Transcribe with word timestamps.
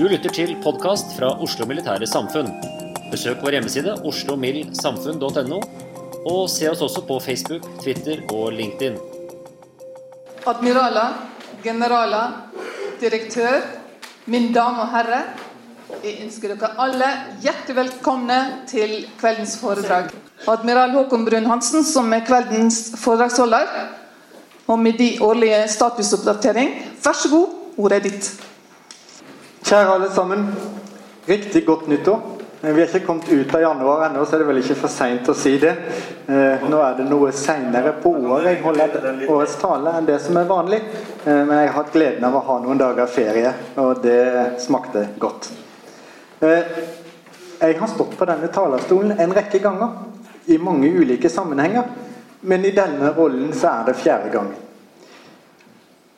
Du 0.00 0.06
lytter 0.08 0.32
til 0.32 0.54
podkast 0.64 1.10
fra 1.12 1.28
Oslo 1.44 1.66
Militære 1.68 2.06
Samfunn. 2.08 2.46
Besøk 3.10 3.42
vår 3.44 3.58
hjemmeside 3.58 3.98
oslomildsamfunn.no, 4.08 5.58
og 6.24 6.38
se 6.48 6.70
oss 6.70 6.80
også 6.86 7.02
på 7.04 7.18
Facebook, 7.20 7.66
Twitter 7.82 8.22
og 8.32 8.46
LinkedIn. 8.56 8.96
Admiraler, 10.48 11.20
generaler, 11.60 12.32
direktør, 13.04 13.60
min 14.24 14.48
dame 14.56 14.86
og 14.86 14.94
herre. 14.96 15.20
Jeg 16.00 16.16
ønsker 16.24 16.54
dere 16.54 16.74
alle 16.80 17.12
hjertelig 17.44 17.80
velkomne 17.82 18.42
til 18.72 19.02
kveldens 19.20 19.58
foredrag. 19.60 20.14
Admiral 20.48 20.96
Håkon 20.96 21.28
Brun-Hansen, 21.28 21.84
som 21.84 22.08
er 22.16 22.24
kveldens 22.24 22.86
foredragsholder, 23.04 23.68
og 24.64 24.80
med 24.80 24.96
de 24.96 25.18
årlige 25.20 25.66
statusoppdatering. 25.76 26.78
Vær 27.04 27.26
så 27.26 27.36
god, 27.36 27.58
ordet 27.76 28.00
er 28.00 28.08
ditt. 28.14 28.38
Kjære 29.64 29.94
alle 29.94 30.10
sammen. 30.10 30.46
Riktig 31.28 31.66
godt 31.66 31.88
nyttår. 31.88 32.20
Vi 32.60 32.68
er 32.82 32.90
ikke 32.90 33.06
kommet 33.06 33.28
ut 33.32 33.54
av 33.56 33.62
januar 33.62 34.02
ennå, 34.06 34.24
så 34.28 34.36
er 34.36 34.42
det 34.42 34.46
vel 34.50 34.58
ikke 34.60 34.74
for 34.82 34.92
seint 34.92 35.28
å 35.32 35.34
si 35.36 35.54
det. 35.62 35.70
Eh, 36.28 36.66
Nå 36.68 36.80
er 36.84 36.98
det 36.98 37.06
noe 37.08 37.30
seinere 37.32 37.94
på 38.02 38.12
året 38.18 38.50
jeg 38.50 38.58
holder 38.66 39.22
årets 39.32 39.54
tale 39.62 39.94
enn 39.96 40.08
det 40.08 40.18
som 40.20 40.36
er 40.36 40.48
vanlig. 40.48 40.80
Eh, 41.24 41.40
Men 41.46 41.54
jeg 41.56 41.70
har 41.70 41.78
hatt 41.78 41.92
gleden 41.94 42.24
av 42.28 42.36
å 42.36 42.42
ha 42.44 42.58
noen 42.60 42.80
dager 42.80 43.08
ferie, 43.08 43.52
og 43.80 44.02
det 44.04 44.60
smakte 44.60 45.06
godt. 45.18 45.50
Eh, 46.42 46.62
Jeg 47.60 47.76
har 47.78 47.88
stått 47.88 48.16
på 48.16 48.24
denne 48.24 48.48
talerstolen 48.48 49.18
en 49.20 49.32
rekke 49.36 49.58
ganger 49.60 49.88
i 50.48 50.56
mange 50.58 50.88
ulike 50.88 51.28
sammenhenger, 51.28 51.84
men 52.42 52.64
i 52.64 52.70
denne 52.72 53.12
rollen 53.16 53.52
så 53.52 53.68
er 53.68 53.84
det 53.86 53.96
fjerde 54.00 54.30
gangen. 54.32 54.56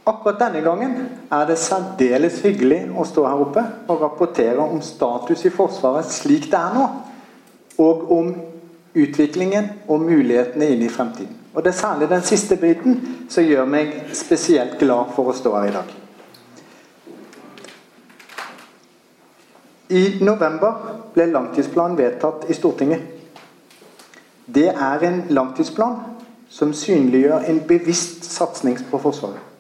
Akkurat 0.03 0.41
denne 0.41 0.61
gangen 0.65 0.97
er 1.31 1.45
det 1.47 1.61
særdeles 1.63 2.41
hyggelig 2.43 2.89
å 2.99 3.05
stå 3.07 3.23
her 3.29 3.43
oppe 3.45 3.63
og 3.87 4.01
rapportere 4.03 4.65
om 4.65 4.81
status 4.83 5.45
i 5.47 5.53
Forsvaret 5.55 6.09
slik 6.11 6.49
det 6.51 6.59
er 6.59 6.75
nå, 6.75 6.87
og 7.79 8.11
om 8.11 8.33
utviklingen 8.99 9.69
og 9.87 10.03
mulighetene 10.03 10.73
inn 10.75 10.83
i 10.83 10.91
fremtiden. 10.91 11.39
Og 11.55 11.63
Det 11.63 11.71
er 11.71 11.79
særlig 11.79 12.09
den 12.09 12.23
siste 12.23 12.57
biten 12.57 12.99
som 13.31 13.45
gjør 13.45 13.69
meg 13.69 13.93
spesielt 14.17 14.79
glad 14.81 15.13
for 15.15 15.31
å 15.31 15.37
stå 15.37 15.53
her 15.55 15.69
i 15.69 15.77
dag. 15.77 15.95
I 19.93 20.03
november 20.25 20.99
ble 21.15 21.29
langtidsplanen 21.31 21.99
vedtatt 21.99 22.49
i 22.49 22.57
Stortinget. 22.57 23.01
Det 24.49 24.69
er 24.73 25.07
en 25.07 25.23
langtidsplan 25.31 25.99
som 26.49 26.73
synliggjør 26.75 27.47
en 27.53 27.63
bevisst 27.69 28.25
satsing 28.25 28.81
på 28.91 28.99
Forsvaret. 28.99 29.52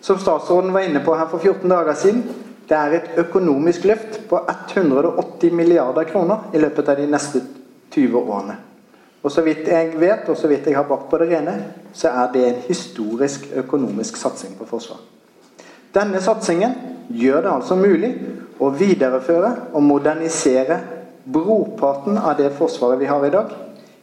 Som 0.00 0.18
statsråden 0.18 0.72
var 0.72 0.86
inne 0.86 1.02
på 1.04 1.16
her 1.18 1.26
for 1.30 1.38
14 1.42 1.68
dager 1.70 1.94
siden, 1.98 2.22
det 2.68 2.76
er 2.76 2.94
et 2.98 3.20
økonomisk 3.24 3.84
løft 3.88 4.20
på 4.28 4.40
180 4.48 5.52
milliarder 5.56 6.04
kroner 6.04 6.50
i 6.54 6.60
løpet 6.60 6.88
av 6.88 7.00
de 7.00 7.06
neste 7.08 7.42
20 7.94 8.18
årene. 8.18 8.58
Og 9.22 9.32
så 9.32 9.42
vidt 9.42 9.66
jeg 9.66 9.94
vet, 9.98 10.28
og 10.28 10.36
så 10.36 10.48
vidt 10.50 10.68
jeg 10.68 10.76
har 10.76 10.86
bakt 10.86 11.08
på 11.10 11.18
det 11.18 11.30
rene, 11.32 11.54
så 11.92 12.12
er 12.12 12.32
det 12.32 12.44
en 12.46 12.60
historisk 12.68 13.48
økonomisk 13.56 14.16
satsing 14.16 14.54
på 14.58 14.68
Forsvaret. 14.68 15.02
Denne 15.94 16.20
satsingen 16.22 16.74
gjør 17.08 17.42
det 17.42 17.52
altså 17.52 17.76
mulig 17.80 18.12
å 18.60 18.68
videreføre 18.70 19.50
og 19.72 19.82
modernisere 19.82 20.78
brorparten 21.24 22.20
av 22.20 22.36
det 22.38 22.52
Forsvaret 22.56 23.00
vi 23.00 23.08
har 23.08 23.24
i 23.26 23.32
dag, 23.32 23.54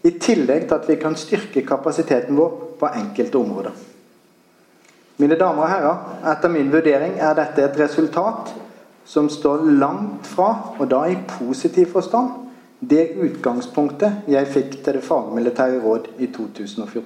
i 0.06 0.12
tillegg 0.22 0.67
til 0.67 0.75
at 0.75 0.89
vi 0.89 0.97
kan 1.01 1.16
styrke 1.17 1.63
kapasiteten 1.66 2.38
vår 2.38 2.57
på 2.79 2.89
enkelte 2.89 3.39
områder. 3.39 3.77
Mine 5.18 5.38
damer 5.40 5.64
og 5.64 5.72
herrer, 5.72 6.00
etter 6.31 6.52
min 6.52 6.72
vurdering 6.74 7.20
er 7.24 7.36
dette 7.38 7.64
et 7.64 7.78
resultat 7.80 8.52
som 9.08 9.30
står 9.31 9.64
langt 9.80 10.28
fra, 10.28 10.76
og 10.80 10.90
da 10.92 11.06
i 11.08 11.18
positiv 11.38 11.94
forstand, 11.94 12.31
det 12.80 13.16
utgangspunktet 13.24 14.25
jeg 14.28 14.50
fikk 14.52 14.80
til 14.84 14.98
det 14.98 15.04
fagmilitære 15.06 15.80
råd 15.84 16.09
i 16.20 16.28
2014. 16.28 17.06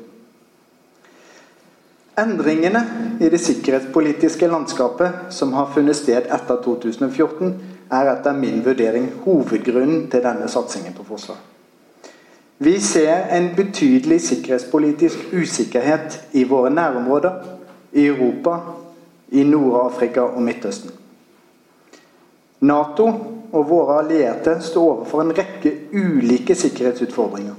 Endringene 2.20 2.82
i 3.22 3.30
det 3.32 3.40
sikkerhetspolitiske 3.40 4.48
landskapet 4.48 5.30
som 5.30 5.54
har 5.54 5.70
funnet 5.76 5.96
sted 5.96 6.26
etter 6.26 6.58
2014, 6.66 7.54
er 7.92 8.10
etter 8.12 8.36
min 8.38 8.60
vurdering 8.66 9.08
hovedgrunnen 9.24 10.10
til 10.12 10.26
denne 10.26 10.50
satsingen 10.52 10.98
på 10.98 11.06
Forsvaret. 11.08 11.46
Vi 12.60 12.74
ser 12.84 13.30
en 13.32 13.54
betydelig 13.56 14.20
sikkerhetspolitisk 14.22 15.30
usikkerhet 15.32 16.20
i 16.36 16.44
våre 16.44 16.74
nærområder, 16.74 17.59
i 17.92 18.06
Europa, 18.08 18.60
i 19.30 19.44
Nord-Afrika 19.44 20.22
og 20.22 20.42
Midtøsten. 20.42 20.92
Nato 22.60 23.08
og 23.52 23.70
våre 23.70 24.00
allierte 24.04 24.58
står 24.62 24.90
overfor 24.92 25.24
en 25.24 25.34
rekke 25.38 25.72
ulike 25.94 26.56
sikkerhetsutfordringer. 26.56 27.56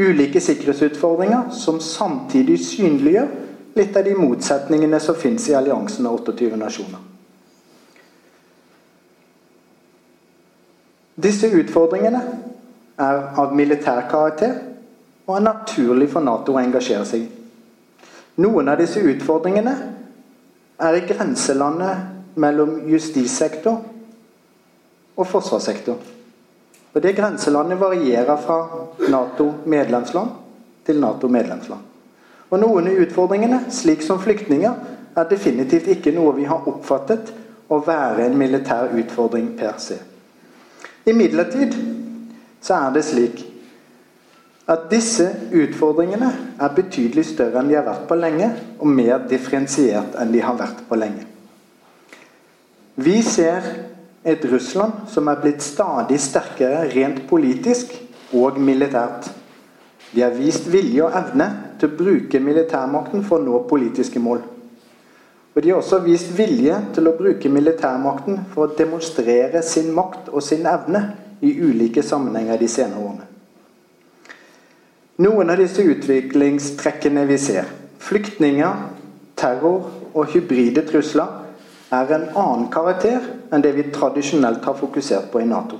Ulike 0.00 0.40
sikkerhetsutfordringer 0.40 1.50
som 1.54 1.80
samtidig 1.80 2.58
synliggjør 2.64 3.28
litt 3.78 3.96
av 3.96 4.04
de 4.04 4.16
motsetningene 4.18 5.00
som 5.00 5.18
finnes 5.18 5.46
i 5.48 5.54
alliansen 5.54 6.06
av 6.06 6.18
28 6.18 6.58
nasjoner. 6.58 7.06
Disse 11.20 11.50
utfordringene 11.52 12.20
er 13.00 13.20
av 13.40 13.52
militær 13.56 14.06
karakter 14.10 14.56
og 15.26 15.36
er 15.36 15.44
naturlig 15.44 16.08
for 16.10 16.24
Nato 16.24 16.56
å 16.56 16.62
engasjere 16.62 17.06
seg 17.06 17.26
i. 17.26 17.39
Noen 18.36 18.68
av 18.68 18.78
disse 18.78 19.00
utfordringene 19.00 19.74
er 20.80 20.96
i 20.96 21.02
grenselandet 21.08 22.38
mellom 22.40 22.88
justissektor 22.88 23.80
og 25.16 25.26
forsvarssektor. 25.26 25.98
Og 26.94 27.02
Det 27.02 27.16
grenselandet 27.16 27.80
varierer 27.80 28.36
fra 28.36 28.86
Nato-medlemsland 29.08 30.30
til 30.86 31.00
Nato-medlemsland. 31.00 31.80
Og 32.50 32.58
Noen 32.58 32.88
av 32.90 33.02
utfordringene, 33.04 33.60
slik 33.70 34.02
som 34.02 34.18
flyktninger, 34.18 34.74
er 35.16 35.28
definitivt 35.30 35.86
ikke 35.86 36.14
noe 36.14 36.34
vi 36.34 36.48
har 36.50 36.66
oppfattet 36.66 37.32
å 37.70 37.78
være 37.86 38.26
en 38.26 38.38
militær 38.38 38.90
utfordring 38.98 39.52
per 39.58 39.78
se. 39.78 39.98
Imidlertid 41.06 41.76
så 42.60 42.74
er 42.74 42.94
det 42.94 43.04
slik 43.06 43.44
at 44.68 44.90
disse 44.90 45.26
utfordringene 45.56 46.30
er 46.60 46.74
betydelig 46.76 47.24
større 47.32 47.62
enn 47.62 47.70
de 47.70 47.78
har 47.78 47.86
vært 47.86 48.06
på 48.10 48.18
lenge, 48.18 48.50
og 48.78 48.86
mer 48.86 49.24
differensiert 49.30 50.18
enn 50.20 50.32
de 50.34 50.42
har 50.44 50.58
vært 50.58 50.84
på 50.88 50.98
lenge. 51.00 51.26
Vi 53.00 53.22
ser 53.24 53.64
et 54.24 54.44
Russland 54.44 55.08
som 55.08 55.28
er 55.32 55.40
blitt 55.40 55.64
stadig 55.64 56.18
sterkere 56.20 56.84
rent 56.92 57.22
politisk 57.30 57.94
og 58.36 58.58
militært. 58.60 59.30
De 60.12 60.22
har 60.24 60.34
vist 60.36 60.66
vilje 60.68 61.06
og 61.06 61.16
evne 61.16 61.46
til 61.80 61.88
å 61.88 61.96
bruke 61.96 62.42
militærmakten 62.42 63.24
for 63.24 63.38
å 63.38 63.46
nå 63.46 63.62
politiske 63.70 64.20
mål. 64.20 64.42
Og 65.54 65.62
de 65.62 65.72
har 65.72 65.80
også 65.80 66.02
vist 66.04 66.30
vilje 66.36 66.76
til 66.94 67.08
å 67.08 67.16
bruke 67.18 67.50
militærmakten 67.50 68.44
for 68.52 68.66
å 68.68 68.76
demonstrere 68.76 69.64
sin 69.66 69.90
makt 69.96 70.30
og 70.30 70.44
sin 70.46 70.68
evne 70.68 71.02
i 71.40 71.56
ulike 71.62 72.04
sammenhenger 72.06 72.60
de 72.60 72.68
senere 72.70 73.02
årene. 73.02 73.29
Noen 75.20 75.52
av 75.52 75.60
disse 75.60 75.84
utviklingstrekkene 75.84 77.26
vi 77.28 77.36
ser, 77.36 77.66
flyktninger, 78.00 78.86
terror 79.36 79.90
og 80.14 80.30
hybride 80.32 80.86
trusler, 80.88 81.28
er 81.92 82.14
en 82.14 82.24
annen 82.38 82.70
karakter 82.72 83.26
enn 83.52 83.60
det 83.60 83.74
vi 83.76 83.84
tradisjonelt 83.92 84.64
har 84.64 84.78
fokusert 84.78 85.28
på 85.32 85.42
i 85.42 85.48
Nato. 85.50 85.76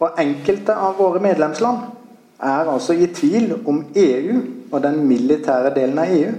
Og 0.00 0.16
enkelte 0.22 0.72
av 0.80 0.96
våre 0.96 1.20
medlemsland 1.20 1.84
er 2.40 2.72
altså 2.72 2.96
i 2.96 3.10
tvil 3.12 3.52
om 3.68 3.84
EU 4.00 4.40
og 4.70 4.80
den 4.86 5.02
militære 5.10 5.74
delen 5.76 6.00
av 6.00 6.16
EU 6.16 6.32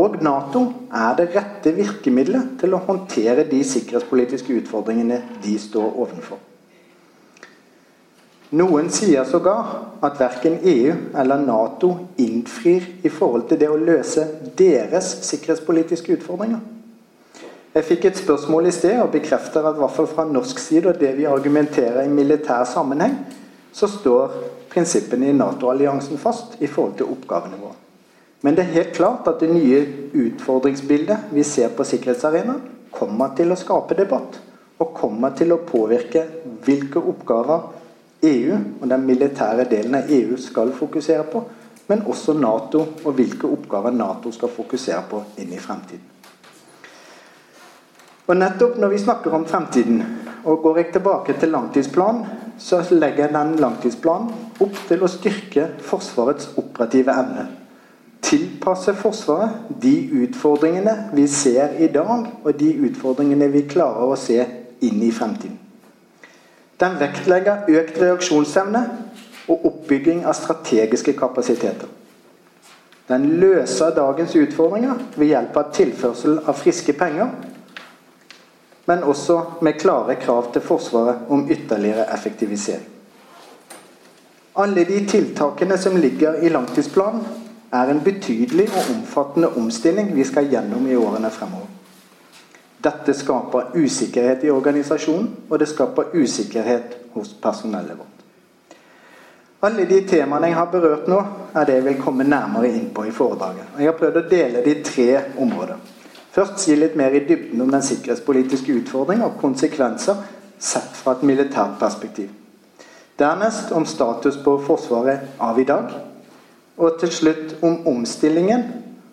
og 0.00 0.18
Nato 0.24 0.64
er 0.92 1.14
det 1.20 1.30
rette 1.36 1.76
virkemidlet 1.76 2.58
til 2.60 2.76
å 2.76 2.84
håndtere 2.88 3.44
de 3.48 3.60
sikkerhetspolitiske 3.64 4.62
utfordringene 4.62 5.22
de 5.44 5.60
står 5.60 5.92
overfor. 5.92 6.40
Noen 8.50 8.86
sier 8.88 9.26
sågar 9.28 9.66
at 10.00 10.20
verken 10.20 10.54
EU 10.64 10.92
eller 11.20 11.42
Nato 11.42 11.90
innfrir 12.16 12.86
i 13.04 13.10
forhold 13.12 13.44
til 13.50 13.58
det 13.60 13.68
å 13.68 13.76
løse 13.76 14.24
deres 14.56 15.10
sikkerhetspolitiske 15.28 16.14
utfordringer. 16.16 16.62
Jeg 17.74 17.84
fikk 17.84 18.06
et 18.08 18.20
spørsmål 18.22 18.70
i 18.70 18.72
sted 18.72 18.96
og 19.02 19.12
bekrefter 19.12 19.66
at 19.68 19.76
i 19.76 20.06
fra 20.08 20.24
norsk 20.24 20.58
side 20.58 20.88
og 20.88 20.96
det 21.00 21.12
vi 21.18 21.26
argumenterer 21.28 22.06
i 22.06 22.08
militær 22.08 22.64
sammenheng, 22.64 23.18
så 23.72 23.86
står 23.86 24.32
prinsippene 24.72 25.28
i 25.28 25.36
Nato-alliansen 25.36 26.18
fast 26.18 26.56
i 26.60 26.66
forhold 26.66 26.96
til 26.96 27.12
oppgavene 27.12 27.60
våre. 27.60 27.76
Men 28.40 28.56
det 28.56 28.64
er 28.64 28.76
helt 28.78 28.96
klart 28.96 29.28
at 29.28 29.42
det 29.42 29.50
nye 29.52 29.82
utfordringsbildet 30.14 31.34
vi 31.36 31.44
ser 31.44 31.68
på 31.76 31.84
sikkerhetsarenaen, 31.84 32.62
kommer 32.90 33.34
til 33.36 33.52
å 33.52 33.58
skape 33.60 33.98
debatt. 33.98 34.40
Og 34.78 34.94
kommer 34.94 35.34
til 35.36 35.52
å 35.52 35.60
påvirke 35.66 36.22
hvilke 36.64 37.02
oppgaver 37.02 37.77
EU 38.22 38.56
og 38.80 38.88
den 38.90 39.06
militære 39.06 39.68
delen 39.70 39.94
av 39.94 40.10
EU 40.10 40.36
skal 40.40 40.72
fokusere 40.74 41.24
på, 41.32 41.42
men 41.88 42.02
også 42.06 42.34
Nato 42.36 42.80
og 43.04 43.12
hvilke 43.16 43.48
oppgaver 43.48 43.94
Nato 43.94 44.32
skal 44.34 44.50
fokusere 44.52 45.02
på 45.10 45.22
inn 45.38 45.52
i 45.54 45.60
fremtiden. 45.62 46.04
Og 48.28 48.36
nettopp 48.36 48.76
når 48.76 48.90
vi 48.92 48.98
snakker 49.00 49.32
om 49.32 49.46
fremtiden, 49.48 50.02
og 50.44 50.60
går 50.62 50.76
jeg 50.76 50.92
tilbake 50.92 51.36
til 51.40 51.48
langtidsplanen, 51.54 52.26
så 52.58 52.82
legger 52.90 53.32
den 53.32 53.54
langtidsplanen 53.62 54.34
opp 54.60 54.76
til 54.88 55.04
å 55.04 55.08
styrke 55.08 55.68
Forsvarets 55.86 56.50
operative 56.60 57.14
evne. 57.14 57.46
Tilpasse 58.20 58.92
Forsvaret 58.98 59.70
de 59.80 59.94
utfordringene 60.24 60.96
vi 61.14 61.24
ser 61.30 61.78
i 61.78 61.88
dag, 61.94 62.26
og 62.44 62.60
de 62.60 62.74
utfordringene 62.90 63.48
vi 63.54 63.64
klarer 63.70 64.12
å 64.12 64.18
se 64.18 64.42
inn 64.84 65.00
i 65.06 65.12
fremtiden. 65.14 65.67
Den 66.78 66.98
vektlegger 67.00 67.66
økt 67.68 67.96
reaksjonsevne 67.98 68.82
og 69.48 69.64
oppbygging 69.66 70.24
av 70.26 70.36
strategiske 70.38 71.16
kapasiteter. 71.18 71.88
Den 73.08 73.24
løser 73.40 73.94
dagens 73.96 74.34
utfordringer 74.36 75.00
ved 75.16 75.30
hjelp 75.30 75.56
av 75.56 75.72
tilførsel 75.72 76.42
av 76.44 76.58
friske 76.60 76.92
penger, 76.92 77.30
men 78.88 79.04
også 79.04 79.40
med 79.64 79.80
klare 79.80 80.16
krav 80.20 80.52
til 80.52 80.64
Forsvaret 80.64 81.28
om 81.28 81.46
ytterligere 81.50 82.06
effektivisering. 82.14 82.84
Alle 84.58 84.84
de 84.84 85.00
tiltakene 85.06 85.78
som 85.78 85.96
ligger 85.96 86.40
i 86.42 86.48
langtidsplanen, 86.52 87.24
er 87.72 87.90
en 87.92 88.00
betydelig 88.00 88.68
og 88.72 88.94
omfattende 88.94 89.50
omstilling 89.60 90.14
vi 90.16 90.24
skal 90.24 90.48
gjennom 90.48 90.86
i 90.88 90.96
årene 90.96 91.30
fremover. 91.30 91.68
Dette 92.82 93.14
skaper 93.14 93.72
usikkerhet 93.74 94.44
i 94.46 94.50
organisasjonen, 94.54 95.30
og 95.50 95.58
det 95.58 95.68
skaper 95.68 96.14
usikkerhet 96.14 96.94
hos 97.14 97.34
personellet 97.42 97.98
vårt. 97.98 98.18
Alle 99.66 99.88
de 99.90 100.04
temaene 100.06 100.52
jeg 100.52 100.54
har 100.54 100.68
berørt 100.70 101.08
nå, 101.10 101.18
er 101.54 101.66
det 101.66 101.80
jeg 101.80 101.84
vil 101.88 102.02
komme 102.02 102.24
nærmere 102.24 102.70
inn 102.70 102.92
på 102.94 103.08
i 103.08 103.14
foredraget. 103.14 103.72
Jeg 103.78 103.90
har 103.90 103.96
prøvd 103.98 104.20
å 104.20 104.28
dele 104.30 104.62
det 104.62 104.74
i 104.76 104.82
tre 104.86 105.08
områder. 105.42 105.80
Først 106.30 106.60
si 106.62 106.76
litt 106.78 106.94
mer 106.94 107.16
i 107.18 107.24
dybden 107.26 107.64
om 107.64 107.72
den 107.72 107.82
sikkerhetspolitiske 107.82 108.76
utfordringen 108.78 109.26
og 109.26 109.40
konsekvenser 109.40 110.20
sett 110.58 110.94
fra 110.94 111.16
et 111.16 111.24
militært 111.26 111.74
perspektiv. 111.80 112.28
Dernest 113.18 113.72
om 113.74 113.86
status 113.86 114.38
på 114.44 114.60
Forsvaret 114.62 115.40
av 115.42 115.58
i 115.58 115.66
dag. 115.66 115.90
Og 116.78 117.00
til 117.00 117.10
slutt 117.10 117.56
om 117.66 117.80
omstillingen 117.90 118.62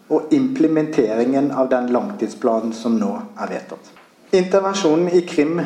og 0.07 0.33
implementeringen 0.33 1.51
av 1.51 1.69
den 1.69 1.89
langtidsplanen 1.93 2.73
som 2.73 2.99
nå 2.99 3.11
er 3.41 3.49
vedtatt. 3.49 3.91
Intervensjonen 4.35 5.09
i 5.09 5.21
Krim 5.25 5.59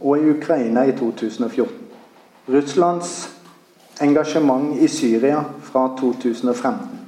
og 0.00 0.18
i 0.18 0.30
Ukraina 0.34 0.84
i 0.86 0.94
2014. 0.96 1.74
Russlands 2.48 3.14
engasjement 4.00 4.76
i 4.80 4.88
Syria 4.88 5.42
fra 5.62 5.88
2015 5.98 6.98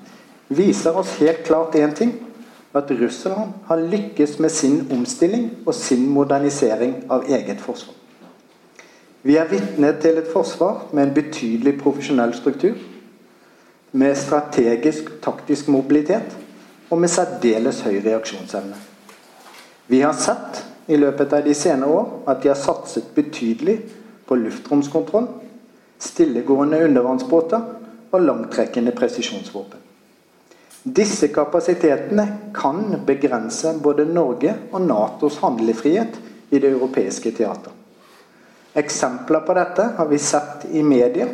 viser 0.50 0.96
oss 0.96 1.14
helt 1.20 1.44
klart 1.46 1.74
én 1.74 1.94
ting. 1.94 2.12
At 2.72 2.90
Russland 2.90 3.50
har 3.66 3.80
lykkes 3.82 4.38
med 4.38 4.50
sin 4.50 4.84
omstilling 4.94 5.48
og 5.66 5.74
sin 5.74 6.04
modernisering 6.08 6.94
av 7.10 7.24
eget 7.26 7.58
forsvar. 7.60 7.94
Vi 9.22 9.36
er 9.36 9.48
vitne 9.50 9.90
til 10.00 10.20
et 10.20 10.30
forsvar 10.32 10.84
med 10.92 11.08
en 11.08 11.14
betydelig 11.14 11.80
profesjonell 11.80 12.34
struktur. 12.34 12.78
Med 13.92 14.14
strategisk 14.16 15.10
taktisk 15.22 15.68
mobilitet 15.68 16.36
og 16.90 16.98
med 16.98 17.10
særdeles 17.10 17.80
høy 17.86 18.00
reaksjonsevne. 18.04 18.76
Vi 19.90 20.00
har 20.02 20.14
sett 20.18 20.64
i 20.90 20.98
løpet 20.98 21.32
av 21.34 21.44
de 21.46 21.54
senere 21.54 21.90
år 21.90 22.08
at 22.30 22.42
de 22.42 22.50
har 22.50 22.58
satset 22.58 23.12
betydelig 23.14 23.76
på 24.26 24.38
luftromskontroll, 24.38 25.28
stillegående 26.00 26.82
undervannsbåter 26.86 27.62
og 28.10 28.24
langtrekkende 28.24 28.94
presisjonsvåpen. 28.96 29.78
Disse 30.80 31.28
kapasitetene 31.28 32.26
kan 32.56 33.02
begrense 33.06 33.74
både 33.82 34.06
Norge 34.08 34.54
og 34.72 34.80
Natos 34.86 35.36
handlefrihet 35.42 36.16
i 36.50 36.58
det 36.58 36.70
europeiske 36.72 37.34
teater. 37.36 37.74
Eksempler 38.80 39.44
på 39.44 39.54
dette 39.58 39.90
har 39.98 40.08
vi 40.08 40.18
sett 40.22 40.64
i 40.72 40.82
media 40.86 41.26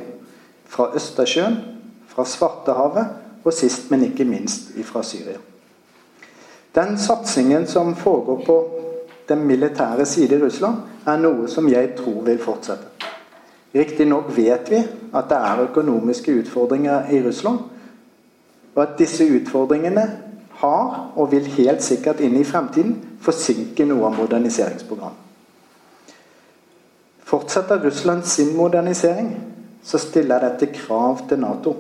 fra 0.66 0.88
Østersjøen, 0.96 1.60
fra 2.10 2.24
Svartehavet 2.26 3.25
og 3.46 3.54
sist, 3.54 3.90
men 3.90 4.04
ikke 4.08 4.26
minst 4.26 4.72
fra 4.84 5.02
Syria. 5.06 5.38
Den 6.74 6.98
satsingen 6.98 7.66
som 7.66 7.94
foregår 7.96 8.42
på 8.46 8.56
den 9.28 9.44
militære 9.46 10.06
side 10.06 10.36
i 10.36 10.42
Russland, 10.42 10.76
er 11.06 11.16
noe 11.22 11.48
som 11.48 11.68
jeg 11.70 11.94
tror 11.98 12.20
vil 12.26 12.42
fortsette. 12.42 12.90
Riktignok 13.74 14.28
vet 14.36 14.70
vi 14.70 14.82
at 15.14 15.30
det 15.30 15.38
er 15.38 15.62
økonomiske 15.68 16.34
utfordringer 16.40 17.10
i 17.12 17.22
Russland, 17.22 17.58
og 18.74 18.82
at 18.82 18.98
disse 18.98 19.24
utfordringene 19.24 20.04
har, 20.60 21.12
og 21.16 21.30
vil 21.32 21.46
helt 21.46 21.82
sikkert 21.82 22.20
inn 22.20 22.36
i 22.36 22.44
fremtiden, 22.44 22.96
forsinke 23.20 23.84
noe 23.86 24.08
av 24.08 24.18
moderniseringsprogrammet. 24.18 25.22
Fortsetter 27.26 27.82
Russland 27.82 28.22
sin 28.24 28.56
modernisering, 28.56 29.32
så 29.82 29.98
stiller 29.98 30.44
dette 30.44 30.66
krav 30.72 31.24
til 31.28 31.40
Nato. 31.42 31.74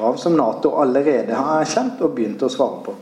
Krav 0.00 0.16
som 0.16 0.36
Nato 0.36 0.70
allerede 0.80 1.34
har 1.36 1.58
erkjent 1.60 1.98
og 2.00 2.14
begynt 2.16 2.40
å 2.40 2.48
svare 2.48 2.78
på. 2.86 2.92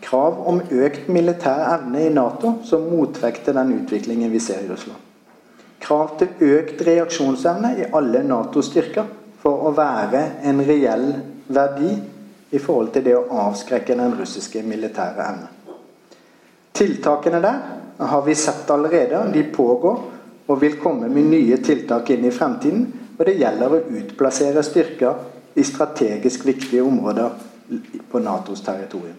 Krav 0.00 0.38
om 0.48 0.60
økt 0.72 1.10
militær 1.12 1.58
evne 1.74 2.06
i 2.06 2.12
Nato 2.14 2.54
som 2.64 2.86
motvekt 2.88 3.50
den 3.52 3.74
utviklingen 3.74 4.30
vi 4.32 4.38
ser 4.40 4.62
i 4.64 4.68
Russland. 4.70 4.96
Krav 5.84 6.14
til 6.16 6.54
økt 6.54 6.80
reaksjonsevne 6.86 7.74
i 7.82 7.88
alle 7.92 8.22
Nato-styrker 8.24 9.10
for 9.42 9.66
å 9.68 9.74
være 9.76 10.22
en 10.48 10.62
reell 10.64 11.04
verdi 11.52 11.90
i 12.48 12.58
forhold 12.58 12.94
til 12.94 13.04
det 13.04 13.16
å 13.18 13.26
avskrekke 13.42 13.98
den 13.98 14.14
russiske 14.16 14.62
militære 14.64 15.26
evne. 15.26 15.50
Tiltakene 16.80 17.42
der 17.44 17.58
har 18.14 18.24
vi 18.24 18.38
sett 18.40 18.72
allerede. 18.72 19.20
De 19.36 19.44
pågår 19.52 20.00
og 20.46 20.64
vil 20.64 20.80
komme 20.80 21.12
med 21.12 21.28
nye 21.28 21.60
tiltak 21.60 22.08
inn 22.16 22.24
i 22.24 22.32
fremtiden. 22.32 22.88
Og 23.18 23.22
det 23.28 23.36
gjelder 23.36 23.76
å 23.76 23.82
utplassere 24.00 24.64
styrker 24.64 25.20
i 25.54 25.64
strategisk 25.64 26.46
viktige 26.46 26.82
områder 26.82 27.30
på 28.10 28.18
Natos 28.18 28.62
territorium. 28.62 29.16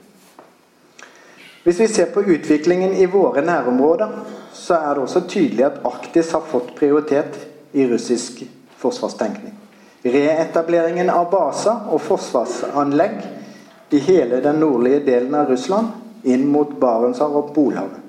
Hvis 1.63 1.79
vi 1.79 1.87
ser 1.87 2.05
på 2.05 2.21
utviklingen 2.21 2.93
i 2.93 3.05
våre 3.05 3.41
nærområder, 3.45 4.09
så 4.53 4.73
er 4.73 4.93
det 4.93 5.03
også 5.03 5.21
tydelig 5.27 5.65
at 5.65 5.81
Arktis 5.85 6.31
har 6.31 6.41
fått 6.47 6.75
prioritet 6.75 7.37
i 7.71 7.85
russisk 7.87 8.43
forsvarstenkning. 8.81 9.53
Reetableringen 10.03 11.09
av 11.13 11.29
baser 11.31 11.85
og 11.93 12.01
forsvarsanlegg 12.01 13.19
i 13.93 13.99
hele 14.01 14.41
den 14.41 14.57
nordlige 14.63 15.03
delen 15.05 15.35
av 15.37 15.51
Russland 15.51 16.25
inn 16.25 16.47
mot 16.49 16.73
Barentshavet 16.79 17.37
og 17.37 17.53
Polhavet. 17.53 17.99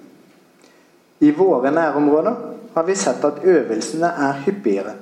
I 1.23 1.31
våre 1.37 1.71
nærområder 1.71 2.39
har 2.75 2.85
vi 2.89 2.97
sett 2.97 3.25
at 3.25 3.45
øvelsene 3.45 4.09
er 4.09 4.41
hyppigere. 4.47 4.95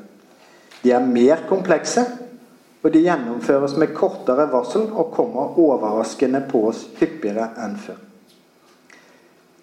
De 0.83 0.91
er 0.93 1.07
mer 1.07 1.47
komplekse, 1.49 2.05
og 2.83 2.93
de 2.93 3.03
gjennomføres 3.05 3.77
med 3.77 3.93
kortere 3.97 4.47
varsel 4.53 4.87
og 4.89 5.13
kommer 5.13 5.59
overraskende 5.61 6.41
på 6.49 6.63
oss 6.71 6.87
hyppigere 7.01 7.51
enn 7.61 7.77
før. 7.81 7.99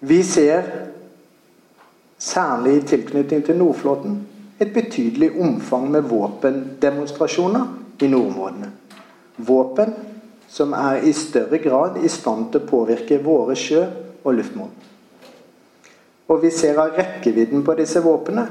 Vi 0.00 0.22
ser, 0.22 0.68
særlig 2.18 2.76
i 2.76 2.84
tilknytning 2.92 3.42
til 3.46 3.58
Nordflåten, 3.58 4.20
et 4.58 4.70
betydelig 4.74 5.32
omfang 5.40 5.90
med 5.90 6.06
våpendemonstrasjoner 6.10 7.66
i 8.02 8.10
nordområdene. 8.10 8.70
Våpen 9.36 9.94
som 10.48 10.72
er 10.72 11.02
i 11.06 11.12
større 11.12 11.58
grad 11.62 11.98
i 12.02 12.08
stand 12.10 12.48
til 12.52 12.62
å 12.62 12.70
påvirke 12.70 13.20
våre 13.22 13.54
sjø- 13.58 13.90
og 14.24 14.34
luftmål. 14.34 14.70
Og 16.28 16.42
vi 16.42 16.50
ser 16.50 16.78
av 16.80 16.96
rekkevidden 16.96 17.62
på 17.64 17.74
disse 17.78 18.00
våpnene 18.04 18.46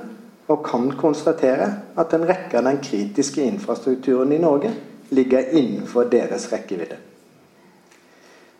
og 0.47 0.63
kan 0.65 0.91
konstatere 0.95 1.67
at 1.99 2.13
en 2.15 2.25
rekke 2.27 2.57
av 2.57 2.67
den 2.69 2.79
kritiske 2.83 3.43
infrastrukturen 3.43 4.31
i 4.31 4.39
Norge 4.39 4.71
ligger 5.09 5.51
innenfor 5.51 6.07
deres 6.11 6.47
rekkevidde. 6.51 6.97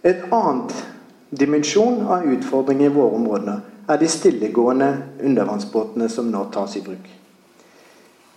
Et 0.03 0.27
annet 0.31 0.75
dimensjon 1.29 2.03
av 2.07 2.27
utfordringer 2.27 2.89
i 2.89 2.95
våre 2.95 3.15
områder 3.19 3.63
er 3.87 3.99
de 3.99 4.07
stillegående 4.11 4.89
undervannsbåtene 5.23 6.09
som 6.11 6.31
nå 6.31 6.43
tas 6.53 6.75
i 6.77 6.83
bruk. 6.83 7.07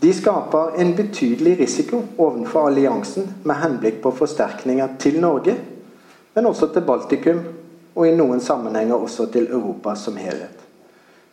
De 0.01 0.13
skaper 0.17 0.81
en 0.81 0.95
betydelig 0.97 1.59
risiko 1.59 2.01
overfor 2.17 2.71
alliansen 2.71 3.27
med 3.45 3.59
henblikk 3.61 4.01
på 4.03 4.15
forsterkninger 4.17 4.97
til 4.99 5.21
Norge, 5.21 5.57
men 6.35 6.47
også 6.47 6.71
til 6.73 6.87
Baltikum, 6.87 7.43
og 7.95 8.07
i 8.07 8.15
noen 8.17 8.41
sammenhenger 8.41 8.97
også 8.97 9.27
til 9.35 9.51
Europa 9.51 9.97
som 9.99 10.17
helhet. 10.17 10.60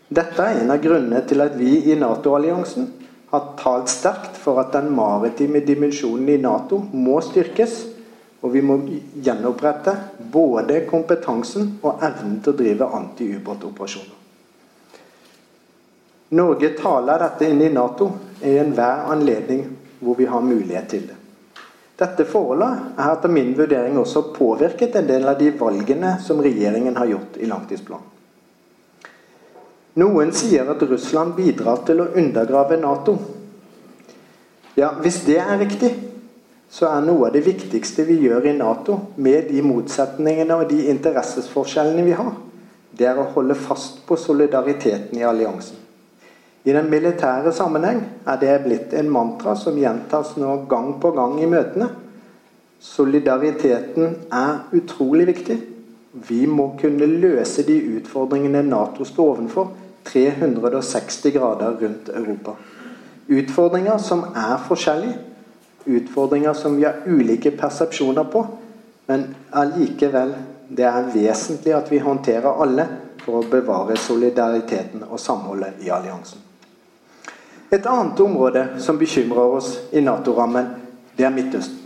Dette 0.07 0.39
er 0.39 0.61
en 0.61 0.71
av 0.71 0.79
grunnene 0.79 1.19
til 1.27 1.43
at 1.43 1.57
vi 1.59 1.81
i 1.91 1.95
Nato-alliansen 1.99 2.87
har 3.33 3.49
talt 3.59 3.91
sterkt 3.91 4.37
for 4.39 4.61
at 4.61 4.71
den 4.71 4.87
maritime 4.95 5.59
dimensjonen 5.67 6.29
i 6.31 6.37
Nato 6.39 6.79
må 6.93 7.19
styrkes, 7.25 7.81
og 8.39 8.53
vi 8.53 8.61
må 8.63 8.77
gjenopprette 9.25 9.97
både 10.31 10.85
kompetansen 10.87 11.73
og 11.81 12.05
evnen 12.07 12.39
til 12.39 12.53
å 12.53 12.59
drive 12.61 12.89
anti-ubåtoperasjoner. 13.01 14.15
Norge 16.37 16.73
taler 16.79 17.23
dette 17.23 17.51
inn 17.51 17.61
i 17.63 17.71
Nato 17.71 18.11
i 18.43 18.57
enhver 18.61 19.07
anledning 19.11 19.63
hvor 19.99 20.15
vi 20.15 20.27
har 20.27 20.43
mulighet 20.43 20.91
til 20.91 21.07
det. 21.07 21.15
Dette 21.97 22.27
forholdet 22.29 22.99
er 22.99 23.09
etter 23.11 23.31
min 23.33 23.55
vurdering 23.57 23.97
også 23.99 24.29
påvirket 24.35 24.95
en 24.99 25.07
del 25.09 25.27
av 25.27 25.39
de 25.39 25.49
valgene 25.57 26.19
som 26.23 26.39
regjeringen 26.43 26.95
har 26.95 27.09
gjort 27.09 27.39
i 27.41 27.49
langtidsplanen. 27.49 28.13
Noen 29.98 30.30
sier 30.36 30.68
at 30.70 30.84
Russland 30.86 31.34
bidrar 31.34 31.82
til 31.88 32.04
å 32.04 32.12
undergrave 32.13 32.77
Nato. 32.77 33.16
Ja, 34.77 34.92
Hvis 35.01 35.24
det 35.25 35.39
er 35.42 35.58
riktig, 35.58 35.89
så 36.70 36.92
er 36.92 37.01
noe 37.01 37.30
av 37.30 37.34
det 37.34 37.42
viktigste 37.48 38.06
vi 38.06 38.20
gjør 38.27 38.46
i 38.46 38.54
Nato, 38.60 39.00
med 39.16 39.48
de 39.50 39.63
motsetningene 39.66 40.54
og 40.54 40.70
de 40.70 40.84
interessesforskjellene 40.92 42.06
vi 42.06 42.13
har, 42.13 42.36
det 42.98 43.08
er 43.10 43.18
å 43.18 43.25
holde 43.34 43.58
fast 43.58 44.04
på 44.06 44.18
solidariteten 44.22 45.18
i 45.18 45.25
alliansen. 45.25 45.80
I 46.68 46.75
den 46.75 46.92
militære 46.92 47.54
sammenheng 47.56 48.04
er 48.27 48.38
det 48.42 48.54
blitt 48.68 48.94
en 48.94 49.10
mantra 49.10 49.56
som 49.58 49.77
gjentas 49.80 50.36
nå 50.38 50.60
gang 50.70 50.94
på 51.01 51.13
gang 51.16 51.39
i 51.42 51.50
møtene. 51.50 51.88
Solidariteten 52.84 54.16
er 54.30 54.77
utrolig 54.77 55.25
viktig. 55.32 55.58
Vi 56.27 56.44
må 56.46 56.74
kunne 56.77 57.08
løse 57.08 57.66
de 57.66 57.80
utfordringene 57.98 58.66
Nato 58.68 59.08
står 59.08 59.34
ovenfor 59.38 59.87
360 60.07 61.31
grader 61.31 61.77
rundt 61.81 62.09
Europa. 62.09 62.55
Utfordringer 63.27 63.97
som 63.97 64.23
er 64.35 64.57
forskjellige. 64.67 65.17
Utfordringer 65.85 66.53
som 66.53 66.77
vi 66.77 66.83
har 66.83 67.03
ulike 67.05 67.51
persepsjoner 67.51 68.23
på. 68.23 68.45
Men 69.07 69.35
allikevel, 69.51 70.35
det 70.69 70.85
er 70.87 71.11
vesentlig 71.13 71.75
at 71.75 71.91
vi 71.91 71.99
håndterer 72.03 72.61
alle 72.63 72.87
for 73.23 73.41
å 73.41 73.47
bevare 73.51 73.95
solidariteten 73.99 75.03
og 75.09 75.19
samholdet 75.19 75.83
i 75.83 75.91
alliansen. 75.91 76.43
Et 77.71 77.85
annet 77.85 78.19
område 78.23 78.67
som 78.79 78.99
bekymrer 78.99 79.57
oss 79.59 79.73
i 79.91 80.01
Nato-rammen, 80.01 80.69
det 81.17 81.25
er 81.27 81.33
Midtøsten. 81.35 81.81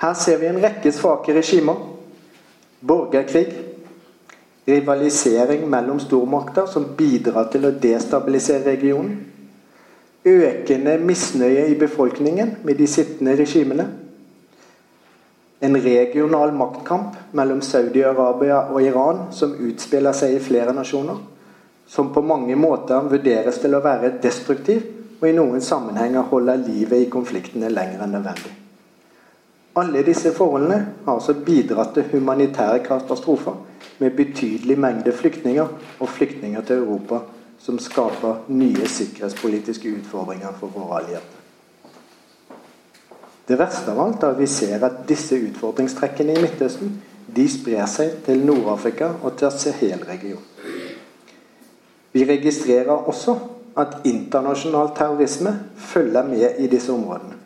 Her 0.00 0.14
ser 0.18 0.40
vi 0.40 0.48
en 0.48 0.62
rekke 0.62 0.90
svake 0.92 1.34
regimer. 1.36 1.76
Borgerkrig, 2.80 3.52
rivalisering 4.70 5.66
mellom 5.70 6.00
stormakter 6.00 6.68
som 6.70 6.86
bidrar 6.96 7.50
til 7.52 7.66
å 7.66 7.74
destabilisere 7.82 8.64
regionen. 8.70 9.18
Økende 10.24 10.98
misnøye 11.00 11.66
i 11.72 11.78
befolkningen 11.80 12.58
med 12.64 12.78
de 12.78 12.86
sittende 12.90 13.34
regimene. 13.40 13.86
En 15.60 15.76
regional 15.76 16.52
maktkamp 16.56 17.16
mellom 17.36 17.60
Saudi-Arabia 17.64 18.62
og 18.72 18.80
Iran 18.84 19.26
som 19.36 19.56
utspiller 19.60 20.16
seg 20.16 20.36
i 20.36 20.42
flere 20.44 20.72
nasjoner. 20.76 21.18
Som 21.90 22.12
på 22.14 22.22
mange 22.22 22.56
måter 22.56 23.10
vurderes 23.10 23.58
til 23.60 23.74
å 23.74 23.82
være 23.84 24.14
destruktiv, 24.22 24.86
og 25.20 25.28
i 25.28 25.36
noen 25.36 25.60
sammenhenger 25.60 26.28
holder 26.30 26.62
livet 26.64 27.04
i 27.04 27.10
konfliktene 27.12 27.68
lenger 27.72 28.06
enn 28.06 28.14
nødvendig. 28.16 28.52
Alle 29.76 30.02
disse 30.02 30.32
forholdene 30.34 30.78
har 31.04 31.12
altså 31.12 31.34
bidratt 31.46 31.94
til 31.94 32.08
humanitære 32.12 32.82
katastrofer 32.84 33.58
med 33.98 34.16
betydelig 34.16 34.78
mengde 34.78 35.12
flyktninger 35.12 35.66
og 36.00 36.08
flyktninger 36.08 36.60
til 36.60 36.76
Europa, 36.76 37.20
som 37.58 37.78
skaper 37.78 38.44
nye 38.48 38.88
sikkerhetspolitiske 38.88 39.92
utfordringer 40.00 40.56
for 40.60 40.72
våre 40.74 41.02
allierte. 41.02 41.36
Det 43.48 43.58
verste 43.58 43.90
av 43.90 44.00
alt 44.00 44.22
er 44.22 44.34
at 44.34 44.38
vi 44.38 44.46
ser 44.46 44.84
at 44.86 45.02
disse 45.08 45.34
utfordringstrekkene 45.34 46.36
i 46.36 46.42
Midtøsten 46.42 46.92
de 47.36 47.46
sprer 47.50 47.86
seg 47.90 48.20
til 48.26 48.42
Nord-Afrika 48.46 49.12
og 49.22 49.36
til 49.38 49.50
Sahel-regionen. 49.54 50.46
Vi 52.12 52.24
registrerer 52.26 53.06
også 53.10 53.36
at 53.78 54.00
internasjonal 54.04 54.90
terrorisme 54.96 55.52
følger 55.76 56.26
med 56.26 56.58
i 56.58 56.66
disse 56.66 56.92
områdene. 56.92 57.38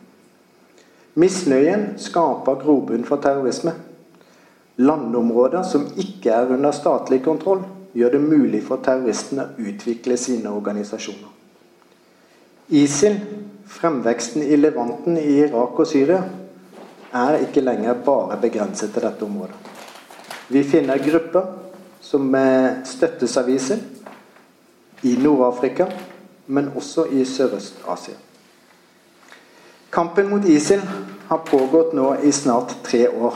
Misnøyen 1.15 1.93
skaper 1.97 2.59
grobunn 2.59 3.05
for 3.07 3.23
terrorisme. 3.23 3.71
Landområder 4.77 5.63
som 5.63 5.87
ikke 5.97 6.33
er 6.35 6.51
under 6.51 6.75
statlig 6.75 7.21
kontroll, 7.23 7.61
gjør 7.95 8.17
det 8.17 8.21
mulig 8.21 8.59
for 8.67 8.83
terroristene 8.83 9.45
å 9.45 9.67
utvikle 9.69 10.17
sine 10.19 10.51
organisasjoner. 10.51 11.31
ISIL, 12.75 13.15
fremveksten 13.71 14.43
i 14.43 14.57
Levanten 14.59 15.15
i 15.21 15.37
Irak 15.45 15.79
og 15.79 15.87
Syria, 15.87 16.19
er 17.15 17.39
ikke 17.45 17.63
lenger 17.63 18.01
bare 18.03 18.35
begrenset 18.41 18.91
til 18.91 19.05
dette 19.05 19.23
området. 19.23 19.55
Vi 20.51 20.65
finner 20.67 20.99
grupper 20.99 21.47
som 22.03 22.35
støttes 22.85 23.37
av 23.39 23.47
ISIL 23.49 23.79
i 25.07 25.15
Nord-Afrika, 25.21 25.87
men 26.47 26.73
også 26.75 27.07
i 27.15 27.23
Sørøst-Asia. 27.25 28.24
Kampen 29.95 30.29
mot 30.29 30.45
ISIL 30.45 30.81
har 31.27 31.37
pågått 31.37 31.93
nå 31.93 32.15
i 32.15 32.31
snart 32.31 32.73
tre 32.83 33.07
år. 33.07 33.33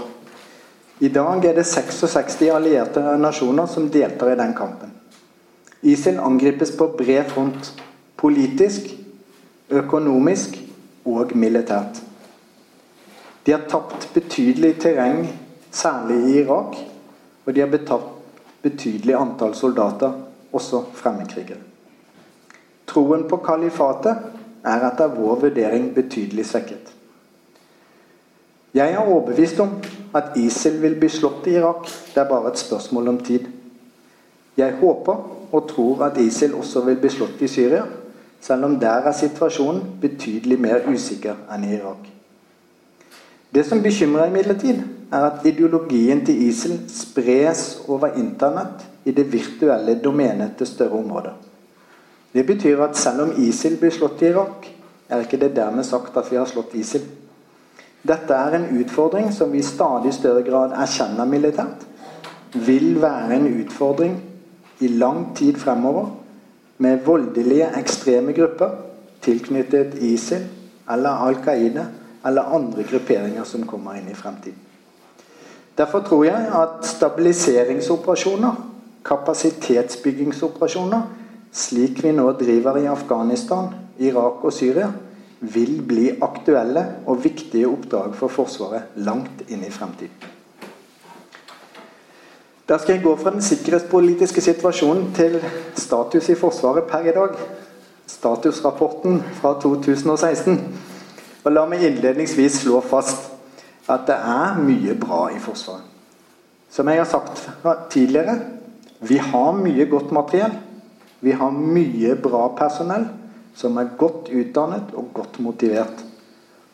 I 1.00 1.08
dag 1.08 1.46
er 1.46 1.54
det 1.56 1.64
66 1.64 2.42
allierte 2.52 3.00
nasjoner 3.16 3.68
som 3.72 3.86
deltar 3.90 4.34
i 4.34 4.36
den 4.36 4.52
kampen. 4.54 4.90
ISIL 5.82 6.20
angripes 6.20 6.74
på 6.78 6.88
bred 6.98 7.30
front. 7.32 7.70
Politisk, 8.20 8.90
økonomisk 9.70 10.58
og 11.08 11.32
militært. 11.32 12.02
De 13.48 13.56
har 13.56 13.64
tapt 13.72 14.10
betydelig 14.14 14.74
terreng, 14.84 15.30
særlig 15.72 16.18
i 16.26 16.34
Irak. 16.42 16.76
Og 17.46 17.56
de 17.56 17.64
har 17.64 17.72
betapt 17.72 18.36
betydelig 18.68 19.16
antall 19.16 19.56
soldater, 19.56 20.12
også 20.52 20.84
fremmedkrigere. 21.00 21.64
Troen 22.92 23.24
på 23.32 23.40
kalifatet 23.48 24.39
er 24.66 24.86
etter 24.92 25.12
vår 25.16 25.40
vurdering 25.46 25.92
betydelig 25.96 26.46
svekket. 26.46 26.94
Jeg 28.74 28.94
er 28.94 29.02
overbevist 29.02 29.60
om 29.60 29.72
at 30.14 30.36
ISIL 30.38 30.78
vil 30.82 31.00
bli 31.00 31.10
slått 31.10 31.48
i 31.50 31.56
Irak. 31.58 31.88
Det 32.14 32.22
er 32.22 32.30
bare 32.30 32.52
et 32.52 32.62
spørsmål 32.62 33.08
om 33.08 33.18
tid. 33.26 33.48
Jeg 34.58 34.76
håper 34.82 35.16
og 35.52 35.70
tror 35.70 36.04
at 36.06 36.18
ISIL 36.22 36.54
også 36.54 36.84
vil 36.86 37.00
bli 37.02 37.10
slått 37.10 37.42
i 37.42 37.48
Syria, 37.50 37.86
selv 38.42 38.66
om 38.66 38.78
der 38.80 39.10
er 39.10 39.16
situasjonen 39.16 39.82
betydelig 40.02 40.60
mer 40.62 40.86
usikker 40.88 41.36
enn 41.52 41.66
i 41.66 41.74
Irak. 41.80 42.06
Det 43.50 43.66
som 43.66 43.82
bekymrer 43.82 44.30
imidlertid, 44.30 44.84
er 45.12 45.26
at 45.26 45.46
ideologien 45.46 46.22
til 46.26 46.42
ISIL 46.48 46.76
spres 46.94 47.82
over 47.88 48.14
internett 48.18 48.86
i 49.06 49.12
det 49.12 49.26
virtuelle 49.34 49.98
domenet 50.04 50.54
til 50.58 50.68
større 50.68 51.00
områder. 51.00 51.34
Det 52.34 52.46
betyr 52.46 52.82
at 52.86 52.98
selv 52.98 53.22
om 53.22 53.32
ISIL 53.38 53.78
blir 53.80 53.94
slått 53.94 54.22
i 54.22 54.30
Irak, 54.30 54.70
er 55.10 55.24
ikke 55.26 55.40
det 55.42 55.56
dermed 55.56 55.84
sagt 55.84 56.18
at 56.18 56.30
vi 56.32 56.38
har 56.38 56.46
slått 56.46 56.76
ISIL. 56.78 57.08
Dette 58.06 58.34
er 58.34 58.56
en 58.56 58.68
utfordring 58.80 59.32
som 59.34 59.52
vi 59.52 59.60
i 59.60 59.66
stadig 59.66 60.14
større 60.16 60.44
grad 60.46 60.76
erkjenner 60.78 61.26
militært. 61.28 61.86
Vil 62.54 63.02
være 63.02 63.36
en 63.36 63.48
utfordring 63.64 64.16
i 64.80 64.88
lang 64.88 65.36
tid 65.36 65.58
fremover 65.60 66.08
med 66.78 67.04
voldelige, 67.06 67.72
ekstreme 67.80 68.34
grupper 68.34 68.70
tilknyttet 69.22 69.98
ISIL 70.00 70.46
eller 70.90 71.10
Al 71.10 71.36
Qaida 71.44 71.86
eller 72.26 72.56
andre 72.56 72.84
grupperinger 72.84 73.44
som 73.44 73.68
kommer 73.68 73.98
inn 74.00 74.10
i 74.12 74.16
fremtiden. 74.16 74.58
Derfor 75.78 76.00
tror 76.04 76.26
jeg 76.26 76.48
at 76.60 76.86
stabiliseringsoperasjoner, 76.86 78.56
kapasitetsbyggingsoperasjoner, 79.06 81.02
slik 81.52 82.04
vi 82.04 82.12
nå 82.16 82.32
driver 82.40 82.78
i 82.78 82.88
Afghanistan, 82.88 83.72
Irak 84.00 84.44
og 84.44 84.54
Syria, 84.54 84.92
vil 85.40 85.80
bli 85.88 86.10
aktuelle 86.22 86.84
og 87.08 87.24
viktige 87.24 87.70
oppdrag 87.70 88.16
for 88.20 88.32
Forsvaret 88.32 89.00
langt 89.00 89.46
inn 89.48 89.64
i 89.64 89.72
fremtiden. 89.72 90.36
Da 92.70 92.78
skal 92.78 92.96
jeg 92.96 93.04
gå 93.04 93.16
fra 93.18 93.32
den 93.34 93.42
sikkerhetspolitiske 93.42 94.42
situasjonen 94.46 95.08
til 95.18 95.40
status 95.74 96.30
i 96.30 96.36
Forsvaret 96.38 96.86
per 96.92 97.08
i 97.08 97.16
dag. 97.16 97.34
Statusrapporten 98.06 99.24
fra 99.40 99.56
2016. 99.62 100.60
Og 101.44 101.52
La 101.56 101.64
meg 101.66 101.88
innledningsvis 101.88 102.60
slå 102.62 102.84
fast 102.86 103.32
at 103.90 104.06
det 104.06 104.20
er 104.20 104.60
mye 104.62 104.94
bra 105.02 105.32
i 105.34 105.42
Forsvaret. 105.42 105.88
Som 106.70 106.92
jeg 106.92 107.02
har 107.02 107.10
sagt 107.10 107.50
tidligere, 107.90 108.38
vi 109.02 109.18
har 109.18 109.56
mye 109.58 109.86
godt 109.90 110.12
materiell. 110.14 110.54
Vi 111.20 111.32
har 111.32 111.52
mye 111.52 112.16
bra 112.16 112.46
personell 112.58 113.08
som 113.56 113.78
er 113.78 113.92
godt 114.00 114.30
utdannet 114.32 114.94
og 114.96 115.12
godt 115.14 115.40
motivert. 115.44 116.06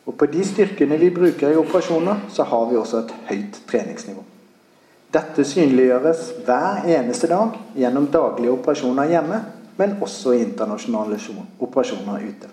Og 0.06 0.14
på 0.14 0.28
de 0.30 0.44
styrkene 0.46 0.98
vi 1.00 1.10
bruker 1.10 1.50
i 1.50 1.58
operasjoner, 1.58 2.28
så 2.30 2.46
har 2.46 2.68
vi 2.70 2.78
også 2.78 3.02
et 3.02 3.14
høyt 3.30 3.60
treningsnivå. 3.66 4.22
Dette 5.14 5.44
synliggjøres 5.46 6.28
hver 6.46 6.86
eneste 6.98 7.30
dag 7.30 7.56
gjennom 7.74 8.06
daglige 8.12 8.52
operasjoner 8.52 9.10
hjemme, 9.10 9.40
men 9.76 9.96
også 10.02 10.34
i 10.34 10.44
internasjonale 10.44 11.18
operasjoner 11.60 12.22
ute. 12.28 12.52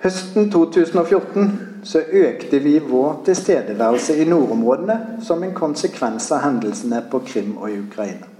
Høsten 0.00 0.48
2014 0.50 1.50
så 1.84 2.00
økte 2.00 2.58
vi 2.64 2.78
vår 2.78 3.20
tilstedeværelse 3.26 4.16
i 4.16 4.24
nordområdene 4.28 4.96
som 5.26 5.42
en 5.44 5.52
konsekvens 5.56 6.30
av 6.32 6.44
hendelsene 6.46 7.02
på 7.10 7.20
Krim 7.26 7.56
og 7.58 7.68
i 7.70 7.80
Ukraina. 7.82 8.30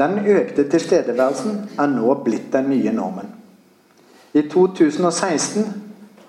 Den 0.00 0.18
økte 0.24 0.64
tilstedeværelsen 0.72 1.58
er 1.78 1.90
nå 1.92 2.14
blitt 2.24 2.48
den 2.54 2.70
nye 2.72 2.92
normen. 2.96 3.28
I 4.32 4.46
2016 4.48 5.66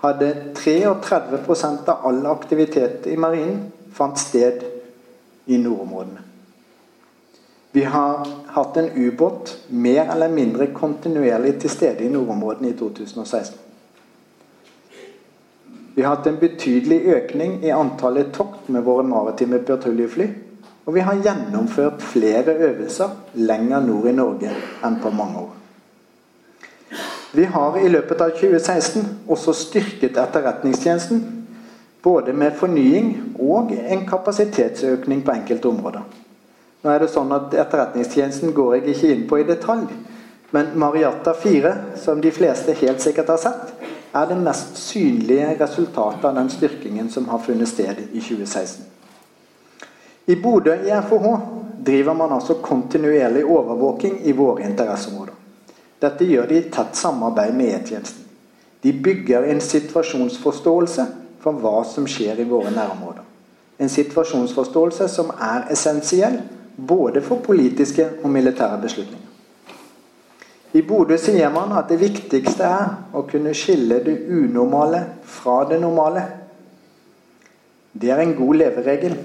hadde 0.01 0.31
33% 0.57 1.87
av 1.93 2.07
all 2.09 2.25
aktivitet 2.27 3.07
i 3.07 3.15
marinen 3.15 3.69
fant 3.93 4.19
sted 4.19 4.65
i 5.45 5.57
nordområdene. 5.61 6.27
Vi 7.71 7.83
har 7.87 8.27
hatt 8.51 8.77
en 8.77 8.89
ubåt 8.95 9.57
mer 9.69 10.09
eller 10.11 10.29
mindre 10.29 10.67
kontinuerlig 10.75 11.59
til 11.61 11.69
stede 11.71 12.03
i 12.03 12.11
nordområdene 12.11 12.73
i 12.73 12.77
2016. 12.79 13.59
Vi 15.95 16.01
har 16.01 16.15
hatt 16.15 16.27
en 16.27 16.39
betydelig 16.39 17.01
økning 17.15 17.61
i 17.63 17.71
antallet 17.71 18.33
tokt 18.35 18.67
med 18.69 18.83
våre 18.83 19.03
maritime 19.07 19.59
patruljefly. 19.63 20.27
Og 20.91 20.95
vi 20.95 21.03
har 21.07 21.21
gjennomført 21.23 22.01
flere 22.03 22.51
øvelser 22.51 23.09
lenger 23.33 23.79
nord 23.79 24.07
i 24.09 24.11
Norge 24.11 24.49
enn 24.83 24.97
på 24.99 25.07
mange 25.15 25.39
år. 25.39 25.53
Vi 27.31 27.45
har 27.47 27.77
i 27.79 27.87
løpet 27.87 28.19
av 28.25 28.33
2016 28.35 29.05
også 29.31 29.53
styrket 29.55 30.19
Etterretningstjenesten. 30.19 31.23
Både 32.03 32.33
med 32.33 32.59
fornying 32.59 33.37
og 33.39 33.71
en 33.71 34.03
kapasitetsøkning 34.09 35.23
på 35.23 35.31
enkelte 35.31 35.71
områder. 35.71 36.03
Nå 36.83 36.91
er 36.91 36.99
det 36.99 37.11
sånn 37.15 37.31
at 37.39 37.55
Etterretningstjenesten 37.55 38.51
går 38.51 38.75
jeg 38.75 38.87
ikke 38.91 39.15
inn 39.15 39.25
på 39.31 39.39
i 39.39 39.47
detalj. 39.47 39.87
Men 40.51 40.75
Mariata 40.75 41.31
4, 41.39 41.75
som 42.03 42.19
de 42.19 42.35
fleste 42.35 42.75
helt 42.83 42.99
sikkert 42.99 43.31
har 43.31 43.45
sett, 43.47 43.75
er 44.11 44.27
det 44.27 44.43
mest 44.43 44.75
synlige 44.91 45.55
resultatet 45.61 46.27
av 46.27 46.35
den 46.35 46.51
styrkingen 46.51 47.07
som 47.09 47.31
har 47.31 47.39
funnet 47.47 47.71
sted 47.71 48.09
i 48.11 48.19
2016. 48.19 48.91
I 50.25 50.35
Bodø 50.35 50.73
i 50.73 50.91
FHH 51.01 51.35
driver 51.85 52.13
man 52.13 52.33
altså 52.33 52.53
kontinuerlig 52.61 53.45
overvåking 53.45 54.19
i 54.23 54.31
våre 54.37 54.65
interesseområder. 54.67 55.33
Dette 56.01 56.25
gjør 56.25 56.47
de 56.49 56.57
i 56.57 56.69
tett 56.73 56.97
samarbeid 56.97 57.53
med 57.57 57.73
E-tjenesten. 57.75 58.27
De 58.81 58.93
bygger 58.93 59.45
en 59.49 59.61
situasjonsforståelse 59.61 61.05
for 61.41 61.57
hva 61.61 61.81
som 61.85 62.07
skjer 62.09 62.41
i 62.41 62.47
våre 62.49 62.73
nærområder. 62.73 63.25
En 63.81 63.89
situasjonsforståelse 63.89 65.07
som 65.09 65.29
er 65.41 65.67
essensiell 65.73 66.39
både 66.77 67.21
for 67.21 67.41
politiske 67.45 68.07
og 68.23 68.29
militære 68.29 68.81
beslutninger. 68.81 69.27
I 70.73 70.81
Bodø 70.87 71.17
sier 71.19 71.49
man 71.51 71.73
at 71.75 71.89
det 71.91 71.99
viktigste 71.99 72.63
er 72.63 72.91
å 73.13 73.25
kunne 73.27 73.53
skille 73.57 73.99
det 74.05 74.21
unormale 74.31 75.01
fra 75.27 75.65
det 75.69 75.81
normale. 75.81 76.23
Det 77.91 78.09
er 78.09 78.21
en 78.23 78.37
god 78.37 78.55
leveregel. 78.61 79.17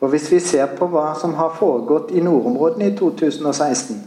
Og 0.00 0.08
Hvis 0.08 0.30
vi 0.32 0.38
ser 0.40 0.66
på 0.78 0.86
hva 0.88 1.12
som 1.20 1.34
har 1.36 1.56
foregått 1.58 2.10
i 2.10 2.22
nordområdene 2.24 2.86
i 2.88 2.96
2016, 2.96 3.98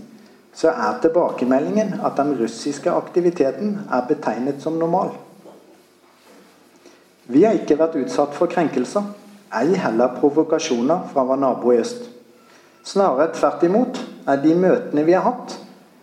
så 0.53 0.69
er 0.69 1.01
tilbakemeldingen 1.01 1.99
at 2.06 2.17
den 2.17 2.34
russiske 2.39 2.91
aktiviteten 2.91 3.79
er 3.91 4.08
betegnet 4.08 4.62
som 4.62 4.73
normal. 4.73 5.12
Vi 7.25 7.43
har 7.43 7.58
ikke 7.58 7.77
vært 7.79 7.97
utsatt 8.01 8.34
for 8.36 8.51
krenkelser, 8.51 9.06
ei 9.53 9.77
heller 9.77 10.15
provokasjoner 10.17 11.06
fra 11.13 11.23
vår 11.29 11.39
nabo 11.41 11.71
i 11.71 11.79
øst. 11.82 12.10
Snarere 12.84 13.29
tvert 13.34 13.63
imot 13.63 14.01
er 14.27 14.41
de 14.43 14.56
møtene 14.56 15.06
vi 15.06 15.13
har 15.13 15.23
hatt, 15.23 15.60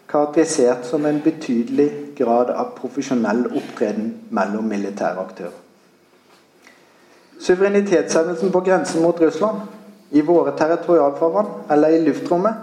karakterisert 0.08 0.86
som 0.86 1.04
en 1.06 1.20
betydelig 1.22 1.90
grad 2.18 2.50
av 2.54 2.72
profesjonell 2.78 3.44
opptreden 3.50 4.14
mellom 4.30 4.70
militære 4.70 5.22
aktører. 5.22 5.58
Suverenitetshevdelsen 7.40 8.52
på 8.52 8.60
grensen 8.60 9.02
mot 9.02 9.20
Russland, 9.20 9.60
i 10.10 10.22
våre 10.22 10.52
territorialfarvann 10.58 11.70
eller 11.70 11.94
i 11.94 12.02
luftrommet, 12.04 12.54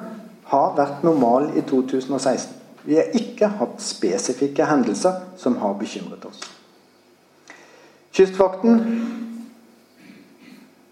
har 0.47 0.75
vært 0.77 1.03
normal 1.03 1.49
i 1.59 1.63
2016. 1.67 2.53
Vi 2.87 2.95
har 2.95 3.15
ikke 3.19 3.49
hatt 3.59 3.81
spesifikke 3.83 4.67
hendelser 4.67 5.17
som 5.39 5.57
har 5.59 5.75
bekymret 5.79 6.23
oss. 6.27 6.39
Kystvakten 8.15 8.77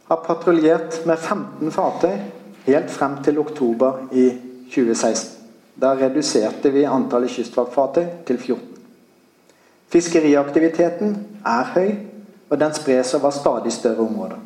har 0.08 0.20
patruljert 0.26 1.06
med 1.08 1.18
15 1.18 1.72
fartøy 1.72 2.18
helt 2.65 2.91
frem 2.91 3.15
til 3.24 3.39
oktober 3.39 4.04
i 4.12 4.28
2016. 4.74 5.32
Da 5.82 5.94
reduserte 5.96 6.72
vi 6.72 6.84
antallet 6.88 7.32
kystvaktfartøy 7.32 8.06
til 8.28 8.38
14. 8.38 8.68
Fiskeriaktiviteten 9.91 11.15
er 11.46 11.72
høy, 11.76 11.96
og 12.50 12.60
den 12.60 12.74
spres 12.74 13.13
over 13.13 13.32
stadig 13.34 13.74
større 13.74 14.04
områder. 14.04 14.38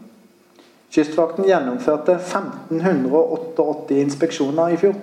Kystvakten 0.89 1.45
gjennomførte 1.45 2.15
1588 2.17 3.99
inspeksjoner 4.02 4.73
i 4.73 4.78
fjor. 4.82 4.95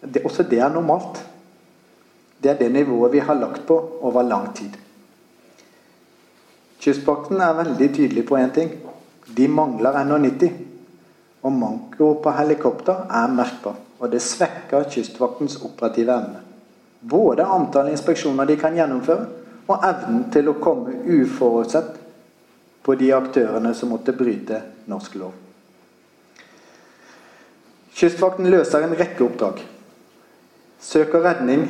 Det, 0.00 0.22
også 0.24 0.46
det 0.48 0.58
er 0.58 0.72
normalt. 0.72 1.20
Det 2.42 2.50
er 2.50 2.58
det 2.58 2.70
nivået 2.72 3.12
vi 3.12 3.18
har 3.24 3.36
lagt 3.36 3.66
på 3.66 3.76
over 4.00 4.22
lang 4.22 4.54
tid. 4.56 4.72
Kystvakten 6.80 7.40
er 7.40 7.56
veldig 7.56 7.88
tydelig 7.94 8.24
på 8.28 8.36
én 8.40 8.52
ting. 8.52 8.70
De 9.36 9.48
mangler 9.48 10.00
NH90. 10.04 10.50
Og 11.44 11.52
manko 11.52 12.14
på 12.24 12.32
helikopter 12.32 13.04
er 13.10 13.32
merkbar. 13.32 13.76
Og 14.00 14.12
det 14.12 14.22
svekker 14.22 14.88
Kystvaktens 14.90 15.58
operative 15.64 16.12
evne. 16.12 16.40
Både 17.10 17.44
antall 17.44 17.90
inspeksjoner 17.92 18.48
de 18.48 18.56
kan 18.56 18.76
gjennomføre, 18.76 19.26
og 19.68 19.84
evnen 19.84 20.24
til 20.32 20.48
å 20.48 20.56
komme 20.60 20.92
uforutsett 21.04 22.03
på 22.84 22.94
de 23.00 23.08
aktørene 23.16 23.72
som 23.74 23.88
måtte 23.94 24.12
bryte 24.16 24.60
norsk 24.90 25.14
lov. 25.16 25.32
Kystvakten 27.94 28.50
løser 28.50 28.84
en 28.84 28.96
rekke 28.98 29.24
oppdrag. 29.24 29.62
Søk 30.84 31.14
og 31.16 31.24
redning, 31.24 31.68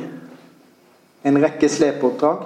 en 1.23 1.41
rekke 1.41 1.69
slepeoppdrag 1.71 2.39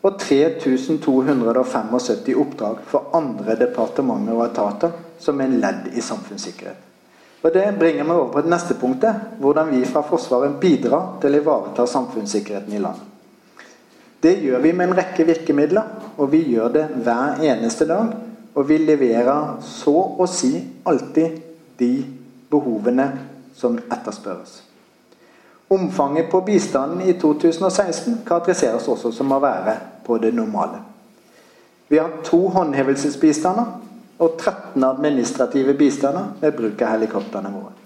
og 0.00 0.20
3275 0.20 2.34
oppdrag 2.40 2.78
for 2.88 3.10
andre 3.16 3.56
departementer 3.60 4.38
og 4.38 4.46
etater 4.48 4.90
som 5.20 5.40
en 5.44 5.58
ledd 5.60 5.90
i 5.92 6.02
samfunnssikkerhet. 6.02 6.86
Og 7.40 7.52
Det 7.52 7.78
bringer 7.78 8.04
meg 8.04 8.16
over 8.16 8.32
på 8.32 8.42
det 8.44 8.52
neste 8.52 8.74
punktet, 8.76 9.36
hvordan 9.40 9.70
vi 9.72 9.84
fra 9.88 10.02
Forsvaret 10.04 10.58
bidrar 10.60 11.14
til 11.22 11.36
å 11.36 11.40
ivareta 11.40 11.86
samfunnssikkerheten 11.88 12.74
i 12.76 12.82
landet. 12.82 13.09
Det 14.22 14.34
gjør 14.44 14.60
vi 14.60 14.72
med 14.76 14.90
en 14.90 14.96
rekke 14.98 15.24
virkemidler, 15.24 15.86
og 16.16 16.32
vi 16.32 16.42
gjør 16.52 16.72
det 16.74 16.86
hver 17.04 17.40
eneste 17.40 17.86
dag. 17.88 18.12
Og 18.54 18.66
vi 18.68 18.80
leverer 18.82 19.60
så 19.64 19.94
å 19.94 20.26
si 20.28 20.52
alltid 20.84 21.38
de 21.78 21.92
behovene 22.50 23.06
som 23.56 23.78
etterspørres. 23.78 24.60
Omfanget 25.70 26.26
på 26.32 26.40
bistanden 26.42 27.04
i 27.06 27.14
2016 27.14 28.24
karakteriseres 28.26 28.88
også 28.90 29.12
som 29.14 29.30
å 29.32 29.38
være 29.40 29.76
på 30.04 30.18
det 30.18 30.32
normale. 30.34 30.82
Vi 31.88 31.98
har 31.98 32.20
to 32.26 32.48
håndhevelsesbistander 32.50 33.70
og 34.20 34.34
13 34.36 34.84
administrative 34.84 35.74
bistander 35.78 36.32
med 36.40 36.56
bruk 36.58 36.82
av 36.82 36.96
helikoptrene 36.96 37.52
våre. 37.54 37.76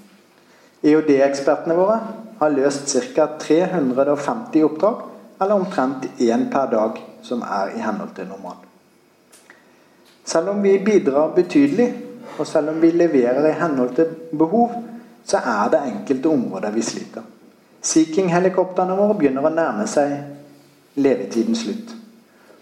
EOD-ekspertene 0.85 1.77
våre 1.77 1.99
har 2.41 2.57
løst 2.57 2.91
ca. 3.15 3.29
350 3.41 4.65
oppdrag, 4.67 5.05
eller 5.39 5.55
omtrent 5.55 6.07
én 6.19 6.49
per 6.53 6.71
dag, 6.71 7.01
som 7.23 7.43
er 7.43 7.75
i 7.77 7.83
henhold 7.83 8.15
til 8.17 8.29
normalen. 8.29 8.71
Selv 10.25 10.49
om 10.49 10.63
vi 10.63 10.79
bidrar 10.79 11.35
betydelig, 11.37 11.89
og 12.39 12.47
selv 12.47 12.69
om 12.69 12.81
vi 12.81 12.91
leverer 12.91 13.49
i 13.49 13.59
henhold 13.61 13.95
til 13.95 14.15
behov, 14.39 14.73
så 15.25 15.37
er 15.37 15.71
det 15.71 15.83
enkelte 15.89 16.29
områder 16.29 16.71
vi 16.71 16.83
sliter. 16.83 17.23
Sea 17.85 18.05
King-helikoptrene 18.15 18.97
våre 18.97 19.17
begynner 19.19 19.45
å 19.45 19.53
nærme 19.53 19.85
seg 19.89 20.15
levetidens 20.97 21.65
slutt. 21.65 21.93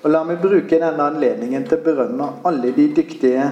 Og 0.03 0.11
La 0.11 0.25
meg 0.27 0.41
bruke 0.43 0.81
denne 0.83 1.05
anledningen 1.07 1.67
til 1.69 1.79
å 1.79 1.85
berømme 1.85 2.29
alle 2.49 2.73
de 2.75 2.89
dyktige 2.97 3.45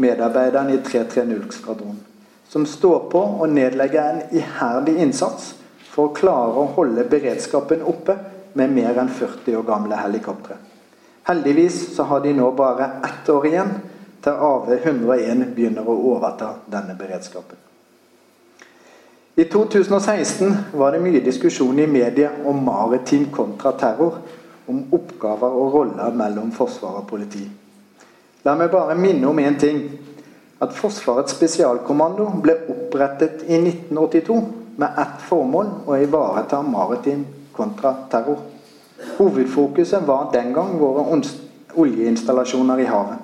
medarbeiderne 0.00 0.76
i 0.76 0.82
330-skvadronen, 0.84 2.02
som 2.48 2.66
står 2.68 3.06
på 3.12 3.22
og 3.40 3.48
nedlegger 3.48 4.02
en 4.10 4.36
iherdig 4.36 4.98
innsats 5.00 5.54
for 5.90 6.10
å 6.10 6.14
klare 6.16 6.60
å 6.60 6.68
holde 6.76 7.06
beredskapen 7.08 7.82
oppe 7.88 8.18
med 8.58 8.72
mer 8.74 8.98
enn 8.98 9.08
40 9.08 9.56
år 9.56 9.66
gamle 9.68 9.96
helikoptre. 9.96 10.56
Heldigvis 11.28 11.94
så 11.96 12.06
har 12.10 12.20
de 12.20 12.32
nå 12.34 12.50
bare 12.56 12.90
ett 13.06 13.28
år 13.28 13.46
igjen 13.46 13.72
til 14.24 14.44
AV101 14.46 15.44
begynner 15.54 15.88
å 15.88 15.96
overta 16.12 16.54
denne 16.70 16.96
beredskapen. 16.98 17.56
I 19.40 19.44
2016 19.48 20.56
var 20.76 20.92
det 20.92 21.00
mye 21.00 21.22
diskusjon 21.24 21.78
i 21.78 21.86
media 21.86 22.32
om 22.44 22.64
maritim 22.64 23.28
kontraterror, 23.32 24.18
om 24.66 24.82
oppgaver 24.92 25.56
og 25.56 25.74
roller 25.74 26.12
mellom 26.14 26.50
forsvar 26.52 27.00
og 27.00 27.08
politi. 27.08 27.46
La 28.44 28.54
meg 28.56 28.70
bare 28.72 28.96
minne 28.98 29.28
om 29.28 29.38
én 29.38 29.58
ting. 29.60 29.80
At 30.60 30.74
Forsvarets 30.76 31.32
spesialkommando 31.32 32.26
ble 32.44 32.52
opprettet 32.68 33.46
i 33.48 33.56
1982 33.56 34.36
med 34.76 34.98
ett 35.00 35.22
formål 35.24 35.70
å 35.88 35.96
ivareta 35.96 36.60
maritim 36.62 37.22
kontraterror. 37.52 38.38
Hovedfokuset 39.18 40.06
var 40.06 40.30
den 40.32 40.52
gang 40.54 40.76
våre 40.80 41.04
oljeinstallasjoner 41.76 42.78
i 42.78 42.88
havet. 42.88 43.18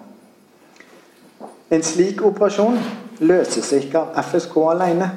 En 1.70 1.82
slik 1.82 2.22
operasjon 2.24 2.78
løses 3.18 3.72
ikke 3.74 4.00
av 4.00 4.20
FSK 4.22 4.56
alene. 4.70 5.10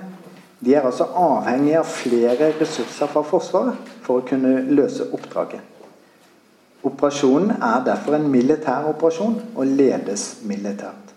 De 0.59 0.73
er 0.75 0.83
altså 0.83 1.05
avhengig 1.15 1.77
av 1.79 1.87
flere 1.87 2.51
ressurser 2.59 3.07
fra 3.07 3.23
Forsvaret 3.23 3.91
for 4.03 4.19
å 4.19 4.25
kunne 4.27 4.65
løse 4.67 5.07
oppdraget. 5.13 5.61
Operasjonen 6.83 7.51
er 7.59 7.83
derfor 7.85 8.15
en 8.15 8.27
militær 8.31 8.87
operasjon 8.89 9.37
og 9.55 9.75
ledes 9.79 10.39
militært. 10.47 11.13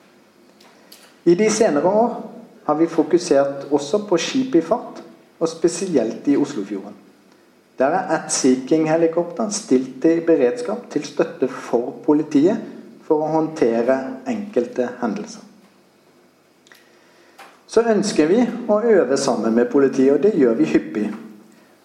I 1.25 1.35
de 1.39 1.49
senere 1.51 1.87
år 1.87 2.15
har 2.67 2.79
vi 2.79 2.91
fokusert 2.91 3.69
også 3.71 4.03
på 4.09 4.19
skip 4.19 4.55
i 4.59 4.63
fart, 4.63 5.03
og 5.43 5.49
spesielt 5.49 6.29
i 6.31 6.37
Oslofjorden. 6.39 6.95
Der 7.79 7.87
er 7.87 8.11
At 8.17 8.33
Sea 8.33 8.67
King-helikopter 8.69 9.49
stilt 9.51 10.03
til 10.03 10.21
beredskap 10.27 10.91
til 10.91 11.05
støtte 11.05 11.49
for 11.49 11.95
politiet 12.05 12.61
for 13.03 13.25
å 13.25 13.33
håndtere 13.33 13.97
enkelte 14.29 14.89
hendelser. 15.01 15.43
Så 17.67 17.81
ønsker 17.89 18.29
vi 18.29 18.43
å 18.69 18.83
øve 18.85 19.17
sammen 19.17 19.55
med 19.57 19.71
politiet, 19.73 20.13
og 20.13 20.23
det 20.23 20.35
gjør 20.37 20.59
vi 20.59 20.69
hyppig. 20.75 21.07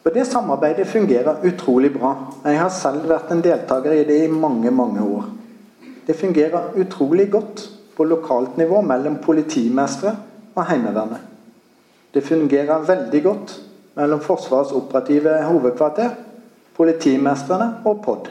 Og 0.04 0.14
Det 0.14 0.28
samarbeidet 0.28 0.88
fungerer 0.88 1.44
utrolig 1.44 1.94
bra. 1.94 2.14
Jeg 2.46 2.60
har 2.60 2.70
selv 2.72 3.08
vært 3.10 3.32
en 3.32 3.44
deltaker 3.44 3.92
i 3.92 4.04
det 4.08 4.22
i 4.24 4.32
mange, 4.32 4.72
mange 4.72 5.04
år. 5.04 5.26
Det 6.08 6.16
fungerer 6.16 6.78
utrolig 6.80 7.30
godt 7.32 7.70
på 7.96 8.04
lokalt 8.04 8.58
nivå 8.58 8.82
mellom 8.82 9.18
politimestre 9.24 10.14
og 10.56 10.66
Heimevernet. 10.70 11.24
Det 12.14 12.24
fungerer 12.24 12.88
veldig 12.88 13.24
godt 13.24 13.56
mellom 13.98 14.22
Forsvarets 14.22 14.72
operative 14.78 15.34
hovedkvarter, 15.50 16.14
politimestrene 16.78 17.72
og 17.86 18.02
POD. 18.06 18.30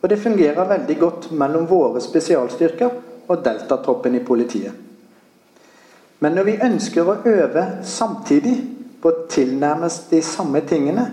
Og 0.00 0.08
det 0.08 0.20
fungerer 0.22 0.68
veldig 0.68 0.96
godt 0.98 1.30
mellom 1.36 1.66
våre 1.68 2.00
spesialstyrker 2.00 2.94
og 3.28 3.44
deltatroppen 3.44 4.16
i 4.16 4.24
politiet. 4.24 4.72
Men 6.20 6.36
når 6.36 6.48
vi 6.48 6.58
ønsker 6.64 7.08
å 7.08 7.18
øve 7.28 7.64
samtidig 7.84 8.56
på 9.00 9.12
å 9.12 9.26
tilnærmes 9.32 10.02
de 10.10 10.20
samme 10.24 10.60
tingene, 10.68 11.06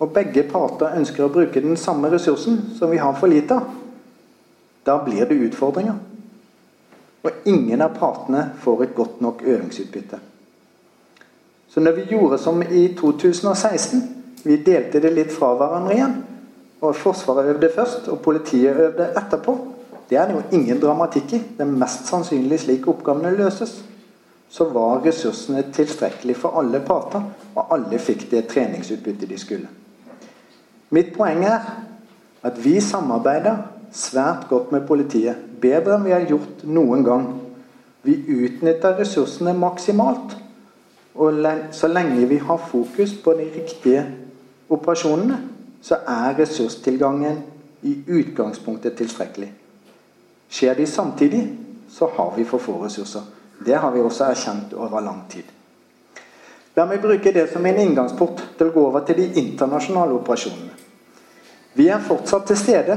og 0.00 0.14
begge 0.16 0.46
parter 0.48 0.96
ønsker 0.96 1.26
å 1.26 1.32
bruke 1.32 1.60
den 1.60 1.76
samme 1.76 2.08
ressursen 2.12 2.60
som 2.78 2.92
vi 2.92 3.00
har 3.00 3.16
for 3.20 3.28
lite 3.28 3.56
av, 3.56 3.74
da 4.84 4.96
blir 5.04 5.28
det 5.28 5.36
utfordringer. 5.48 5.98
Og 7.20 7.48
ingen 7.48 7.84
av 7.84 7.96
partene 8.00 8.46
får 8.62 8.84
et 8.86 8.94
godt 8.96 9.20
nok 9.20 9.42
øvingsutbytte. 9.44 10.20
Så 11.70 11.80
når 11.80 11.92
vi 11.98 12.08
gjorde 12.10 12.38
som 12.38 12.62
i 12.62 12.88
2016, 12.98 14.02
vi 14.44 14.56
delte 14.66 15.00
det 15.00 15.12
litt 15.14 15.32
fra 15.32 15.52
hverandre 15.54 15.94
igjen, 15.94 16.16
og 16.80 16.96
Forsvaret 16.96 17.52
øvde 17.54 17.70
først, 17.74 18.08
og 18.08 18.22
politiet 18.24 18.76
øvde 18.76 19.12
etterpå, 19.16 19.58
det 20.10 20.18
er 20.18 20.26
det 20.26 20.34
jo 20.34 20.58
ingen 20.58 20.80
dramatikk 20.82 21.36
i. 21.36 21.42
Det 21.58 21.62
er 21.62 21.78
mest 21.84 22.08
sannsynlig 22.10 22.58
slik 22.64 22.88
oppgavene 22.90 23.30
løses 23.36 23.76
så 24.50 24.64
var 24.64 25.04
ressursene 25.04 25.62
tilstrekkelig 25.72 26.34
for 26.36 26.58
alle 26.58 26.80
parter, 26.82 27.22
og 27.54 27.74
alle 27.74 27.98
fikk 28.02 28.26
det 28.32 28.48
treningsutbyttet 28.50 29.30
de 29.30 29.38
skulle. 29.38 29.68
Mitt 30.90 31.12
poeng 31.14 31.44
er 31.46 31.68
at 32.42 32.58
vi 32.64 32.80
samarbeider 32.82 33.60
svært 33.94 34.48
godt 34.50 34.72
med 34.74 34.88
politiet. 34.88 35.38
Bedre 35.62 35.94
enn 35.96 36.06
vi 36.06 36.14
har 36.14 36.26
gjort 36.26 36.64
noen 36.66 37.04
gang. 37.06 37.28
Vi 38.02 38.16
utnytter 38.26 38.98
ressursene 38.98 39.54
maksimalt. 39.54 40.34
Og 41.14 41.46
så 41.72 41.88
lenge 41.88 42.28
vi 42.28 42.36
har 42.38 42.56
fokus 42.70 43.14
på 43.24 43.32
de 43.32 43.46
riktige 43.54 44.04
operasjonene, 44.70 45.40
så 45.82 45.96
er 46.06 46.36
ressurstilgangen 46.38 47.42
i 47.82 47.96
utgangspunktet 48.08 48.96
tilstrekkelig. 48.96 49.52
Skjer 50.50 50.74
de 50.74 50.86
samtidig, 50.86 51.58
så 51.90 52.10
har 52.16 52.34
vi 52.36 52.44
for 52.44 52.58
få 52.58 52.84
ressurser. 52.84 53.22
Det 53.66 53.74
har 53.74 53.90
vi 53.90 54.00
også 54.00 54.24
erkjent 54.24 54.74
over 54.74 55.00
lang 55.00 55.24
tid. 55.30 55.44
La 56.76 56.86
meg 56.86 57.00
bruke 57.02 57.32
det 57.34 57.48
som 57.52 57.66
en 57.66 57.80
inngangsport 57.82 58.42
til 58.58 58.70
å 58.70 58.74
gå 58.74 58.84
over 58.86 59.04
til 59.04 59.18
de 59.18 59.26
internasjonale 59.42 60.14
operasjonene. 60.20 60.76
Vi 61.74 61.88
er 61.88 62.02
fortsatt 62.02 62.46
til 62.46 62.58
stede 62.58 62.96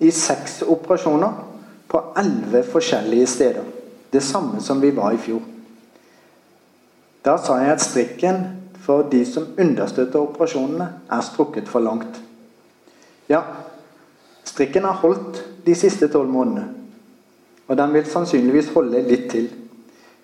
i 0.00 0.10
seks 0.10 0.62
operasjoner 0.62 1.40
på 1.88 2.02
elleve 2.20 2.64
forskjellige 2.68 3.26
steder. 3.26 3.64
Det 4.12 4.22
samme 4.22 4.60
som 4.60 4.80
vi 4.82 4.90
var 4.96 5.12
i 5.12 5.20
fjor. 5.20 5.42
Da 7.24 7.38
sa 7.40 7.56
jeg 7.62 7.72
at 7.72 7.80
strikken 7.80 8.42
for 8.84 9.06
de 9.08 9.22
som 9.24 9.46
understøtter 9.58 10.20
operasjonene, 10.20 10.88
er 11.10 11.20
strukket 11.24 11.68
for 11.68 11.80
langt. 11.80 12.20
Ja, 13.28 13.40
strikken 14.44 14.84
har 14.84 15.00
holdt 15.00 15.40
de 15.66 15.74
siste 15.74 16.08
tolv 16.12 16.28
månedene. 16.28 16.68
Og 17.68 17.78
den 17.80 17.94
vil 17.94 18.04
sannsynligvis 18.04 18.68
holde 18.74 19.00
litt 19.08 19.30
til. 19.32 19.48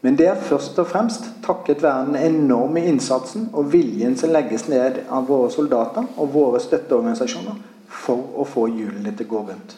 Men 0.05 0.17
det 0.17 0.29
er 0.29 0.45
først 0.45 0.79
og 0.81 0.89
fremst 0.93 1.25
takket 1.45 1.83
være 1.83 2.07
den 2.07 2.17
enorme 2.21 2.85
innsatsen 2.85 3.49
og 3.53 3.73
viljen 3.73 4.17
som 4.17 4.33
legges 4.33 4.69
ned 4.69 5.03
av 5.09 5.29
våre 5.29 5.51
soldater 5.53 6.05
og 6.17 6.33
våre 6.35 6.61
støtteorganisasjoner 6.61 7.61
for 7.89 8.41
å 8.41 8.49
få 8.49 8.69
hjulene 8.69 9.13
til 9.17 9.29
å 9.29 9.33
gå 9.35 9.45
rundt. 9.51 9.77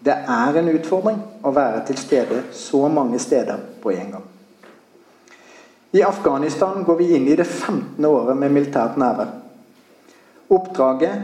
Det 0.00 0.14
er 0.14 0.58
en 0.58 0.70
utfordring 0.72 1.18
å 1.42 1.54
være 1.54 1.84
til 1.90 1.98
stede 1.98 2.44
så 2.56 2.86
mange 2.88 3.18
steder 3.18 3.58
på 3.82 3.92
en 3.94 4.14
gang. 4.16 4.29
I 5.92 6.02
Afghanistan 6.02 6.84
går 6.84 6.96
vi 6.96 7.16
inn 7.16 7.28
i 7.28 7.36
det 7.36 7.44
15. 7.44 8.04
året 8.04 8.36
med 8.36 8.52
militært 8.54 8.98
nærvær. 9.00 9.32
Oppdraget 10.50 11.22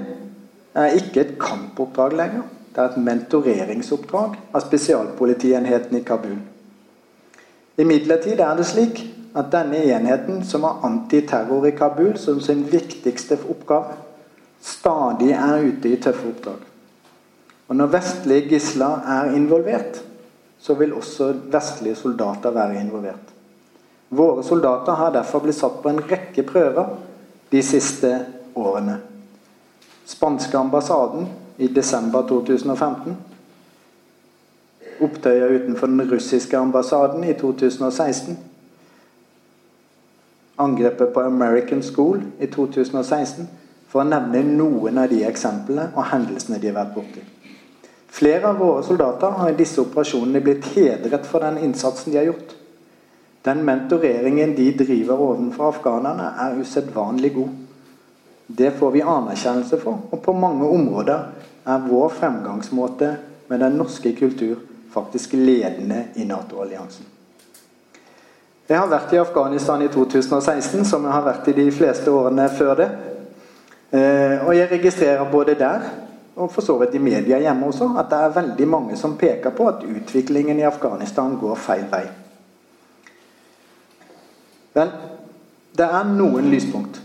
er 0.74 0.96
ikke 0.98 1.22
et 1.22 1.34
kampoppdrag 1.38 2.16
lenger. 2.18 2.48
Det 2.74 2.82
er 2.82 2.90
et 2.90 3.04
mentoreringsoppdrag 3.06 4.34
av 4.52 4.64
spesialpolitienheten 4.64 5.96
i 5.96 6.02
Kabul. 6.04 6.40
Imidlertid 7.78 8.42
er 8.42 8.58
det 8.58 8.66
slik 8.66 9.04
at 9.36 9.52
denne 9.52 9.84
enheten, 9.84 10.42
som 10.44 10.66
har 10.66 10.82
antiterror 10.88 11.68
i 11.68 11.74
Kabul 11.76 12.16
som 12.18 12.40
sin 12.40 12.64
viktigste 12.72 13.38
oppgave, 13.46 13.94
stadig 14.60 15.30
er 15.36 15.62
ute 15.62 15.92
i 15.92 16.00
tøffe 16.02 16.32
oppdrag. 16.32 16.66
Og 17.68 17.76
Når 17.76 17.94
vestlige 17.94 18.48
gisler 18.48 19.06
er 19.14 19.34
involvert, 19.36 20.02
så 20.58 20.74
vil 20.74 20.94
også 20.94 21.32
vestlige 21.52 21.94
soldater 21.94 22.50
være 22.50 22.80
involvert. 22.80 23.35
Våre 24.08 24.42
soldater 24.42 24.92
har 24.92 25.12
derfor 25.12 25.40
blitt 25.40 25.58
satt 25.58 25.80
på 25.82 25.90
en 25.90 26.00
rekke 26.00 26.42
prøver 26.46 26.96
de 27.50 27.62
siste 27.62 28.12
årene. 28.54 29.00
Spanske 30.06 30.58
ambassaden 30.58 31.26
i 31.58 31.68
desember 31.68 32.22
2015 32.28 33.16
opptøyer 35.00 35.48
utenfor 35.48 35.86
den 35.86 36.10
russiske 36.10 36.58
ambassaden 36.58 37.24
i 37.24 37.32
2016. 37.32 38.38
angrepet 40.58 41.12
på 41.14 41.20
American 41.20 41.82
School 41.82 42.22
i 42.40 42.46
2016, 42.46 43.48
for 43.88 44.00
å 44.00 44.08
nevne 44.08 44.40
noen 44.56 44.98
av 44.98 45.10
de 45.12 45.18
eksemplene 45.28 45.90
og 45.92 46.06
hendelsene 46.08 46.56
de 46.62 46.70
har 46.70 46.78
vært 46.78 46.94
borti. 46.94 47.24
Flere 48.08 48.48
av 48.48 48.56
våre 48.56 48.84
soldater 48.86 49.36
har 49.36 49.52
i 49.52 49.58
disse 49.58 49.82
operasjonene 49.82 50.40
blitt 50.40 50.64
hedret 50.72 51.28
for 51.28 51.44
den 51.44 51.60
innsatsen 51.60 52.12
de 52.12 52.18
har 52.18 52.30
gjort. 52.30 52.55
Den 53.46 53.62
mentoreringen 53.64 54.56
de 54.56 54.72
driver 54.78 55.20
overfor 55.22 55.68
afghanerne, 55.70 56.32
er 56.42 56.60
usedvanlig 56.60 57.34
god. 57.34 57.48
Det 58.46 58.72
får 58.78 58.90
vi 58.90 59.02
anerkjennelse 59.02 59.78
for, 59.80 60.00
og 60.10 60.22
på 60.22 60.32
mange 60.32 60.68
områder 60.68 61.28
er 61.66 61.86
vår 61.88 62.08
fremgangsmåte 62.08 63.16
med 63.48 63.62
den 63.62 63.78
norske 63.78 64.16
kultur 64.18 64.56
faktisk 64.94 65.32
ledende 65.32 66.04
i 66.16 66.24
Nato-alliansen. 66.24 67.06
Jeg 68.68 68.78
har 68.78 68.90
vært 68.90 69.12
i 69.14 69.22
Afghanistan 69.22 69.82
i 69.82 69.88
2016, 69.94 70.84
som 70.84 71.04
jeg 71.06 71.12
har 71.14 71.22
vært 71.22 71.48
i 71.48 71.54
de 71.54 71.70
fleste 71.70 72.10
årene 72.10 72.48
før 72.50 72.74
det. 72.80 72.88
Eh, 73.94 74.42
og 74.42 74.56
jeg 74.56 74.70
registrerer 74.72 75.30
både 75.30 75.54
der 75.54 75.86
og 76.36 76.50
for 76.52 76.60
så 76.60 76.74
vidt 76.78 76.94
i 76.94 77.00
media 77.00 77.38
hjemme 77.40 77.70
også, 77.70 77.92
at 77.98 78.10
det 78.10 78.18
er 78.18 78.34
veldig 78.42 78.68
mange 78.68 78.96
som 78.96 79.14
peker 79.16 79.54
på 79.56 79.68
at 79.70 79.86
utviklingen 79.86 80.58
i 80.58 80.66
Afghanistan 80.68 81.38
går 81.40 81.54
feil 81.54 81.86
vei. 81.90 82.25
Vel, 84.76 84.92
det 85.76 85.86
er 85.88 86.08
noen 86.10 86.50
lyspunkt. 86.52 87.00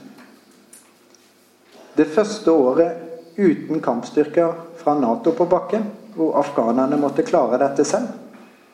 Det 1.95 2.07
første 2.07 2.51
året 2.51 3.37
uten 3.37 3.81
kampstyrker 3.83 4.55
fra 4.79 4.95
Nato 4.99 5.31
på 5.35 5.47
bakken, 5.47 5.85
hvor 6.15 6.35
afghanerne 6.39 6.99
måtte 6.99 7.23
klare 7.23 7.59
dette 7.61 7.85
selv, 7.87 8.09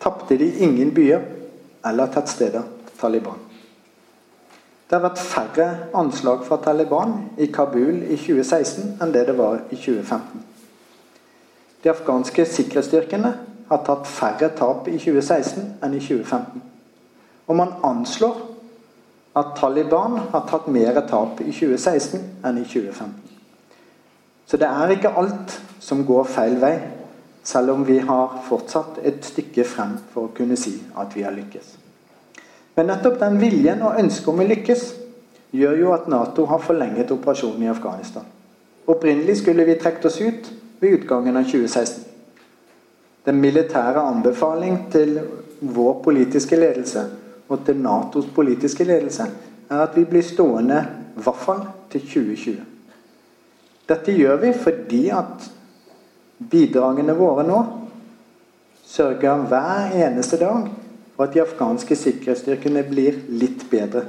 tapte 0.02 0.38
de 0.38 0.48
ingen 0.66 0.94
byer 0.94 1.22
eller 1.86 2.10
tettsteder 2.14 2.66
til 2.88 2.98
Taliban. 3.00 3.44
Det 4.88 4.96
har 4.96 5.04
vært 5.04 5.20
færre 5.20 5.68
anslag 6.00 6.46
fra 6.48 6.58
Taliban 6.64 7.18
i 7.38 7.50
Kabul 7.52 8.06
i 8.08 8.16
2016 8.16 9.02
enn 9.04 9.12
det 9.12 9.26
det 9.28 9.36
var 9.38 9.60
i 9.68 9.76
2015. 9.76 10.46
De 11.84 11.92
afghanske 11.92 12.46
sikkerhetsstyrkene 12.48 13.34
har 13.68 13.82
tatt 13.84 14.08
færre 14.08 14.50
tap 14.56 14.88
i 14.88 14.96
2016 14.96 15.84
enn 15.84 15.98
i 15.98 16.00
2015. 16.00 16.64
Og 17.48 17.60
man 17.60 17.76
anslår 17.84 18.47
at 19.38 19.56
Taliban 19.58 20.19
har 20.32 20.45
tatt 20.50 20.67
mer 20.73 20.97
tap 21.10 21.41
i 21.43 21.52
2016 21.52 22.21
enn 22.45 22.62
i 22.62 22.65
2015. 22.65 23.13
Så 24.47 24.58
det 24.58 24.69
er 24.69 24.93
ikke 24.95 25.12
alt 25.19 25.58
som 25.84 26.06
går 26.08 26.30
feil 26.32 26.56
vei, 26.62 26.78
selv 27.43 27.76
om 27.76 27.84
vi 27.88 28.00
har 28.04 28.39
fortsatt 28.47 29.02
et 29.08 29.19
stykke 29.23 29.65
frem 29.67 29.97
for 30.13 30.28
å 30.28 30.34
kunne 30.36 30.58
si 30.60 30.73
at 31.00 31.13
vi 31.15 31.26
har 31.28 31.36
lykkes. 31.36 31.76
Men 32.78 32.89
nettopp 32.91 33.19
den 33.21 33.38
viljen 33.41 33.84
og 33.86 34.00
ønsket 34.00 34.32
om 34.32 34.41
å 34.43 34.47
lykkes 34.47 34.88
gjør 35.58 35.78
jo 35.82 35.93
at 35.95 36.10
Nato 36.12 36.45
har 36.50 36.63
forlenget 36.63 37.12
operasjonen 37.15 37.67
i 37.67 37.71
Afghanistan. 37.71 38.26
Opprinnelig 38.88 39.39
skulle 39.41 39.65
vi 39.67 39.78
trukket 39.80 40.10
oss 40.10 40.19
ut 40.21 40.52
ved 40.80 41.00
utgangen 41.00 41.38
av 41.38 41.47
2016. 41.47 42.04
Den 43.28 43.41
militære 43.43 44.04
anbefaling 44.12 44.86
til 44.91 45.17
vår 45.60 45.97
politiske 46.04 46.60
ledelse 46.60 47.04
og 47.48 47.66
til 47.66 47.80
Natos 47.80 48.28
politiske 48.36 48.84
ledelse 48.88 49.28
er 49.70 49.84
at 49.84 49.96
vi 49.96 50.06
blir 50.08 50.26
stående 50.26 50.80
i 51.18 51.24
hvert 51.24 51.44
fall 51.44 51.64
til 51.92 52.04
2020. 52.04 52.58
Dette 53.88 54.16
gjør 54.16 54.42
vi 54.42 54.52
fordi 54.54 55.04
at 55.16 55.48
bidragene 56.52 57.16
våre 57.18 57.46
nå 57.48 57.62
sørger 58.88 59.48
hver 59.50 59.96
eneste 59.96 60.40
dag 60.40 60.68
for 61.16 61.26
at 61.26 61.34
de 61.34 61.42
afghanske 61.42 61.96
sikkerhetsstyrkene 61.98 62.84
blir 62.88 63.24
litt 63.30 63.66
bedre. 63.72 64.06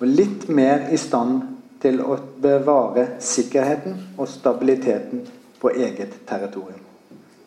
Og 0.00 0.06
litt 0.08 0.48
mer 0.48 0.88
i 0.92 0.98
stand 1.00 1.40
til 1.80 2.02
å 2.04 2.18
bevare 2.42 3.06
sikkerheten 3.24 3.96
og 4.18 4.28
stabiliteten 4.28 5.24
på 5.60 5.72
eget 5.72 6.20
territorium. 6.28 6.80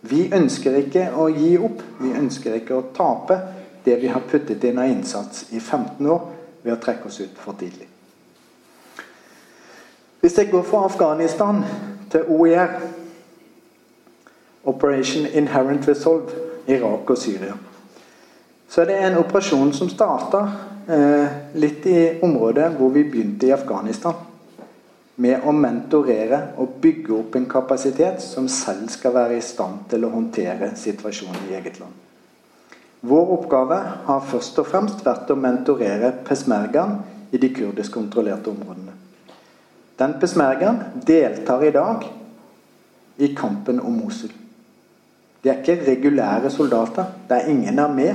Vi 0.03 0.25
ønsker 0.35 0.75
ikke 0.81 1.05
å 1.15 1.29
gi 1.31 1.53
opp. 1.57 1.83
Vi 2.01 2.11
ønsker 2.17 2.57
ikke 2.57 2.75
å 2.75 2.87
tape 2.95 3.37
det 3.85 3.97
vi 4.01 4.11
har 4.11 4.23
puttet 4.29 4.63
inn 4.63 4.79
av 4.79 4.89
innsats 4.89 5.45
i 5.51 5.59
15 5.59 6.07
år 6.07 6.21
ved 6.63 6.73
å 6.75 6.79
trekke 6.81 7.09
oss 7.09 7.19
ut 7.19 7.37
for 7.39 7.57
tidlig. 7.59 7.87
Hvis 10.23 10.37
jeg 10.39 10.51
går 10.51 10.63
fra 10.63 10.85
Afghanistan 10.87 11.59
til 12.11 12.29
OER, 12.31 12.79
Operation 14.63 15.27
Inherent 15.27 15.87
Resolve, 15.87 16.31
Irak 16.67 17.09
og 17.09 17.17
Syria 17.19 17.57
så 18.73 18.81
er 18.81 18.85
det 18.89 19.01
en 19.05 19.19
operasjon 19.21 19.69
som 19.77 19.89
starta 19.89 20.39
eh, 20.89 21.33
litt 21.61 21.83
i 21.85 21.97
området 22.25 22.71
hvor 22.73 22.89
vi 22.95 23.03
begynte 23.05 23.45
i 23.45 23.53
Afghanistan. 23.53 24.15
Med 25.21 25.45
å 25.45 25.53
mentorere 25.53 26.39
og 26.57 26.79
bygge 26.81 27.13
opp 27.13 27.37
en 27.37 27.45
kapasitet 27.45 28.23
som 28.25 28.47
selv 28.49 28.89
skal 28.89 29.13
være 29.13 29.37
i 29.37 29.45
stand 29.45 29.83
til 29.91 30.07
å 30.07 30.09
håndtere 30.15 30.71
situasjonen 30.73 31.51
i 31.51 31.53
eget 31.59 31.77
land. 31.83 31.93
Vår 33.05 33.31
oppgave 33.35 33.77
har 34.05 34.27
først 34.31 34.59
og 34.61 34.67
fremst 34.69 35.01
vært 35.03 35.31
å 35.33 35.35
mentorere 35.35 36.13
peshmergaen 36.23 37.01
i 37.35 37.39
de 37.41 37.49
kurdisk 37.51 37.97
kontrollerte 37.97 38.47
områdene. 38.53 38.93
Den 39.99 40.13
peshmergaen 40.21 40.79
deltar 41.03 41.65
i 41.67 41.71
dag 41.75 42.05
i 43.19 43.33
kampen 43.35 43.81
om 43.83 43.97
Mosul. 43.99 44.31
De 45.43 45.51
er 45.51 45.59
ikke 45.59 45.83
regulære 45.83 46.51
soldater. 46.53 47.09
Det 47.27 47.41
er 47.41 47.51
ingen 47.51 47.81
armé. 47.83 48.13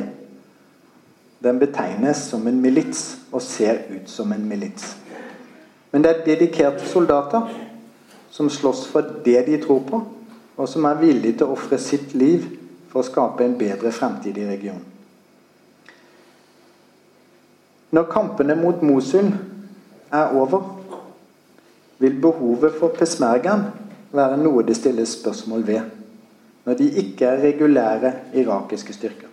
Den 1.45 1.61
betegnes 1.61 2.25
som 2.31 2.47
en 2.49 2.61
milits 2.61 3.19
og 3.29 3.45
ser 3.45 3.85
ut 3.91 4.09
som 4.09 4.33
en 4.33 4.49
milits. 4.49 4.95
Men 5.93 6.03
det 6.03 6.15
er 6.15 6.25
dedikerte 6.25 6.89
soldater 6.89 7.53
som 8.33 8.49
slåss 8.51 8.87
for 8.89 9.21
det 9.25 9.45
de 9.47 9.61
tror 9.61 9.85
på, 9.85 10.01
og 10.57 10.69
som 10.69 10.89
er 10.89 10.99
villige 11.01 11.39
til 11.39 11.49
å 11.49 11.59
ofre 11.59 11.79
sitt 11.81 12.17
liv 12.17 12.49
for 12.99 13.07
å 13.07 13.07
skape 13.07 13.45
en 13.47 13.55
bedre 13.59 13.93
fremtid 13.95 14.39
i 14.43 14.47
regionen. 14.49 14.83
Når 17.95 18.09
kampene 18.11 18.57
mot 18.59 18.83
Mosul 18.85 19.31
er 20.13 20.35
over, 20.37 20.65
vil 22.03 22.19
behovet 22.21 22.75
for 22.77 22.93
peshmergaen 22.95 23.69
være 24.13 24.41
noe 24.43 24.65
det 24.67 24.77
stilles 24.77 25.15
spørsmål 25.21 25.65
ved, 25.67 25.95
når 26.67 26.79
de 26.81 26.89
ikke 27.05 27.31
er 27.31 27.43
regulære 27.47 28.13
irakiske 28.43 28.97
styrker. 28.97 29.31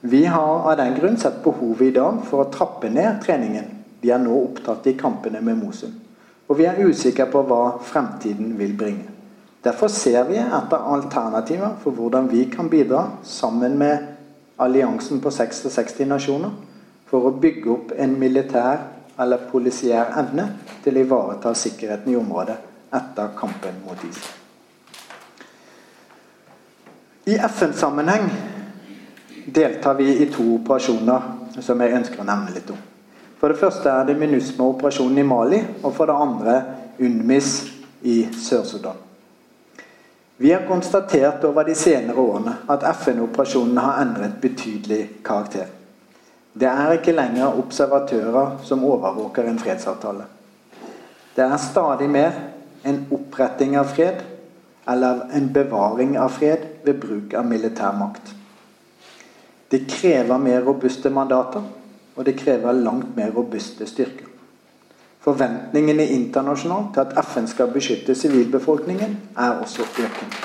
Vi 0.00 0.22
har 0.30 0.68
av 0.70 0.76
den 0.80 0.94
grunn 0.96 1.18
sett 1.20 1.40
behovet 1.44 1.90
i 1.90 1.96
dag 1.96 2.20
for 2.28 2.44
å 2.44 2.50
trappe 2.52 2.88
ned 2.92 3.22
treningen. 3.24 3.72
De 4.00 4.12
er 4.12 4.20
nå 4.20 4.36
opptatt 4.36 4.86
i 4.88 4.96
kampene 5.00 5.42
med 5.44 5.58
Mosul. 5.60 5.92
Og 6.48 6.56
vi 6.60 6.68
er 6.68 6.80
usikre 6.80 7.26
på 7.30 7.42
hva 7.48 7.80
fremtiden 7.84 8.54
vil 8.60 8.76
bringe. 8.78 9.09
Derfor 9.62 9.88
ser 9.88 10.24
vi 10.24 10.38
etter 10.40 10.86
alternativer 10.94 11.74
for 11.82 11.92
hvordan 11.92 12.30
vi 12.30 12.46
kan 12.52 12.70
bidra 12.72 13.04
sammen 13.22 13.78
med 13.78 14.06
alliansen 14.56 15.20
på 15.20 15.30
66 15.30 16.00
nasjoner 16.08 16.50
for 17.10 17.28
å 17.28 17.34
bygge 17.42 17.70
opp 17.72 17.92
en 17.96 18.14
militær 18.20 18.86
eller 19.20 19.48
polisiær 19.50 20.14
evne 20.20 20.46
til 20.84 20.96
å 20.96 21.02
ivareta 21.04 21.52
sikkerheten 21.54 22.12
i 22.12 22.16
området 22.16 22.56
etter 22.96 23.34
kampen 23.36 23.82
mot 23.84 24.00
ISIL. 24.08 24.30
I 27.30 27.36
FN-sammenheng 27.36 28.30
deltar 29.46 29.98
vi 30.00 30.08
i 30.22 30.30
to 30.32 30.46
operasjoner 30.54 31.60
som 31.60 31.84
jeg 31.84 31.98
ønsker 31.98 32.22
å 32.22 32.26
nevne 32.26 32.54
litt 32.56 32.72
om. 32.72 32.80
For 33.40 33.52
det 33.52 33.60
første 33.60 33.92
er 33.92 34.08
det 34.08 34.16
MINUSMA-operasjonen 34.20 35.20
i 35.20 35.24
Mali, 35.24 35.60
og 35.82 35.94
for 35.96 36.08
det 36.08 36.16
andre 36.16 36.56
UNMIS 37.00 37.52
i 38.08 38.16
Sør-Sudan. 38.36 39.09
Vi 40.42 40.52
har 40.52 40.62
konstatert 40.68 41.44
over 41.44 41.66
de 41.68 41.74
senere 41.76 42.16
årene 42.16 42.54
at 42.72 42.84
FN-operasjonene 42.96 43.82
har 43.84 43.98
endret 44.00 44.38
betydelig 44.40 45.02
karakter. 45.24 45.66
Det 46.56 46.64
er 46.64 46.94
ikke 46.94 47.12
lenger 47.12 47.58
observatører 47.60 48.54
som 48.64 48.86
overvåker 48.88 49.50
en 49.50 49.60
fredsavtale. 49.60 50.24
Det 51.36 51.44
er 51.44 51.60
stadig 51.60 52.08
mer 52.08 52.38
en 52.88 53.02
oppretting 53.12 53.76
av 53.76 53.92
fred 53.92 54.24
eller 54.88 55.26
en 55.36 55.52
bevaring 55.52 56.16
av 56.16 56.32
fred 56.38 56.64
ved 56.88 57.02
bruk 57.04 57.36
av 57.36 57.44
militær 57.44 58.00
makt. 58.00 58.32
Det 59.68 59.84
krever 59.92 60.40
mer 60.40 60.64
robuste 60.64 61.12
mandater, 61.12 61.68
og 62.16 62.24
det 62.24 62.38
krever 62.40 62.80
langt 62.80 63.12
mer 63.16 63.28
robuste 63.36 63.84
styrker. 63.86 64.29
Forventningene 65.20 66.06
internasjonalt 66.06 66.94
til 66.94 67.00
at 67.00 67.26
FN 67.28 67.46
skal 67.46 67.72
beskytte 67.74 68.14
sivilbefolkningen, 68.14 69.18
er 69.36 69.60
også 69.60 69.82
økende. 69.82 70.36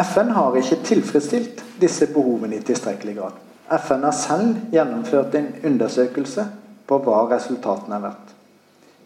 FN 0.00 0.30
har 0.32 0.56
ikke 0.56 0.80
tilfredsstilt 0.84 1.64
disse 1.80 2.06
behovene 2.06 2.56
i 2.56 2.64
tilstrekkelig 2.64 3.16
grad. 3.16 3.36
FN 3.84 4.04
har 4.06 4.16
selv 4.16 4.56
gjennomført 4.72 5.34
en 5.34 5.50
undersøkelse 5.64 6.46
på 6.88 6.98
hva 7.04 7.18
resultatene 7.34 7.98
har 7.98 8.06
vært. 8.08 8.32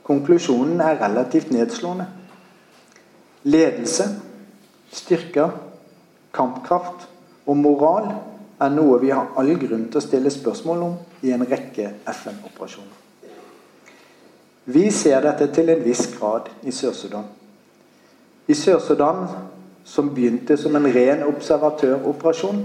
Konklusjonen 0.05 0.81
er 0.81 1.01
relativt 1.01 1.51
nedslående. 1.51 2.07
Ledelse, 3.45 4.07
styrker, 4.93 5.51
kampkraft 6.35 7.09
og 7.47 7.57
moral 7.57 8.09
er 8.61 8.71
noe 8.71 8.99
vi 9.03 9.11
har 9.11 9.33
all 9.39 9.55
grunn 9.59 9.89
til 9.89 10.01
å 10.01 10.05
stille 10.05 10.31
spørsmål 10.31 10.85
om 10.87 10.95
i 11.27 11.33
en 11.35 11.47
rekke 11.49 11.91
FN-operasjoner. 12.13 13.01
Vi 14.65 14.85
ser 14.95 15.21
dette 15.27 15.51
til 15.53 15.69
en 15.69 15.83
viss 15.85 16.07
grad 16.15 16.49
i 16.65 16.73
Sør-Sudan. 16.73 17.27
I 18.49 18.55
Sør-Sudan, 18.57 19.27
som 19.85 20.09
begynte 20.15 20.57
som 20.57 20.77
en 20.77 20.89
ren 20.95 21.27
observatøroperasjon 21.29 22.63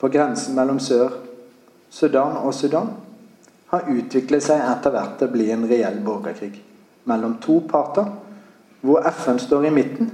på 0.00 0.10
grensen 0.10 0.56
mellom 0.58 0.80
Sør-Sudan 0.82 2.40
og 2.42 2.54
Sudan, 2.54 2.90
har 3.70 3.90
utviklet 3.90 4.42
seg 4.42 4.62
etter 4.62 4.94
hvert 4.94 5.18
til 5.18 5.28
å 5.28 5.34
bli 5.34 5.50
en 5.54 5.66
reell 5.70 6.00
borgerkrig 6.02 6.54
mellom 7.06 7.36
to 7.42 7.60
parter, 7.70 8.06
hvor 8.82 9.06
FN 9.06 9.38
står 9.38 9.68
i 9.68 9.74
midten, 9.74 10.10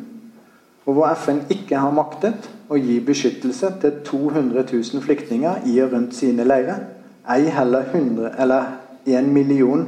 og 0.86 0.94
hvor 0.94 1.14
FN 1.14 1.44
ikke 1.50 1.78
har 1.78 1.94
maktet 1.94 2.48
å 2.72 2.78
gi 2.80 2.98
beskyttelse 3.04 3.70
til 3.82 4.00
200 4.06 4.64
000 4.72 5.04
flyktninger 5.04 5.68
i 5.70 5.76
og 5.84 5.92
rundt 5.94 6.16
sine 6.16 6.46
leirer, 6.46 6.88
ei 7.30 7.46
heller 7.54 7.86
100, 7.92 8.32
eller 8.42 8.72
1 9.06 9.30
million 9.30 9.86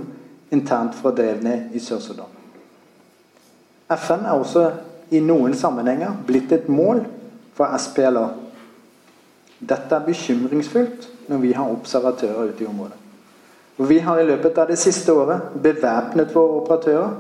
internt 0.54 0.94
fordrevne 0.94 1.70
i 1.74 1.83
Sør-Sudan. 1.83 2.30
FN 3.90 4.24
er 4.24 4.38
også 4.38 4.68
i 5.11 5.20
noen 5.20 5.54
sammenhenger 5.59 6.14
blitt 6.26 6.52
et 6.52 6.68
mål 6.68 7.04
for 7.54 7.74
SPLA. 7.78 8.28
Dette 9.59 9.96
er 9.96 10.07
bekymringsfullt 10.07 11.09
når 11.28 11.42
vi 11.42 11.52
har 11.57 11.72
observatører 11.72 12.52
ute 12.52 12.64
i 12.64 12.68
området. 12.68 13.00
Og 13.78 13.88
vi 13.88 13.98
har 13.98 14.20
i 14.20 14.26
løpet 14.26 14.59
av 14.59 14.70
det 14.70 14.78
siste 14.78 15.12
året 15.12 15.54
bevæpnet 15.62 16.35
våre 16.35 16.61
operatører 16.61 17.14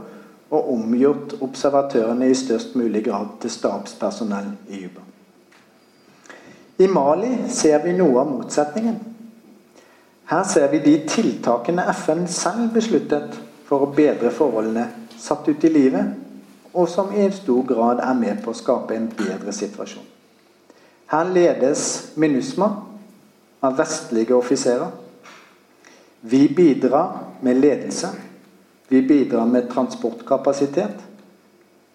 og 0.50 0.72
omgjort 0.74 1.36
observatørene 1.42 2.28
i 2.30 2.36
størst 2.36 2.76
mulig 2.76 3.04
grad 3.04 3.36
til 3.40 3.50
stabspersonell 3.50 4.52
i 4.68 4.82
Juba. 4.82 5.00
I 6.78 6.86
Mali 6.90 7.30
ser 7.48 7.84
vi 7.84 7.94
noe 7.94 8.20
av 8.20 8.30
motsetningen. 8.30 8.96
Her 10.30 10.42
ser 10.48 10.70
vi 10.72 10.80
de 10.82 10.94
tiltakene 11.08 11.84
FN 11.94 12.26
selv 12.30 12.72
besluttet 12.74 13.36
for 13.68 13.84
å 13.84 13.92
bedre 13.94 14.32
forholdene, 14.34 14.88
satt 15.18 15.48
ut 15.48 15.64
i 15.64 15.70
livet, 15.70 16.14
og 16.74 16.88
som 16.90 17.12
i 17.14 17.28
stor 17.32 17.62
grad 17.68 18.02
er 18.02 18.16
med 18.18 18.42
på 18.42 18.50
å 18.50 18.58
skape 18.58 18.96
en 18.96 19.06
bedre 19.14 19.52
situasjon. 19.54 20.04
Her 21.12 21.30
ledes 21.30 21.84
MINUSMA 22.18 22.68
av 23.64 23.76
vestlige 23.78 24.34
offiserer. 24.34 24.90
Vi 26.20 26.48
bidrar 26.48 27.20
med 27.44 27.60
ledelse. 27.60 28.10
Vi 28.94 29.02
bidrar 29.02 29.46
med 29.46 29.70
transportkapasitet. 29.70 30.94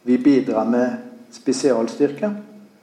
Vi 0.04 0.18
bidrar 0.18 0.66
med 0.66 0.96
spesialstyrker. 1.32 2.34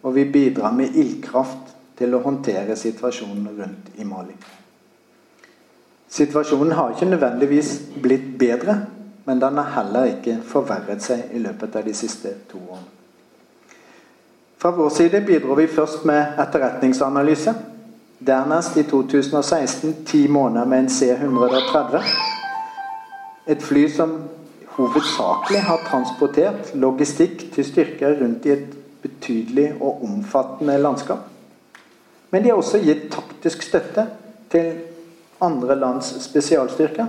Og 0.02 0.14
vi 0.14 0.24
bidrar 0.24 0.72
med 0.72 0.96
ildkraft 0.96 1.74
til 1.98 2.14
å 2.16 2.22
håndtere 2.24 2.76
situasjonen 2.80 3.50
rundt 3.58 3.90
i 4.00 4.06
Mali. 4.08 4.32
Situasjonen 6.08 6.72
har 6.78 6.94
ikke 6.94 7.10
nødvendigvis 7.10 7.74
blitt 8.00 8.30
bedre, 8.40 8.78
men 9.24 9.42
den 9.42 9.60
har 9.60 9.68
heller 9.74 10.08
ikke 10.14 10.38
forverret 10.48 11.04
seg 11.04 11.34
i 11.36 11.42
løpet 11.44 11.76
av 11.76 11.84
de 11.84 11.92
siste 11.98 12.32
to 12.48 12.62
årene. 12.62 12.88
Fra 14.56 14.72
vår 14.78 14.94
side 14.96 15.20
bidro 15.28 15.58
vi 15.60 15.68
først 15.68 16.08
med 16.08 16.40
etterretningsanalyse. 16.40 17.52
Dernest 18.24 18.80
i 18.80 18.86
2016 18.88 19.94
ti 20.08 20.24
måneder 20.28 20.64
med 20.64 20.86
en 20.86 20.90
C-130. 20.90 22.35
Et 23.46 23.62
fly 23.62 23.86
som 23.92 24.16
hovedsakelig 24.76 25.60
har 25.68 25.84
transportert 25.86 26.72
logistikk 26.74 27.46
til 27.54 27.64
styrker 27.64 28.18
rundt 28.20 28.46
i 28.46 28.54
et 28.56 28.74
betydelig 29.02 29.68
og 29.80 30.02
omfattende 30.04 30.78
landskap. 30.82 31.28
Men 32.30 32.42
de 32.42 32.50
har 32.50 32.58
også 32.58 32.82
gitt 32.82 33.06
taktisk 33.14 33.62
støtte 33.62 34.08
til 34.50 34.72
andre 35.40 35.76
lands 35.78 36.10
spesialstyrker 36.24 37.06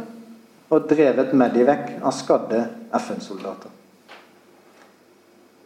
og 0.69 0.87
drevet 0.89 1.33
med 1.33 1.55
de 1.55 1.65
vekk 1.67 1.91
av 2.05 2.13
skadde 2.15 2.61
FN-soldater. 2.99 3.73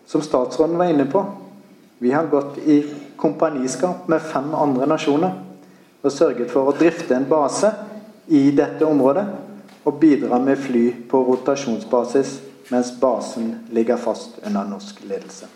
Som 0.07 0.23
statsråden 0.23 0.77
var 0.77 0.91
inne 0.91 1.07
på, 1.09 1.21
vi 2.01 2.11
har 2.11 2.29
gått 2.31 2.57
i 2.65 2.81
kompaniskap 3.17 4.07
med 4.09 4.23
fem 4.25 4.53
andre 4.57 4.87
nasjoner 4.89 5.37
og 6.01 6.11
sørget 6.11 6.49
for 6.51 6.69
å 6.69 6.75
drifte 6.75 7.15
en 7.15 7.27
base 7.29 7.69
i 8.27 8.47
dette 8.55 8.85
området 8.87 9.27
og 9.83 9.97
bidra 9.99 10.39
med 10.39 10.59
fly 10.61 10.85
på 11.09 11.23
rotasjonsbasis 11.25 12.39
mens 12.71 12.93
basen 13.01 13.55
ligger 13.69 13.97
fast 13.97 14.39
under 14.45 14.63
norsk 14.63 15.03
ledelse. 15.03 15.47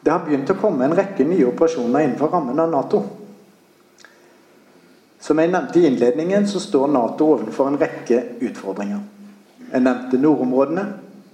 Det 0.00 0.12
har 0.12 0.24
begynt 0.24 0.50
å 0.50 0.56
komme 0.60 0.86
en 0.86 0.96
rekke 0.96 1.24
nye 1.28 1.46
operasjoner 1.48 2.06
innenfor 2.06 2.32
rammen 2.32 2.60
av 2.60 2.70
Nato. 2.72 3.02
Som 5.20 5.40
jeg 5.40 5.52
nevnte 5.52 5.80
i 5.80 5.86
innledningen, 5.90 6.46
så 6.48 6.60
står 6.60 6.88
Nato 6.88 7.28
overfor 7.34 7.68
en 7.68 7.78
rekke 7.80 8.22
utfordringer. 8.40 9.02
Jeg 9.70 9.84
nevnte 9.84 10.20
nordområdene. 10.20 10.86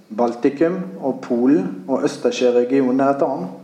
Baltikum 0.07 0.77
og 1.03 1.17
Polen 1.23 1.81
og 1.87 2.05
Østersjøregionen 2.07 3.01
er 3.03 3.15
et 3.15 3.23
annet. 3.25 3.55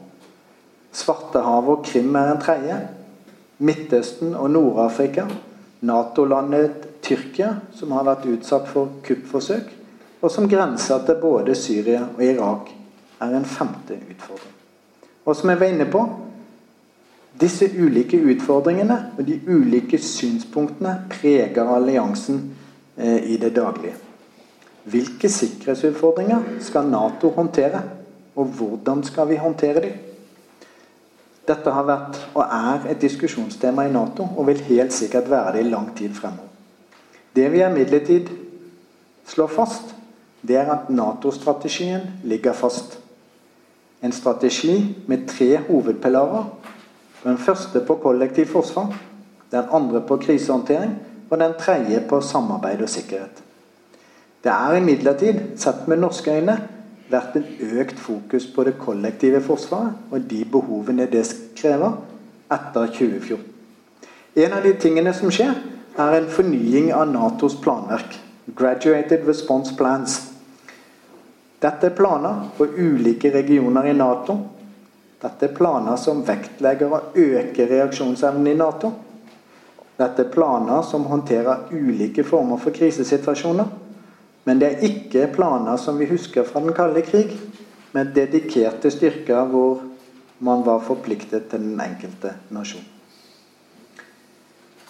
Svartehavet 0.94 1.72
og 1.78 1.86
Krim 1.88 2.16
er 2.20 2.32
en 2.34 2.42
tredje. 2.42 2.80
Midtøsten 3.64 4.36
og 4.36 4.52
Nord-Afrika. 4.52 5.28
Nato-landet 5.84 6.88
Tyrkia, 7.04 7.50
som 7.76 7.92
har 7.92 8.06
vært 8.08 8.28
utsatt 8.32 8.70
for 8.72 9.00
kuppforsøk, 9.04 9.72
og 10.24 10.32
som 10.32 10.48
grenser 10.48 11.04
til 11.04 11.20
både 11.20 11.56
Syria 11.60 12.06
og 12.14 12.24
Irak, 12.24 12.70
er 13.20 13.36
en 13.36 13.48
femte 13.48 13.98
utfordring. 13.98 14.54
Og 15.26 15.36
som 15.36 15.52
jeg 15.52 15.60
var 15.60 15.72
inne 15.72 15.88
på 15.92 16.04
disse 17.40 17.68
ulike 17.80 18.20
utfordringene 18.22 18.98
og 19.18 19.26
de 19.28 19.40
ulike 19.48 19.98
synspunktene 20.00 20.96
preger 21.12 21.68
alliansen 21.76 22.40
eh, 22.96 23.20
i 23.34 23.38
det 23.42 23.56
daglige. 23.56 23.96
Hvilke 24.84 25.30
sikkerhetsutfordringer 25.32 26.60
skal 26.64 26.90
Nato 26.92 27.32
håndtere, 27.36 27.82
og 28.36 28.46
hvordan 28.58 29.04
skal 29.08 29.30
vi 29.30 29.40
håndtere 29.40 29.82
dem? 29.82 30.13
Dette 31.48 31.72
har 31.76 31.84
vært 31.88 32.20
og 32.34 32.44
er 32.46 32.88
et 32.94 33.02
diskusjonstema 33.02 33.88
i 33.88 33.92
Nato, 33.92 34.28
og 34.38 34.48
vil 34.48 34.62
helt 34.70 34.94
sikkert 34.96 35.30
være 35.30 35.58
det 35.58 35.66
i 35.66 35.70
lang 35.70 35.90
tid 35.98 36.14
fremover. 36.16 36.50
Det 37.36 37.50
vi 37.52 37.64
imidlertid 37.66 38.30
slår 39.28 39.48
fast, 39.52 39.96
det 40.48 40.56
er 40.60 40.72
at 40.72 40.90
Nato-strategien 40.90 42.06
ligger 42.24 42.54
fast 42.54 43.00
en 44.04 44.12
strategi 44.12 44.96
med 45.08 45.28
tre 45.28 45.58
hovedpilarer. 45.68 46.44
Den 47.24 47.38
første 47.38 47.80
på 47.88 47.96
kollektiv 48.04 48.46
forsvar, 48.52 48.92
den 49.52 49.64
andre 49.72 50.02
på 50.02 50.18
krisehåndtering 50.18 50.98
og 51.30 51.40
den 51.40 51.54
tredje 51.60 52.04
på 52.10 52.22
samarbeid 52.22 52.82
og 52.82 52.90
sikkerhet. 52.90 53.44
Det 54.44 54.52
er 54.52 54.76
imidlertid, 54.76 55.40
sett 55.58 55.88
med 55.88 55.98
norske 56.04 56.32
øyne, 56.32 56.58
vært 57.14 57.38
en 57.38 57.78
økt 57.80 58.00
fokus 58.02 58.48
på 58.50 58.66
det 58.68 58.76
kollektive 58.82 59.42
forsvaret 59.46 60.12
og 60.12 60.28
de 60.30 60.42
behovene 60.50 61.08
det 61.12 61.24
krever 61.58 61.96
etter 62.52 62.90
2014. 62.98 63.50
En 64.44 64.54
av 64.58 64.66
de 64.66 64.74
tingene 64.82 65.14
som 65.14 65.30
skjer, 65.34 65.54
er 65.94 66.16
en 66.18 66.30
fornying 66.30 66.88
av 66.94 67.12
Natos 67.12 67.54
planverk. 67.62 68.16
Graduated 68.58 69.28
Response 69.28 69.76
Plans. 69.78 70.16
Dette 71.62 71.88
er 71.88 71.94
planer 71.96 72.48
for 72.58 72.74
ulike 72.74 73.30
regioner 73.32 73.86
i 73.88 73.94
Nato. 73.94 74.36
Dette 75.22 75.48
er 75.48 75.54
planer 75.56 76.00
som 76.02 76.26
vektlegger 76.26 76.92
å 76.92 77.02
øke 77.14 77.68
reaksjonsevnen 77.70 78.50
i 78.52 78.58
Nato. 78.58 78.90
Dette 80.02 80.26
er 80.26 80.34
planer 80.34 80.82
som 80.84 81.06
håndterer 81.08 81.70
ulike 81.72 82.26
former 82.26 82.58
for 82.60 82.76
krisesituasjoner. 82.76 83.70
Men 84.44 84.60
det 84.60 84.70
er 84.70 84.88
ikke 84.88 85.30
planer 85.36 85.78
som 85.80 86.00
vi 86.00 86.10
husker 86.10 86.44
fra 86.48 86.62
den 86.64 86.76
kalde 86.76 87.02
krig, 87.02 87.32
med 87.94 88.12
dedikerte 88.16 88.92
styrker 88.92 89.46
hvor 89.52 89.84
man 90.44 90.66
var 90.66 90.82
forpliktet 90.84 91.48
til 91.50 91.62
den 91.62 91.80
enkelte 91.80 92.34
nasjon. 92.50 92.84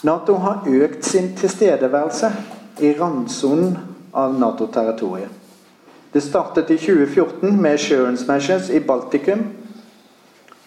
Nato 0.03 0.35
har 0.43 0.65
økt 0.67 1.05
sin 1.05 1.29
tilstedeværelse 1.37 2.31
i 2.79 2.93
randsonen 2.99 3.77
av 4.13 4.33
Nato-territoriet. 4.39 5.29
Det 6.13 6.21
startet 6.21 6.71
i 6.71 6.77
2014 6.77 7.61
med 7.61 7.77
assurance 7.77 8.27
measures 8.27 8.69
i 8.69 8.79
Baltikum, 8.79 9.45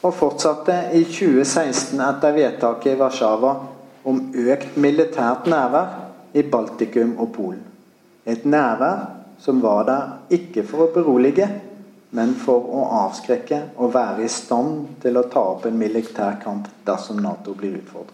og 0.03 0.15
fortsatte 0.15 0.75
i 0.95 1.05
2016 1.05 2.01
etter 2.01 2.35
vedtaket 2.37 2.93
i 2.95 2.99
Warszawa 3.01 3.55
om 4.07 4.21
økt 4.35 4.77
militært 4.79 5.49
nærvær 5.51 5.95
i 6.37 6.45
Baltikum 6.47 7.17
og 7.19 7.33
Polen. 7.35 7.66
Et 8.27 8.45
nærvær 8.45 9.05
som 9.39 9.61
var 9.63 9.85
der 9.87 10.35
ikke 10.35 10.65
for 10.67 10.87
å 10.87 10.93
berolige, 10.95 11.47
men 12.17 12.33
for 12.39 12.65
å 12.73 12.87
avskrekke 13.05 13.61
og 13.77 13.93
være 13.95 14.25
i 14.25 14.31
stand 14.33 15.01
til 15.03 15.19
å 15.19 15.27
ta 15.31 15.43
opp 15.53 15.67
en 15.69 15.79
militær 15.79 16.39
kamp 16.43 16.69
dersom 16.87 17.21
Nato 17.23 17.55
blir 17.55 17.79
utfordret. 17.81 18.13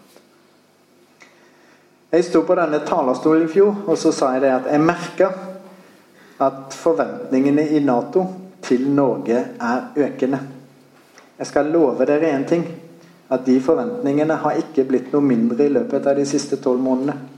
Jeg 2.13 2.27
sto 2.27 2.43
på 2.45 2.55
denne 2.57 2.83
talerstolen 2.85 3.47
i 3.47 3.49
fjor 3.49 3.87
og 3.87 3.97
så 3.97 4.11
sa 4.13 4.35
jeg 4.35 4.43
det 4.43 4.51
at 4.53 4.67
jeg 4.69 4.85
merka 4.85 5.31
at 6.43 6.75
forventningene 6.77 7.65
i 7.73 7.81
Nato 7.81 8.27
til 8.61 8.85
Norge 8.93 9.39
er 9.57 9.87
økende. 9.97 10.39
Jeg 11.39 11.49
skal 11.49 11.71
love 11.73 12.05
dere 12.05 12.35
én 12.35 12.45
ting. 12.47 12.67
At 13.33 13.45
de 13.47 13.55
forventningene 13.63 14.35
har 14.43 14.59
ikke 14.59 14.85
blitt 14.85 15.13
noe 15.13 15.25
mindre 15.25 15.65
i 15.65 15.71
løpet 15.73 16.05
av 16.05 16.19
de 16.19 16.25
siste 16.27 16.59
tolv 16.61 16.83
månedene. 16.83 17.32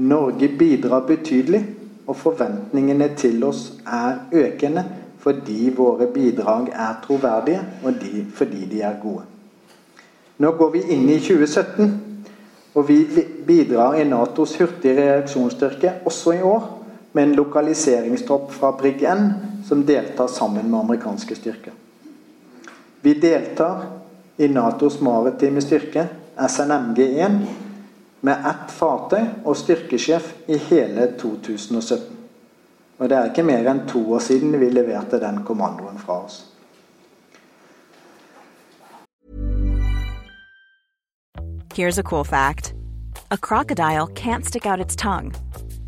Norge 0.00 0.48
bidrar 0.58 1.04
betydelig, 1.06 1.60
og 2.06 2.16
forventningene 2.16 3.10
til 3.16 3.44
oss 3.44 3.68
er 3.86 4.24
økende 4.32 4.84
fordi 5.20 5.68
våre 5.76 6.06
bidrag 6.08 6.70
er 6.72 6.94
troverdige, 7.04 7.60
og 7.84 7.98
de, 8.00 8.24
fordi 8.34 8.64
de 8.70 8.80
er 8.80 8.94
gode. 9.02 9.26
Nå 10.40 10.52
går 10.56 10.70
vi 10.72 10.80
inn 10.94 11.04
i 11.12 11.18
2017, 11.20 11.90
og 12.74 12.88
vi 12.88 13.02
bidrar 13.46 13.98
i 14.00 14.06
Natos 14.08 14.56
hurtige 14.56 14.96
reaksjonsstyrke 14.96 15.92
også 16.08 16.32
i 16.38 16.40
år, 16.40 16.68
med 17.12 17.26
en 17.26 17.34
lokaliseringstropp 17.34 18.52
fra 18.54 18.70
Brigg 18.78 19.02
N 19.02 19.32
som 19.66 19.82
deltar 19.84 20.30
sammen 20.30 20.70
med 20.70 20.78
amerikanske 20.78 21.34
styrker. 21.36 21.74
Vi 23.02 23.14
deltar 23.20 23.82
i 24.38 24.48
Natos 24.48 25.00
maritime 25.04 25.60
styrke, 25.60 26.06
SNMG1, 26.38 27.40
med 28.20 28.46
ett 28.46 28.70
fartøy 28.74 29.22
og 29.44 29.56
styrkesjef 29.56 30.32
i 30.48 30.58
hele 30.70 31.12
2017. 31.20 32.16
Og 33.00 33.08
det 33.08 33.16
er 33.16 33.30
ikke 33.30 33.46
mer 33.48 33.68
enn 33.70 33.86
to 33.88 34.02
år 34.12 34.20
siden 34.20 34.52
vi 34.60 34.68
leverte 34.68 35.20
den 35.22 35.42
kommandoen 35.48 35.98
fra 35.98 36.20
oss. 36.24 36.44
Here's 41.74 41.98
a 41.98 42.02
cool 42.02 42.24
fact. 42.24 42.74
A 43.30 43.38
crocodile 43.38 44.08
can't 44.08 44.44
stick 44.44 44.66
out 44.66 44.80
its 44.80 44.96
tongue. 44.96 45.32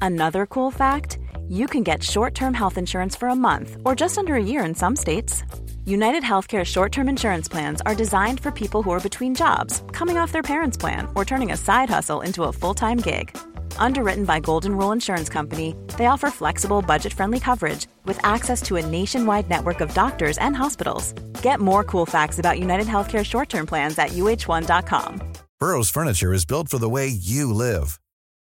Another 0.01 0.47
cool 0.47 0.70
fact, 0.70 1.18
you 1.49 1.66
can 1.66 1.83
get 1.83 2.03
short-term 2.03 2.55
health 2.55 2.78
insurance 2.78 3.14
for 3.14 3.28
a 3.28 3.35
month 3.35 3.76
or 3.85 3.95
just 3.95 4.16
under 4.16 4.37
a 4.37 4.43
year 4.43 4.64
in 4.64 4.74
some 4.74 4.97
states. 4.97 5.43
United 5.85 6.22
Healthcare 6.22 6.64
short 6.64 6.93
term 6.93 7.09
insurance 7.09 7.49
plans 7.49 7.80
are 7.85 7.95
designed 7.95 8.39
for 8.39 8.53
people 8.53 8.85
who 8.85 8.91
are 8.93 9.01
between 9.01 9.35
jobs, 9.35 9.83
coming 9.93 10.16
off 10.16 10.30
their 10.30 10.43
parents' 10.43 10.76
plan, 10.76 11.09
or 11.14 11.24
turning 11.24 11.51
a 11.51 11.57
side 11.57 11.91
hustle 11.91 12.20
into 12.20 12.45
a 12.45 12.53
full 12.53 12.74
time 12.74 12.99
gig. 12.99 13.37
Underwritten 13.78 14.24
by 14.24 14.39
Golden 14.39 14.76
Rule 14.76 14.93
Insurance 14.93 15.28
Company, 15.28 15.74
they 15.99 16.07
offer 16.07 16.30
flexible, 16.30 16.83
budget 16.83 17.12
friendly 17.12 17.41
coverage 17.41 17.87
with 18.05 18.24
access 18.24 18.62
to 18.62 18.76
a 18.76 18.87
nationwide 18.87 19.51
network 19.51 19.80
of 19.80 19.93
doctors 19.93 20.39
and 20.39 20.57
hospitals. 20.57 21.14
Get 21.43 21.59
more 21.59 21.83
cool 21.83 22.07
facts 22.07 22.39
about 22.39 22.61
United 22.61 22.87
Healthcare 22.87 23.24
short 23.24 23.49
term 23.49 23.66
plans 23.66 23.99
at 23.99 24.11
uh1.com. 24.11 25.33
Burrow's 25.59 25.91
Furniture 25.91 26.33
is 26.33 26.45
built 26.45 26.68
for 26.68 26.78
the 26.78 26.89
way 26.89 27.09
you 27.09 27.53
live. 27.53 27.99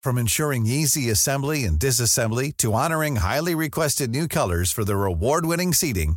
From 0.03 0.19
ensuring 0.19 0.67
easy 0.67 1.11
assembly 1.11 1.65
and 1.65 1.79
disassembly 1.79 2.57
to 2.57 2.73
honoring 2.73 3.17
highly 3.17 3.55
requested 3.55 4.11
new 4.11 4.27
colors 4.27 4.73
for 4.73 4.85
their 4.85 5.05
award 5.05 5.45
winning 5.45 5.73
seating, 5.73 6.17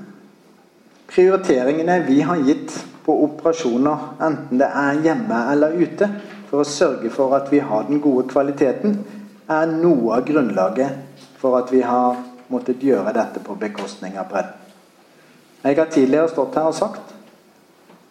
prioriteringene 1.11 1.99
vi 2.07 2.21
har 2.21 2.39
gitt 2.47 2.73
på 3.05 3.15
operasjoner, 3.25 3.97
enten 4.23 4.61
det 4.61 4.67
er 4.67 5.01
hjemme 5.03 5.39
eller 5.51 5.75
ute, 5.75 6.07
for 6.49 6.63
å 6.63 6.67
sørge 6.67 7.11
for 7.13 7.35
at 7.35 7.51
vi 7.51 7.59
har 7.63 7.87
den 7.87 8.01
gode 8.03 8.27
kvaliteten, 8.31 8.99
er 9.51 9.71
noe 9.71 10.15
av 10.15 10.25
grunnlaget 10.27 11.27
for 11.41 11.57
at 11.59 11.71
vi 11.73 11.81
har 11.83 12.19
måttet 12.51 12.83
gjøre 12.83 13.13
dette 13.15 13.43
på 13.43 13.55
bekostning 13.59 14.17
av 14.19 14.29
bredden. 14.31 14.57
Jeg 15.61 15.77
har 15.77 15.89
tidligere 15.93 16.31
stått 16.31 16.55
her 16.57 16.69
og 16.71 16.77
sagt 16.77 17.11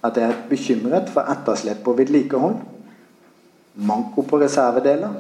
at 0.07 0.17
jeg 0.17 0.31
er 0.31 0.43
bekymret 0.49 1.11
for 1.13 1.29
etterslep 1.29 1.83
på 1.85 1.97
vedlikehold, 1.99 2.57
manko 3.75 4.25
på 4.29 4.41
reservedeler, 4.41 5.17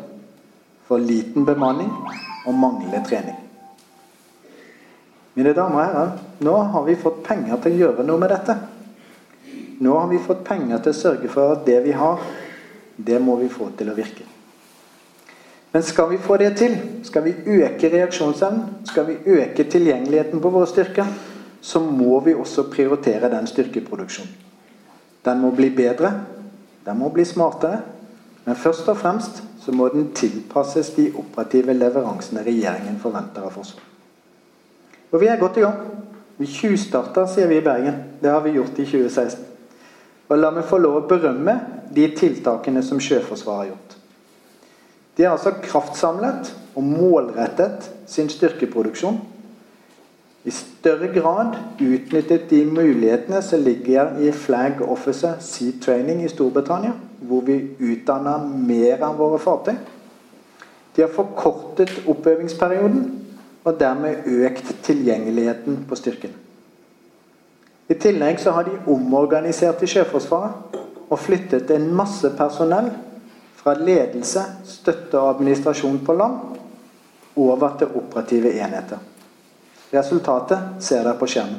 for 0.88 0.98
liten 0.98 1.46
bemanning 1.46 1.90
og 2.46 2.54
manglende 2.54 3.02
trening. 3.06 3.36
Mine 5.40 5.54
damer 5.56 5.78
og 5.78 5.86
herrer, 5.86 6.10
nå 6.44 6.54
har 6.74 6.82
vi 6.84 6.98
fått 7.00 7.22
penger 7.24 7.56
til 7.64 7.72
å 7.72 7.78
gjøre 7.78 8.04
noe 8.04 8.20
med 8.20 8.28
dette. 8.28 8.58
Nå 9.80 9.94
har 9.96 10.10
vi 10.10 10.18
fått 10.20 10.42
penger 10.44 10.82
til 10.84 10.92
å 10.92 10.98
sørge 10.98 11.30
for 11.32 11.54
at 11.54 11.62
det 11.64 11.78
vi 11.86 11.94
har, 11.96 12.20
det 13.00 13.16
må 13.24 13.38
vi 13.40 13.48
få 13.48 13.70
til 13.78 13.88
å 13.88 13.96
virke. 13.96 14.26
Men 15.72 15.86
skal 15.86 16.10
vi 16.10 16.20
få 16.20 16.36
det 16.42 16.50
til, 16.60 16.76
skal 17.08 17.24
vi 17.24 17.32
øke 17.56 17.88
reaksjonsevnen, 17.88 18.84
skal 18.84 19.08
vi 19.08 19.16
øke 19.38 19.64
tilgjengeligheten 19.64 20.44
på 20.44 20.52
våre 20.52 20.68
styrker, 20.68 21.08
så 21.64 21.80
må 21.80 22.20
vi 22.26 22.36
også 22.36 22.68
prioritere 22.68 23.32
den 23.32 23.48
styrkeproduksjonen. 23.48 24.36
Den 25.24 25.40
må 25.40 25.54
bli 25.56 25.70
bedre, 25.72 26.12
den 26.84 27.00
må 27.00 27.08
bli 27.16 27.24
smartere, 27.24 27.80
men 28.44 28.60
først 28.60 28.92
og 28.92 29.00
fremst 29.00 29.40
så 29.64 29.72
må 29.72 29.88
den 29.88 30.10
tilpasses 30.16 30.92
de 31.00 31.14
operative 31.16 31.72
leveransene 31.80 32.44
regjeringen 32.44 33.00
forventer 33.00 33.48
av 33.48 33.56
Forsvaret. 33.56 33.89
Og 35.10 35.20
vi 35.20 35.26
er 35.26 35.40
godt 35.40 35.56
i 35.58 35.64
gang. 35.64 35.80
Vi 36.38 36.46
tjuvstarter, 36.46 37.26
sier 37.28 37.50
vi 37.50 37.58
i 37.60 37.64
Bergen. 37.64 37.96
Det 38.22 38.30
har 38.30 38.40
vi 38.44 38.54
gjort 38.56 38.78
i 38.78 38.86
2016. 38.86 39.44
Og 40.30 40.38
la 40.38 40.52
meg 40.54 40.68
få 40.70 40.78
lov 40.78 41.00
å 41.00 41.06
berømme 41.10 41.56
de 41.90 42.06
tiltakene 42.16 42.82
som 42.86 43.00
Sjøforsvaret 43.02 43.58
har 43.58 43.72
gjort. 43.72 43.96
De 45.16 45.26
har 45.26 45.34
altså 45.34 45.56
kraftsamlet 45.60 46.52
og 46.78 46.86
målrettet 46.86 47.90
sin 48.08 48.30
styrkeproduksjon. 48.30 49.18
I 50.44 50.52
større 50.54 51.10
grad 51.12 51.58
utnyttet 51.82 52.46
de 52.48 52.62
mulighetene 52.64 53.42
som 53.44 53.60
ligger 53.60 54.14
i 54.24 54.30
Flag 54.32 54.80
Officer 54.86 55.34
Sea 55.44 55.74
Training 55.82 56.22
i 56.24 56.30
Storbritannia, 56.32 56.94
hvor 57.20 57.44
vi 57.44 57.58
utdanner 57.76 58.46
mer 58.48 59.02
av 59.04 59.18
våre 59.20 59.42
fartøy. 59.42 59.74
De 60.96 61.04
har 61.04 61.12
forkortet 61.12 61.92
oppøvingsperioden 62.08 63.02
og 63.64 63.76
dermed 63.80 64.24
økt 64.24 64.69
tilgjengeligheten 64.82 65.84
på 65.88 65.98
styrkene. 65.98 66.34
I 67.90 67.94
tillegg 67.98 68.38
så 68.38 68.54
har 68.54 68.68
de 68.68 68.76
omorganisert 68.92 69.82
i 69.82 69.88
Sjøforsvaret 69.90 70.76
og 71.10 71.18
flyttet 71.18 71.70
en 71.74 71.88
masse 71.94 72.28
personell 72.38 72.92
fra 73.58 73.74
ledelse, 73.74 74.44
støtte 74.64 75.18
og 75.18 75.34
administrasjon 75.34 75.98
på 76.06 76.14
land 76.14 76.38
over 77.40 77.74
til 77.80 77.96
operative 77.98 78.52
enheter. 78.54 79.00
Resultatet 79.90 80.84
ser 80.86 81.02
dere 81.02 81.18
på 81.18 81.26
skjermen. 81.26 81.58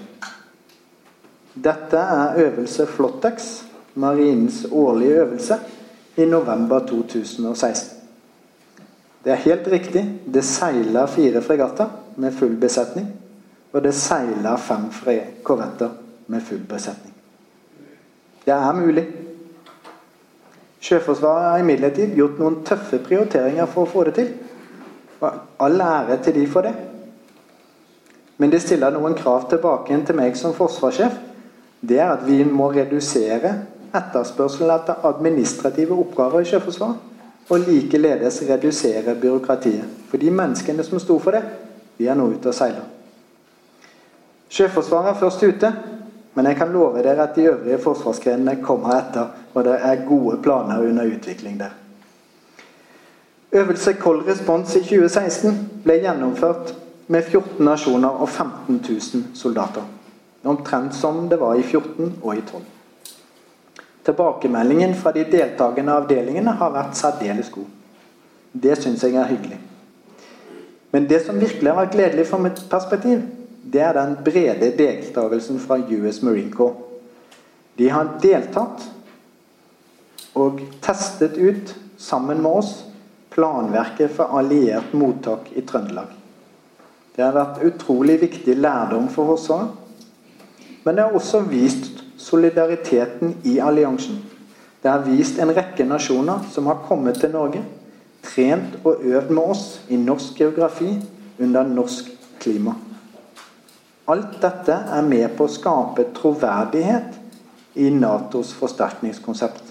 Dette 1.52 2.00
er 2.00 2.40
øvelse 2.46 2.88
Flottex, 2.88 3.50
marinens 4.00 4.64
årlige 4.72 5.20
øvelse, 5.26 5.60
i 6.16 6.26
november 6.26 6.80
2016. 6.88 7.98
Det 9.24 9.32
er 9.32 9.44
helt 9.44 9.68
riktig. 9.68 10.04
Det 10.34 10.44
seiler 10.48 11.12
fire 11.12 11.42
fregatter 11.44 11.92
med 12.16 12.34
full 12.34 12.56
besetning. 12.60 13.08
Og 13.72 13.84
det 13.84 13.94
seiler 13.96 14.58
fem 14.58 14.90
korvetter 15.44 15.90
med 16.28 16.42
full 16.42 16.64
besetning. 16.70 17.14
Det 18.46 18.54
er 18.54 18.74
mulig. 18.74 19.06
Sjøforsvaret 20.82 21.52
har 21.52 21.62
imidlertid 21.62 22.16
gjort 22.18 22.40
noen 22.42 22.62
tøffe 22.66 22.98
prioriteringer 23.06 23.70
for 23.70 23.86
å 23.86 23.92
få 23.92 24.06
det 24.10 24.16
til. 24.18 24.32
Og 25.22 25.36
all 25.62 25.84
ære 25.86 26.18
til 26.26 26.40
de 26.40 26.48
for 26.50 26.66
det. 26.66 26.74
Men 28.42 28.50
det 28.50 28.64
stiller 28.64 28.94
noen 28.96 29.14
krav 29.14 29.46
tilbake 29.52 29.92
igjen 29.92 30.08
til 30.08 30.18
meg 30.18 30.38
som 30.40 30.56
forsvarssjef. 30.58 31.20
Det 31.82 32.00
er 32.02 32.16
at 32.16 32.26
vi 32.26 32.40
må 32.44 32.72
redusere 32.74 33.54
etterspørselen 33.94 34.74
etter 34.74 35.06
administrative 35.06 35.98
oppgaver 36.02 36.42
i 36.42 36.50
Sjøforsvaret. 36.50 37.08
Og 37.52 37.68
likeledes 37.68 38.40
redusere 38.50 39.16
byråkratiet. 39.22 39.86
For 40.10 40.18
de 40.18 40.32
menneskene 40.32 40.84
som 40.88 41.02
sto 41.04 41.18
for 41.20 41.36
det, 41.36 41.44
de 42.02 42.10
er 42.10 42.18
nå 42.18 42.26
ute 42.34 42.50
og 42.50 42.58
seiler. 42.58 42.88
Sjøforsvaret 44.52 45.14
er 45.14 45.20
først 45.20 45.44
ute, 45.44 45.70
men 46.34 46.48
jeg 46.50 46.58
kan 46.58 46.74
love 46.74 47.04
dere 47.04 47.28
at 47.28 47.36
de 47.36 47.46
øvrige 47.52 47.80
forsvarsgrenene 47.84 48.58
kommer 48.64 48.96
etter, 48.98 49.30
og 49.54 49.64
det 49.68 49.78
er 49.78 50.06
gode 50.08 50.42
planer 50.44 50.82
under 50.82 51.06
utvikling 51.06 51.60
der. 51.60 51.78
Øvelse 53.52 53.94
Cold 53.94 54.28
Response 54.28 54.80
i 54.80 54.84
2016 54.84 55.58
ble 55.84 55.98
gjennomført 56.00 56.76
med 57.12 57.24
14 57.24 57.66
nasjoner 57.66 58.22
og 58.24 58.30
15 58.30 58.86
000 58.90 59.24
soldater. 59.36 59.84
Omtrent 60.44 60.96
som 60.96 61.28
det 61.30 61.40
var 61.40 61.56
i 61.60 61.64
14 61.64 62.16
og 62.24 62.38
i 62.38 62.42
12. 62.42 62.62
Tilbakemeldingen 64.06 64.96
fra 64.96 65.12
de 65.12 65.26
deltakende 65.32 65.94
avdelingene 65.94 66.56
har 66.58 66.72
vært 66.74 66.98
særdeles 66.98 67.52
god. 67.54 67.68
Det 68.54 68.78
syns 68.80 69.04
jeg 69.04 69.20
er 69.20 69.28
hyggelig. 69.28 69.60
Men 70.92 71.08
det 71.08 71.22
som 71.26 71.40
virkelig 71.40 71.72
har 71.72 71.80
vært 71.86 71.96
gledelig 71.96 72.28
fra 72.28 72.40
mitt 72.44 72.64
perspektiv, 72.70 73.22
det 73.64 73.84
er 73.86 73.96
den 73.96 74.18
brede 74.26 74.72
deltakelsen 74.78 75.60
fra 75.64 75.78
US 75.80 76.22
Marine 76.22 76.52
Corps. 76.52 76.76
De 77.80 77.88
har 77.90 78.18
deltatt 78.22 78.84
og 80.36 80.60
testet 80.84 81.38
ut, 81.38 81.76
sammen 82.02 82.42
med 82.42 82.52
oss, 82.62 82.72
planverket 83.32 84.12
for 84.16 84.34
alliert 84.40 84.94
mottak 84.98 85.52
i 85.56 85.62
Trøndelag. 85.62 86.10
Det 87.16 87.24
har 87.24 87.36
vært 87.36 87.64
utrolig 87.68 88.18
viktig 88.22 88.56
lærdom 88.58 89.08
for 89.12 89.30
Forsvaret. 89.30 89.78
Men 90.84 90.98
det 90.98 91.04
har 91.06 91.16
også 91.16 91.44
vist 91.46 92.02
solidariteten 92.18 93.36
i 93.44 93.60
alliansen. 93.60 94.18
Det 94.82 94.90
har 94.90 95.06
vist 95.06 95.38
en 95.40 95.54
rekke 95.54 95.86
nasjoner 95.86 96.48
som 96.52 96.68
har 96.72 96.82
kommet 96.88 97.20
til 97.22 97.32
Norge, 97.36 97.62
trent 98.24 98.80
og 98.84 99.04
øvd 99.04 99.30
med 99.30 99.44
oss 99.44 99.82
i 99.90 99.98
norsk 99.98 100.38
geografi 100.38 100.94
under 101.40 101.64
norsk 101.68 102.12
klima. 102.40 102.76
Alt 104.08 104.42
dette 104.42 104.74
er 104.74 105.02
med 105.08 105.36
på 105.38 105.46
å 105.46 105.52
skape 105.52 106.10
troverdighet 106.16 107.20
i 107.80 107.90
Natos 107.94 108.54
forsterkningskonsept. 108.58 109.64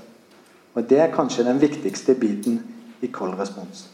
Og 0.75 0.89
Det 0.89 1.01
er 1.01 1.13
kanskje 1.13 1.45
den 1.45 1.61
viktigste 1.61 2.15
biten 2.15 2.63
i 3.03 3.07
Cold 3.07 3.39
Response. 3.41 3.89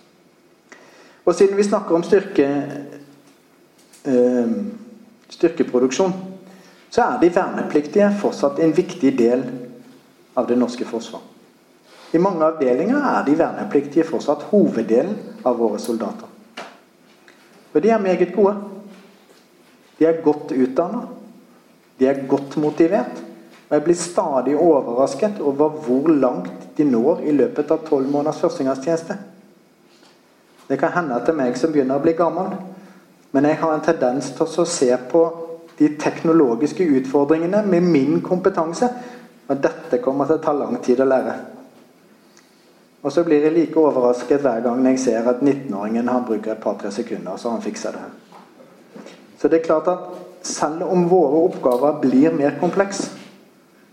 Og 1.24 1.34
siden 1.34 1.56
vi 1.56 1.62
snakker 1.62 1.94
om 1.94 2.02
styrke, 2.02 2.46
øh, 4.04 4.52
styrkeproduksjon, 5.28 6.12
så 6.90 7.02
er 7.02 7.20
de 7.20 7.34
vernepliktige 7.34 8.12
fortsatt 8.20 8.58
en 8.58 8.76
viktig 8.76 9.18
del 9.18 9.42
av 10.36 10.46
det 10.48 10.58
norske 10.58 10.84
forsvar. 10.84 11.20
I 12.14 12.22
mange 12.22 12.44
avdelinger 12.46 13.02
er 13.02 13.24
de 13.26 13.34
vernepliktige 13.38 14.06
fortsatt 14.06 14.46
hoveddelen 14.52 15.16
av 15.44 15.58
våre 15.58 15.80
soldater. 15.82 16.30
Og 17.74 17.82
de 17.82 17.90
er 17.90 18.00
meget 18.00 18.32
gode. 18.34 18.54
De 19.98 20.06
er 20.06 20.22
godt 20.24 20.52
utdanna. 20.52 21.02
De 21.98 22.06
er 22.06 22.26
godt 22.28 22.56
motivert. 22.56 23.22
Og 23.68 23.74
jeg 23.74 23.84
blir 23.84 23.98
stadig 23.98 24.56
overrasket 24.56 25.40
over 25.40 25.68
hvor 25.68 26.08
langt 26.08 26.68
de 26.76 26.84
når 26.84 27.24
i 27.26 27.34
løpet 27.34 27.70
av 27.74 27.82
tolv 27.88 28.08
måneders 28.10 28.40
førstegangstjeneste. 28.40 29.16
Det 30.68 30.78
kan 30.78 30.94
hende 30.94 31.16
at 31.16 31.26
det 31.26 31.34
er 31.34 31.40
meg 31.40 31.58
som 31.58 31.72
begynner 31.74 31.98
å 31.98 32.02
bli 32.02 32.14
gammel, 32.18 32.54
men 33.34 33.46
jeg 33.46 33.58
har 33.60 33.74
en 33.74 33.84
tendens 33.84 34.30
til 34.34 34.46
å 34.46 34.66
se 34.66 34.88
på 35.10 35.22
de 35.78 35.90
teknologiske 36.00 36.86
utfordringene 37.00 37.60
med 37.66 37.82
min 37.82 38.20
kompetanse. 38.24 38.88
Og 39.46 39.60
dette 39.62 40.00
kommer 40.02 40.26
til 40.26 40.38
å 40.38 40.42
ta 40.42 40.54
lang 40.56 40.78
tid 40.82 41.02
å 41.02 41.06
lære. 41.06 41.34
Og 43.02 43.12
så 43.12 43.24
blir 43.24 43.44
jeg 43.44 43.54
like 43.54 43.80
overrasket 43.80 44.42
hver 44.42 44.62
gang 44.64 44.86
jeg 44.88 45.00
ser 45.00 45.28
at 45.30 45.42
19-åringen 45.44 46.08
han 46.08 46.24
bruker 46.26 46.54
et 46.54 46.62
par-tre 46.62 46.90
sekunder, 46.90 47.36
så 47.36 47.52
han 47.52 47.62
fikser 47.62 47.94
det. 47.94 48.06
Så 49.38 49.48
det 49.48 49.60
er 49.60 49.68
klart 49.68 49.90
at 49.92 50.08
selv 50.46 50.86
om 50.88 51.06
våre 51.10 51.44
oppgaver 51.50 52.00
blir 52.02 52.34
mer 52.34 52.56
komplekse, 52.60 53.10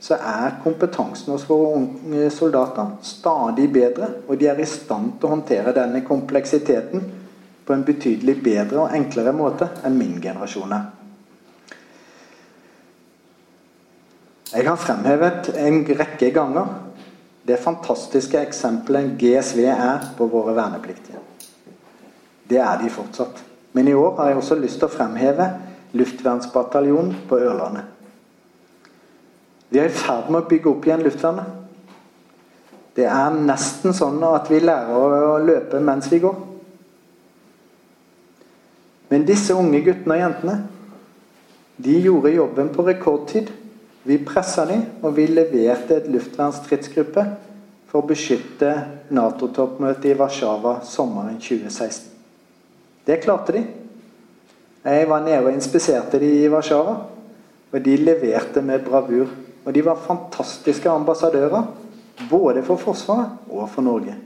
så 0.04 0.18
er 0.20 0.58
kompetansen 0.64 1.32
hos 1.32 1.46
våre 1.48 1.78
unge 1.78 2.30
soldater 2.34 2.98
stadig 3.08 3.70
bedre, 3.72 4.10
og 4.28 4.40
de 4.40 4.50
er 4.52 4.60
i 4.60 4.68
stand 4.68 5.14
til 5.18 5.30
å 5.30 5.36
håndtere 5.38 5.76
denne 5.76 6.02
kompleksiteten 6.04 7.06
på 7.64 7.74
en 7.76 7.86
betydelig 7.88 8.36
bedre 8.44 8.82
og 8.82 8.96
enklere 8.98 9.32
måte 9.36 9.70
enn 9.88 9.96
min 9.96 10.18
generasjon 10.22 10.76
er. 10.76 10.90
Jeg 14.54 14.68
har 14.68 14.78
fremhevet 14.78 15.48
en 15.58 15.80
rekke 15.88 16.30
ganger 16.36 16.74
det 17.48 17.60
fantastiske 17.60 18.40
eksempelet 18.40 19.18
GSV 19.20 19.66
er 19.68 20.06
på 20.18 20.28
våre 20.32 20.56
vernepliktige. 20.56 21.20
Det 22.50 22.60
er 22.60 22.78
de 22.80 22.92
fortsatt. 22.92 23.42
Men 23.74 23.88
i 23.88 23.94
år 23.94 24.16
har 24.18 24.30
jeg 24.30 24.38
også 24.38 24.60
lyst 24.62 24.80
til 24.80 24.88
å 24.88 24.94
fremheve 24.94 25.50
Luftvernsbataljonen 25.94 27.16
på 27.30 27.38
Ørlandet. 27.38 27.90
Vi 29.70 29.82
er 29.82 29.90
i 29.90 29.94
ferd 29.98 30.30
med 30.30 30.44
å 30.44 30.50
bygge 30.50 30.70
opp 30.70 30.86
igjen 30.86 31.04
luftvernet. 31.06 31.60
Det 32.94 33.08
er 33.10 33.34
nesten 33.34 33.96
sånn 33.98 34.20
at 34.28 34.52
vi 34.54 34.60
lærer 34.62 35.30
å 35.34 35.40
løpe 35.42 35.82
mens 35.82 36.12
vi 36.12 36.20
går. 36.22 36.36
Men 39.10 39.26
disse 39.26 39.58
unge 39.58 39.82
guttene 39.86 40.18
og 40.18 40.22
jentene, 40.22 40.56
de 41.84 41.98
gjorde 42.06 42.36
jobben 42.36 42.70
på 42.74 42.86
rekordtid. 42.86 43.50
Vi 44.04 44.18
pressa 44.20 44.66
dem, 44.68 44.82
og 45.02 45.16
vi 45.16 45.30
leverte 45.32 45.96
et 45.96 46.10
luftvernstridsgruppe 46.12 47.24
for 47.88 48.02
å 48.02 48.08
beskytte 48.10 48.74
Nato-toppmøtet 49.16 50.10
i 50.12 50.18
Warszawa 50.20 50.82
sommeren 50.88 51.38
2016. 51.40 52.10
Det 53.08 53.22
klarte 53.24 53.56
de. 53.56 53.62
Jeg 54.84 55.08
var 55.08 55.24
nede 55.24 55.46
og 55.46 55.56
inspiserte 55.56 56.20
de 56.20 56.34
i 56.42 56.50
Warszawa, 56.52 56.98
og 57.72 57.86
de 57.86 57.96
leverte 58.02 58.62
med 58.66 58.84
bravur. 58.84 59.32
Og 59.64 59.72
de 59.72 59.86
var 59.86 60.04
fantastiske 60.04 60.90
ambassadører, 60.92 61.64
både 62.30 62.64
for 62.68 62.82
Forsvaret 62.82 63.48
og 63.48 63.70
for 63.72 63.88
Norge. 63.88 64.18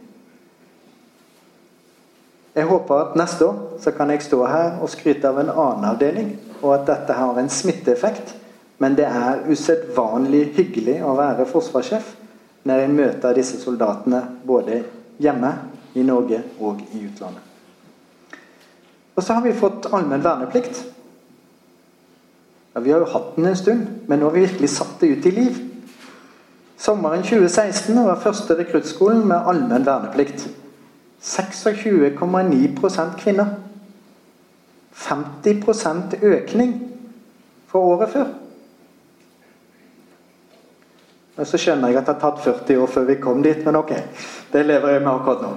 Jeg 2.57 2.65
håper 2.65 2.95
at 2.97 3.15
neste 3.19 3.45
år 3.45 3.77
så 3.83 3.93
kan 3.93 4.09
jeg 4.09 4.25
stå 4.25 4.41
her 4.49 4.81
og 4.81 4.89
skryte 4.89 5.29
av 5.29 5.37
en 5.37 5.53
annen 5.53 5.85
avdeling, 5.91 6.33
og 6.63 6.73
at 6.79 6.87
dette 6.89 7.13
har 7.13 7.37
en 7.37 7.53
smitteeffekt 7.53 8.33
men 8.77 8.95
det 8.97 9.07
er 9.09 9.45
usedvanlig 9.49 10.43
hyggelig 10.57 10.99
å 11.05 11.15
være 11.17 11.47
forsvarssjef 11.49 12.13
når 12.67 12.83
en 12.83 12.95
møter 12.97 13.37
disse 13.37 13.59
soldatene 13.61 14.21
både 14.45 14.83
hjemme, 15.23 15.53
i 15.97 16.03
Norge 16.05 16.43
og 16.61 16.83
i 16.93 16.99
utlandet. 17.07 17.41
Og 19.17 19.23
så 19.23 19.33
har 19.33 19.41
vi 19.41 19.53
fått 19.57 19.87
allmenn 19.89 20.21
verneplikt. 20.21 20.83
Ja, 22.75 22.83
vi 22.85 22.91
har 22.93 23.01
jo 23.01 23.09
hatt 23.09 23.31
den 23.35 23.47
en 23.49 23.57
stund, 23.57 23.87
men 24.05 24.19
nå 24.19 24.27
har 24.29 24.35
vi 24.35 24.43
virkelig 24.45 24.69
satt 24.75 25.01
det 25.01 25.07
ut 25.09 25.25
i 25.25 25.31
liv. 25.33 25.57
Sommeren 26.77 27.23
2016 27.25 27.97
var 27.97 28.21
første 28.21 28.59
rekruttskolen 28.59 29.25
med 29.25 29.49
allmenn 29.49 29.87
verneplikt. 29.87 30.45
26,9% 31.25 33.17
kvinner. 33.17 33.55
50% 34.93 36.21
økning 36.21 36.75
fra 37.71 37.79
året 37.79 38.13
før. 38.13 38.29
Men 41.37 41.45
så 41.45 41.59
skjønner 41.61 41.91
jeg 41.91 41.99
at 41.99 42.07
det 42.07 42.15
har 42.15 42.21
tatt 42.23 42.43
40 42.43 42.79
år 42.81 42.89
før 42.89 43.03
vi 43.11 43.15
kom 43.21 43.43
dit, 43.45 43.59
men 43.65 43.77
ok. 43.77 43.93
Det 44.51 44.63
lever 44.65 44.95
jeg 44.95 45.03
med 45.05 45.11
akkurat 45.11 45.43
nå. 45.45 45.51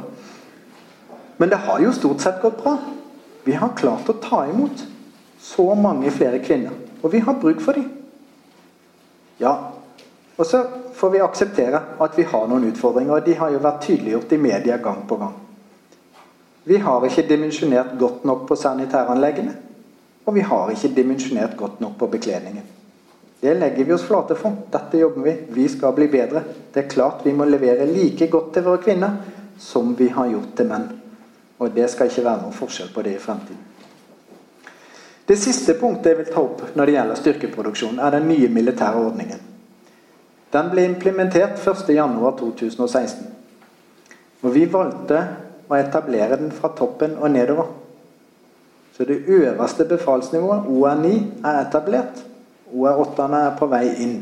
Men 1.41 1.49
det 1.49 1.61
har 1.65 1.81
jo 1.81 1.93
stort 1.97 2.21
sett 2.21 2.43
gått 2.43 2.59
bra. 2.61 2.75
Vi 3.47 3.55
har 3.57 3.73
klart 3.77 4.09
å 4.13 4.19
ta 4.21 4.43
imot 4.51 4.83
så 5.41 5.65
mange 5.75 6.13
flere 6.13 6.43
kvinner. 6.45 6.75
Og 7.01 7.15
vi 7.15 7.23
har 7.25 7.39
bruk 7.41 7.63
for 7.65 7.81
dem. 7.81 7.87
Ja. 9.41 9.55
Og 10.37 10.45
så 10.47 10.61
får 11.01 11.15
vi 11.15 11.23
akseptere 11.25 11.81
at 11.97 12.19
vi 12.19 12.27
har 12.29 12.45
noen 12.49 12.69
utfordringer, 12.69 13.15
og 13.17 13.25
de 13.25 13.39
har 13.41 13.55
jo 13.55 13.63
vært 13.65 13.81
tydeliggjort 13.87 14.35
i 14.37 14.41
media 14.41 14.77
gang 14.85 15.01
på 15.09 15.17
gang. 15.17 15.33
Vi 16.69 16.77
har 16.77 17.07
ikke 17.09 17.25
dimensjonert 17.29 17.97
godt 17.99 18.29
nok 18.29 18.45
på 18.49 18.57
sanitæranleggene. 18.61 19.57
Og 20.29 20.37
vi 20.37 20.45
har 20.45 20.69
ikke 20.71 20.93
dimensjonert 20.95 21.57
godt 21.57 21.81
nok 21.81 21.97
på 21.99 22.11
bekledningen. 22.13 22.69
Det 23.41 23.55
legger 23.55 23.85
vi 23.85 23.93
oss 23.93 24.05
flate 24.05 24.35
for. 24.37 24.53
Dette 24.71 24.99
jobber 24.99 25.23
vi. 25.23 25.37
Vi 25.49 25.69
skal 25.69 25.93
bli 25.97 26.09
bedre. 26.09 26.43
Det 26.73 26.85
er 26.85 26.89
klart 26.89 27.25
vi 27.25 27.33
må 27.33 27.47
levere 27.49 27.89
like 27.89 28.29
godt 28.29 28.53
til 28.55 28.67
våre 28.67 28.83
kvinner 28.85 29.17
som 29.61 29.95
vi 29.97 30.09
har 30.13 30.29
gjort 30.29 30.55
til 30.57 30.69
menn. 30.69 30.87
Og 31.61 31.73
det 31.73 31.89
skal 31.93 32.09
ikke 32.09 32.25
være 32.25 32.43
noen 32.43 32.57
forskjell 32.57 32.93
på 32.93 33.05
det 33.05 33.17
i 33.17 33.23
fremtiden. 33.23 33.67
Det 35.31 35.37
siste 35.39 35.77
punktet 35.79 36.11
jeg 36.11 36.19
vil 36.19 36.33
ta 36.35 36.43
opp 36.43 36.63
når 36.75 36.89
det 36.89 36.95
gjelder 36.97 37.19
styrkeproduksjon, 37.21 38.01
er 38.03 38.17
den 38.17 38.27
nye 38.29 38.49
militære 38.51 39.03
ordningen. 39.05 39.43
Den 40.51 40.71
ble 40.73 40.85
implementert 40.89 41.61
1.1.2016. 41.63 43.29
Og 44.43 44.55
vi 44.55 44.65
valgte 44.73 45.21
å 45.71 45.77
etablere 45.79 46.41
den 46.41 46.51
fra 46.51 46.73
toppen 46.75 47.15
og 47.21 47.31
nedover. 47.31 47.69
Så 48.97 49.07
det 49.07 49.23
øverste 49.31 49.87
befalsnivået, 49.89 50.67
OR9, 50.67 51.13
er 51.47 51.61
etablert. 51.63 52.25
OR8-ene 52.75 53.41
er 53.47 53.57
på 53.59 53.69
vei 53.71 53.87
inn. 54.05 54.19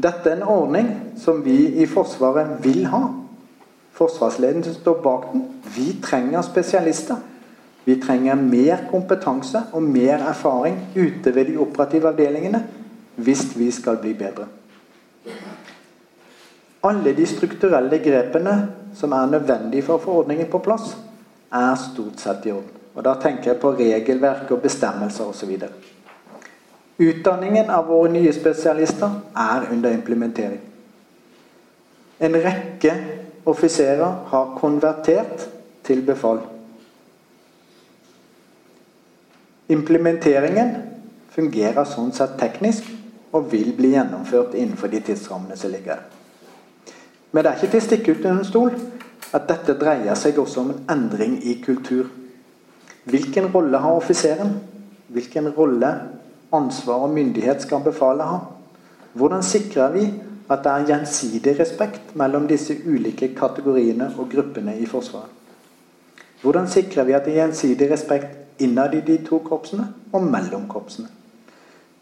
Dette 0.00 0.30
er 0.30 0.38
en 0.38 0.48
ordning 0.48 0.88
som 1.20 1.42
vi 1.44 1.58
i 1.82 1.86
Forsvaret 1.88 2.58
vil 2.64 2.86
ha. 2.88 3.02
Forsvarsledelsen 3.96 4.78
står 4.78 5.02
bak 5.04 5.26
den. 5.32 5.44
Vi 5.74 5.92
trenger 6.02 6.42
spesialister. 6.46 7.20
Vi 7.84 7.96
trenger 8.00 8.34
mer 8.34 8.86
kompetanse 8.90 9.62
og 9.72 9.82
mer 9.82 10.22
erfaring 10.30 10.78
ute 10.96 11.34
ved 11.34 11.50
de 11.50 11.58
operative 11.60 12.12
avdelingene 12.12 12.62
hvis 13.20 13.44
vi 13.58 13.70
skal 13.70 13.98
bli 14.00 14.14
bedre. 14.16 14.46
Alle 16.82 17.12
de 17.16 17.26
strukturelle 17.26 17.98
grepene 18.00 18.54
som 18.96 19.12
er 19.12 19.32
nødvendige 19.32 19.84
for 19.84 19.98
å 19.98 20.04
få 20.04 20.18
ordningen 20.22 20.48
på 20.48 20.62
plass, 20.64 20.94
er 21.52 21.74
stort 21.76 22.22
sett 22.22 22.46
i 22.46 22.52
orden. 22.54 22.76
Og 22.94 23.04
Da 23.04 23.14
tenker 23.20 23.52
jeg 23.52 23.60
på 23.60 23.74
regelverk 23.76 24.50
og 24.50 24.62
bestemmelser 24.62 25.24
osv. 25.24 25.58
Utdanningen 27.00 27.70
av 27.72 27.86
våre 27.88 28.10
nye 28.12 28.32
spesialister 28.36 29.14
er 29.32 29.70
under 29.72 29.94
implementering. 29.96 30.60
En 32.20 32.36
rekke 32.36 32.92
offiserer 33.48 34.18
har 34.28 34.50
konvertert 34.60 35.46
til 35.86 36.02
befal. 36.04 36.42
Implementeringen 39.72 40.74
fungerer 41.32 41.88
sånn 41.88 42.12
sett 42.12 42.36
teknisk 42.36 42.92
og 43.32 43.48
vil 43.52 43.72
bli 43.78 43.94
gjennomført 43.94 44.58
innenfor 44.58 44.92
de 44.92 45.00
tidsrammene 45.06 45.56
som 45.56 45.72
ligger 45.72 45.96
der. 45.96 46.06
Men 47.30 47.44
det 47.44 47.50
er 47.50 47.60
ikke 47.60 47.72
til 47.72 47.80
å 47.80 47.86
stikke 47.86 48.12
ut 48.12 48.24
under 48.26 48.40
en 48.42 48.48
stol 48.48 48.72
at 49.30 49.48
dette 49.48 49.78
dreier 49.78 50.18
seg 50.18 50.38
også 50.42 50.64
om 50.64 50.72
en 50.74 50.86
endring 50.90 51.38
i 51.46 51.60
kultur. 51.64 52.10
Hvilken 53.08 53.48
rolle 53.54 53.78
har 53.80 53.96
offiseren? 53.96 54.58
Hvilken 55.08 55.48
rolle, 55.54 55.94
ansvar 56.52 57.06
og 57.06 57.14
myndighet 57.14 57.62
skal 57.62 57.84
befale 57.84 58.22
ham? 58.22 58.40
Hvordan 59.12 59.42
sikrer 59.42 59.92
vi 59.92 60.04
at 60.50 60.64
det 60.64 60.72
er 60.72 60.86
gjensidig 60.86 61.54
respekt 61.60 62.14
mellom 62.18 62.48
disse 62.48 62.74
ulike 62.86 63.34
kategoriene 63.34 64.10
og 64.18 64.30
gruppene 64.32 64.78
i 64.78 64.86
Forsvaret? 64.86 65.30
Hvordan 66.42 66.68
sikrer 66.68 67.04
vi 67.04 67.12
at 67.12 67.24
det 67.24 67.34
er 67.34 67.42
gjensidig 67.44 67.90
respekt 67.90 68.62
innad 68.62 68.94
i 68.94 69.02
de 69.06 69.18
to 69.24 69.38
korpsene 69.44 69.88
og 70.12 70.24
mellom 70.24 70.68
korpsene? 70.68 71.08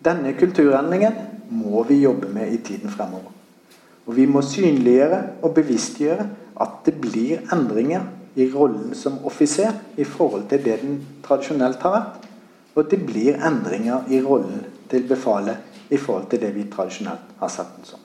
Denne 0.05 0.32
kulturendringen 0.38 1.12
må 1.51 1.82
vi 1.82 2.03
jobbe 2.03 2.28
med 2.32 2.53
i 2.53 2.61
tiden 2.62 2.90
fremover. 2.90 3.32
Og 4.07 4.16
vi 4.16 4.26
må 4.26 4.42
synliggjøre 4.42 5.22
og 5.42 5.55
bevisstgjøre 5.55 6.28
at 6.61 6.78
det 6.86 6.94
blir 7.01 7.42
endringer 7.53 8.07
i 8.38 8.46
rollen 8.55 8.94
som 8.94 9.18
offiser 9.26 9.74
i 9.96 10.05
forhold 10.05 10.46
til 10.49 10.64
det 10.64 10.78
den 10.82 11.01
tradisjonelt 11.24 11.82
har 11.82 11.96
vært. 11.96 12.28
Og 12.79 12.87
det 12.87 13.01
blir 13.03 13.41
endringer 13.43 14.07
i 14.14 14.20
rollen 14.22 14.61
til 14.91 15.09
befalet 15.09 15.91
i 15.91 15.99
forhold 15.99 16.29
til 16.31 16.43
det 16.45 16.53
vi 16.55 16.68
tradisjonelt 16.70 17.33
har 17.41 17.51
sett 17.51 17.72
den 17.74 17.89
som. 17.89 18.05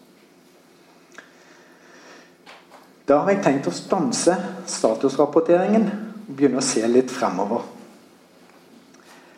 Da 3.05 3.19
har 3.21 3.34
jeg 3.34 3.43
tenkt 3.43 3.67
å 3.69 3.76
stanse 3.76 4.34
statusrapporteringen 4.71 5.86
og 5.91 6.34
begynne 6.34 6.61
å 6.61 6.65
se 6.65 6.82
litt 6.88 7.11
fremover. 7.11 7.67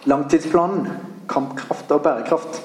Langtidsplanen 0.05 0.87
kampkraft 1.27 1.91
og 1.91 2.03
bærekraft. 2.05 2.61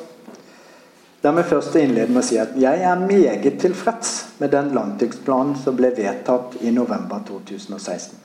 La 1.25 1.33
meg 1.37 1.49
først 1.49 1.77
innlede 1.77 2.12
med 2.12 2.23
å 2.23 2.27
si 2.29 2.39
at 2.41 2.55
jeg 2.61 2.85
er 2.87 3.03
meget 3.03 3.59
tilfreds 3.61 4.12
med 4.41 4.53
den 4.55 4.71
langtidsplanen 4.77 5.57
som 5.61 5.77
ble 5.77 5.91
vedtatt 5.97 6.57
i 6.64 6.73
november 6.73 7.25
2016. 7.29 8.16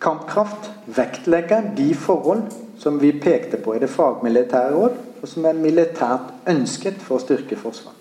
Kampkraft 0.00 0.70
vektlegger 0.94 1.72
de 1.76 1.90
forhold 1.98 2.46
som 2.78 2.98
vi 3.00 3.12
pekte 3.12 3.58
på 3.62 3.74
i 3.74 3.80
det 3.82 3.90
fagmilitære 3.90 4.74
råd, 4.74 5.00
og 5.22 5.28
som 5.28 5.46
er 5.48 5.58
militært 5.58 6.32
ønsket 6.48 7.00
for 7.02 7.18
å 7.18 7.24
styrke 7.24 7.58
Forsvaret. 7.58 7.96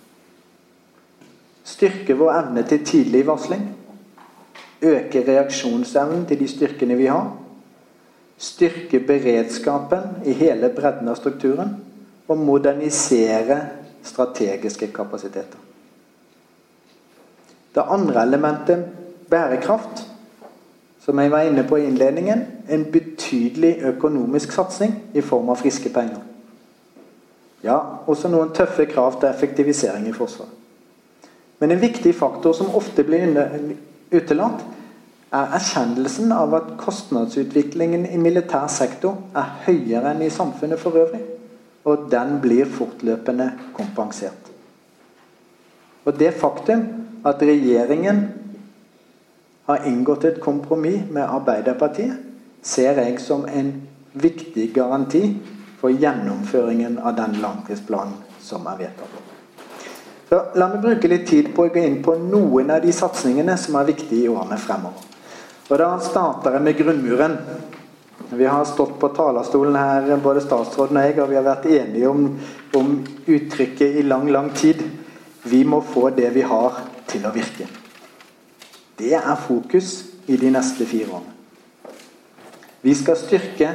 Styrke 1.68 2.16
vår 2.16 2.32
evne 2.32 2.64
til 2.64 2.86
tidlig 2.86 3.26
varsling. 3.28 3.66
Øke 4.82 5.24
reaksjonsevnen 5.28 6.26
til 6.30 6.40
de 6.40 6.48
styrkene 6.48 6.96
vi 6.96 7.10
har 7.12 7.28
styrke 8.38 9.00
beredskapen 9.00 10.22
i 10.26 10.34
hele 10.38 10.70
bredden 10.70 11.10
av 11.10 11.18
strukturen 11.18 11.74
og 12.28 12.38
modernisere 12.38 13.60
strategiske 14.06 14.92
kapasiteter. 14.94 15.58
Det 17.76 17.86
andre 17.94 18.24
elementet, 18.24 18.86
bærekraft, 19.30 20.06
som 21.08 21.20
jeg 21.24 21.32
var 21.32 21.48
inne 21.48 21.64
på 21.64 21.78
i 21.80 21.86
innledningen, 21.88 22.42
en 22.68 22.82
betydelig 22.92 23.78
økonomisk 23.94 24.52
satsing 24.52 24.92
i 25.16 25.22
form 25.24 25.48
av 25.54 25.62
friske 25.62 25.88
penger. 25.96 26.20
Ja, 27.64 27.78
også 28.12 28.28
noen 28.28 28.52
tøffe 28.56 28.84
krav 28.92 29.16
til 29.22 29.30
effektivisering 29.30 30.10
i 30.10 30.16
Forsvaret. 30.16 30.52
Men 31.64 31.72
en 31.72 31.80
viktig 31.80 32.12
faktor 32.16 32.54
som 32.54 32.76
ofte 32.76 33.06
blir 33.08 33.24
utelatt, 34.12 34.66
er 35.32 35.56
erkjennelsen 35.56 36.32
av 36.36 36.54
at 36.60 36.68
kostnadsutviklingen 36.80 38.04
i 38.12 38.20
militær 38.20 38.68
sektor 38.72 39.16
er 39.36 39.56
høyere 39.64 40.12
enn 40.12 40.26
i 40.28 40.32
samfunnet 40.32 40.80
for 40.80 41.00
øvrig. 41.00 41.24
Og 41.88 42.10
den 42.12 42.38
blir 42.44 42.68
fortløpende 42.68 43.48
kompensert. 43.76 44.52
Og 46.04 46.20
det 46.20 46.34
faktum 46.36 46.84
at 47.28 47.42
regjeringen 47.44 48.22
har 49.68 49.86
inngått 49.86 50.24
et 50.24 50.42
kompromiss 50.42 51.10
med 51.12 51.28
Arbeiderpartiet, 51.28 52.16
ser 52.64 53.00
jeg 53.02 53.20
som 53.20 53.46
en 53.46 53.74
viktig 54.16 54.70
garanti 54.76 55.24
for 55.80 55.92
gjennomføringen 55.92 57.00
av 57.00 57.16
den 57.18 57.36
langtidsplanen 57.42 58.16
som 58.42 58.68
er 58.72 58.80
vedtatt. 58.86 59.18
Så 60.30 60.40
La 60.60 60.68
meg 60.72 60.84
bruke 60.84 61.08
litt 61.12 61.28
tid 61.28 61.54
på 61.56 61.68
å 61.68 61.72
gå 61.72 61.84
inn 61.84 62.02
på 62.04 62.16
noen 62.20 62.72
av 62.72 62.82
de 62.84 62.94
satsingene 62.96 63.56
som 63.60 63.76
er 63.80 63.90
viktige 63.92 64.26
i 64.26 64.32
årene 64.32 64.58
fremover. 64.60 65.04
Og 65.68 65.78
Da 65.78 65.90
starter 66.00 66.56
jeg 66.56 66.64
med 66.64 66.78
grunnmuren. 66.78 67.38
Vi 68.30 68.46
har 68.46 68.66
stått 68.66 69.00
på 69.00 69.10
talerstolen 69.16 69.76
her, 69.76 70.16
både 70.24 70.44
statsråden 70.44 71.00
og 71.00 71.04
jeg, 71.04 71.20
og 71.20 71.30
vi 71.30 71.36
har 71.36 71.44
vært 71.44 71.68
enige 71.72 72.10
om, 72.10 72.40
om 72.76 72.96
uttrykket 73.26 74.00
i 74.00 74.08
lang, 74.08 74.28
lang 74.32 74.50
tid. 74.56 74.84
Vi 75.44 75.64
må 75.64 75.82
få 75.82 76.10
det 76.10 76.32
vi 76.36 76.42
har, 76.42 76.82
til 77.08 77.24
å 77.28 77.32
virke. 77.32 77.68
Det 78.98 79.14
er 79.14 79.36
fokus 79.48 80.06
i 80.28 80.38
de 80.38 80.50
neste 80.52 80.86
fire 80.86 81.12
årene. 81.20 81.34
Vi 82.82 82.94
skal 82.96 83.18
styrke 83.20 83.70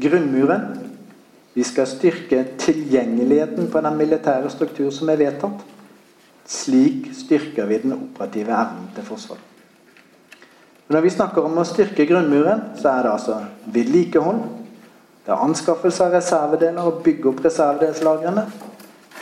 grunnmuren. 0.00 0.66
Vi 1.54 1.62
skal 1.62 1.86
styrke 1.86 2.42
tilgjengeligheten 2.58 3.70
på 3.70 3.80
den 3.80 3.96
militære 3.98 4.50
struktur 4.50 4.90
som 4.90 5.10
er 5.12 5.20
vedtatt. 5.20 5.62
Slik 6.46 7.12
styrker 7.14 7.66
vi 7.70 7.78
den 7.84 7.94
operative 7.96 8.52
evnen 8.52 8.90
til 8.96 9.06
Forsvaret. 9.06 9.50
Når 10.88 11.00
vi 11.00 11.10
snakker 11.14 11.46
om 11.46 11.56
å 11.56 11.64
styrke 11.64 12.04
grunnmuren, 12.04 12.60
så 12.76 12.90
er 12.90 13.06
det 13.06 13.12
altså 13.14 13.38
vedlikehold. 13.72 14.42
Det 15.24 15.32
er 15.32 15.44
anskaffelse 15.46 16.04
av 16.04 16.12
reservedeler 16.18 16.90
og 16.90 17.00
bygge 17.06 17.30
opp 17.30 17.40
reservedelslagrene. 17.46 18.44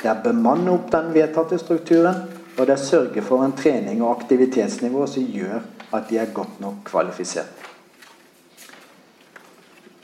Det 0.00 0.10
er 0.10 0.24
bemanne 0.24 0.72
opp 0.74 0.88
den 0.90 1.12
vedtatte 1.14 1.60
strukturen. 1.62 2.24
Og 2.58 2.66
det 2.66 2.74
er 2.74 2.82
sørge 2.84 3.22
for 3.24 3.44
en 3.44 3.54
trening 3.56 4.02
og 4.02 4.18
aktivitetsnivå 4.18 5.06
som 5.08 5.24
gjør 5.24 5.62
at 5.92 6.08
de 6.10 6.18
er 6.20 6.34
godt 6.34 6.60
nok 6.60 6.82
kvalifisert. 6.84 7.68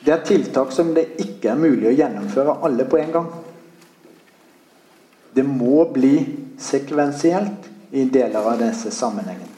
Det 0.05 0.14
er 0.14 0.24
tiltak 0.24 0.72
som 0.72 0.94
det 0.96 1.11
ikke 1.20 1.51
er 1.53 1.61
mulig 1.61 1.90
å 1.90 1.96
gjennomføre 1.96 2.59
alle 2.64 2.86
på 2.88 3.01
en 3.01 3.12
gang. 3.12 3.28
Det 5.34 5.44
må 5.44 5.84
bli 5.92 6.14
sekvensielt 6.59 7.68
i 7.92 8.07
deler 8.09 8.40
av 8.40 8.57
disse 8.62 8.92
sammenhengene. 8.94 9.55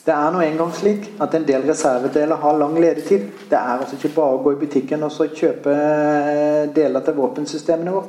Det 0.00 0.14
er 0.16 0.32
nå 0.32 0.40
engang 0.40 0.70
slik 0.72 1.10
at 1.20 1.34
en 1.36 1.44
del 1.46 1.66
reservedeler 1.68 2.40
har 2.40 2.56
lang 2.58 2.78
ledetid. 2.80 3.26
Det 3.50 3.58
er 3.58 3.82
altså 3.82 3.98
ikke 3.98 4.14
bare 4.16 4.38
å 4.38 4.40
gå 4.42 4.54
i 4.54 4.60
butikken 4.62 5.04
og 5.04 5.12
så 5.12 5.28
kjøpe 5.28 5.74
eh, 5.76 6.70
deler 6.74 7.04
til 7.04 7.18
våpensystemene 7.18 7.92
våre. 7.94 8.08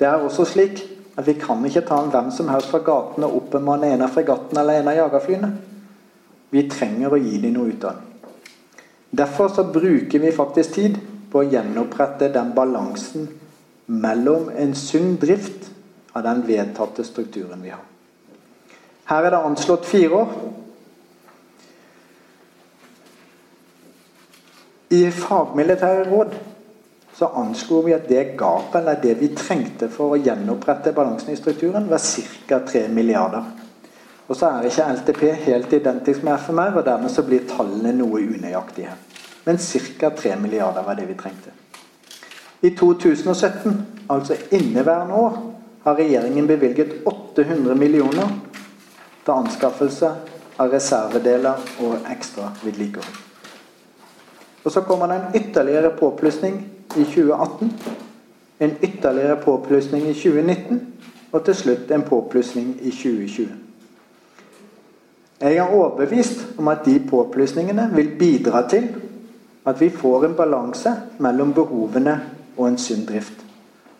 Det 0.00 0.08
er 0.08 0.24
også 0.24 0.46
slik 0.48 0.80
at 1.18 1.26
vi 1.26 1.34
kan 1.34 1.64
ikke 1.66 1.82
ta 1.86 1.98
en 1.98 2.12
hvem 2.12 2.28
som 2.30 2.50
helst 2.52 2.70
fra 2.70 2.78
gaten 2.86 3.26
og 3.26 3.40
oppbemanne 3.40 3.90
en 3.90 4.04
av 4.06 4.12
fregattene 4.14 4.62
eller 4.62 4.78
en 4.78 4.90
av 4.92 4.98
jagerflyene. 5.00 5.50
Vi 6.54 6.62
trenger 6.70 7.12
å 7.14 7.18
gi 7.18 7.40
dem 7.42 7.56
noe 7.56 7.72
utdanning. 7.72 8.04
Derfor 9.10 9.48
så 9.50 9.64
bruker 9.72 10.22
vi 10.22 10.30
faktisk 10.36 10.76
tid 10.76 10.98
på 11.32 11.40
å 11.40 11.48
gjenopprette 11.48 12.28
den 12.32 12.52
balansen 12.54 13.26
mellom 13.88 14.50
en 14.54 14.74
sunn 14.78 15.16
drift 15.20 15.70
av 16.12 16.22
den 16.28 16.44
vedtatte 16.46 17.04
strukturen 17.04 17.64
vi 17.64 17.72
har. 17.72 17.82
Her 19.08 19.24
er 19.24 19.34
det 19.34 19.42
anslått 19.48 19.88
fire 19.88 20.22
år. 20.22 20.32
I 24.92 25.02
fagmilitære 25.12 26.06
råd 26.08 26.36
så 27.18 27.26
anslo 27.26 27.80
vi 27.80 27.94
at 27.94 28.08
det 28.08 28.36
gapet, 28.38 28.80
eller 28.80 29.00
det 29.02 29.14
vi 29.18 29.28
trengte 29.34 29.88
for 29.90 30.14
å 30.14 30.18
gjenopprette 30.22 30.92
balansen 30.94 31.32
i 31.32 31.36
strukturen, 31.36 31.88
var 31.90 31.98
ca. 32.46 32.60
3 32.68 32.84
milliarder. 32.94 33.48
Og 34.28 34.36
så 34.38 34.46
er 34.46 34.68
ikke 34.68 34.86
LTP 34.92 35.24
helt 35.48 35.74
identisk 35.74 36.22
med 36.22 36.38
FMR, 36.38 36.78
og 36.78 36.86
dermed 36.86 37.10
så 37.10 37.24
blir 37.26 37.48
tallene 37.50 37.90
noe 37.98 38.22
unøyaktige. 38.22 38.94
Men 39.48 39.58
ca. 39.58 40.12
3 40.14 40.36
milliarder 40.38 40.86
var 40.86 40.94
det 40.94 41.08
vi 41.08 41.18
trengte. 41.18 41.56
I 42.62 42.70
2017, 42.78 43.74
altså 44.10 44.38
inneværende 44.54 45.18
år, 45.18 45.42
har 45.82 45.98
regjeringen 45.98 46.46
bevilget 46.46 47.00
800 47.02 47.74
millioner 47.74 48.30
til 49.24 49.34
anskaffelse 49.34 50.14
av 50.54 50.70
reservedeler 50.70 51.68
og 51.82 52.10
ekstra 52.14 52.52
vedlikehold. 52.62 53.22
Og 54.62 54.72
Så 54.72 54.86
kommer 54.86 55.06
det 55.06 55.14
en 55.16 55.40
ytterligere 55.42 55.96
påplussing 55.98 56.77
i 56.96 57.04
2018, 57.04 57.72
en 58.58 58.70
ytterligere 58.82 59.36
påplussing 59.42 60.08
i 60.08 60.14
2019 60.14 60.80
og 61.32 61.44
til 61.44 61.54
slutt 61.54 61.90
en 61.90 62.02
påplussing 62.02 62.76
i 62.80 62.90
2020. 62.90 63.48
Jeg 65.40 65.56
er 65.56 65.74
overbevist 65.74 66.46
om 66.58 66.68
at 66.68 66.84
de 66.84 67.00
påplussingene 67.10 67.90
vil 67.94 68.10
bidra 68.18 68.68
til 68.68 68.88
at 69.66 69.80
vi 69.80 69.90
får 69.90 70.24
en 70.24 70.34
balanse 70.34 70.92
mellom 71.18 71.52
behovene 71.54 72.20
og 72.56 72.68
en 72.68 72.78
sunn 72.78 73.04
drift. 73.06 73.44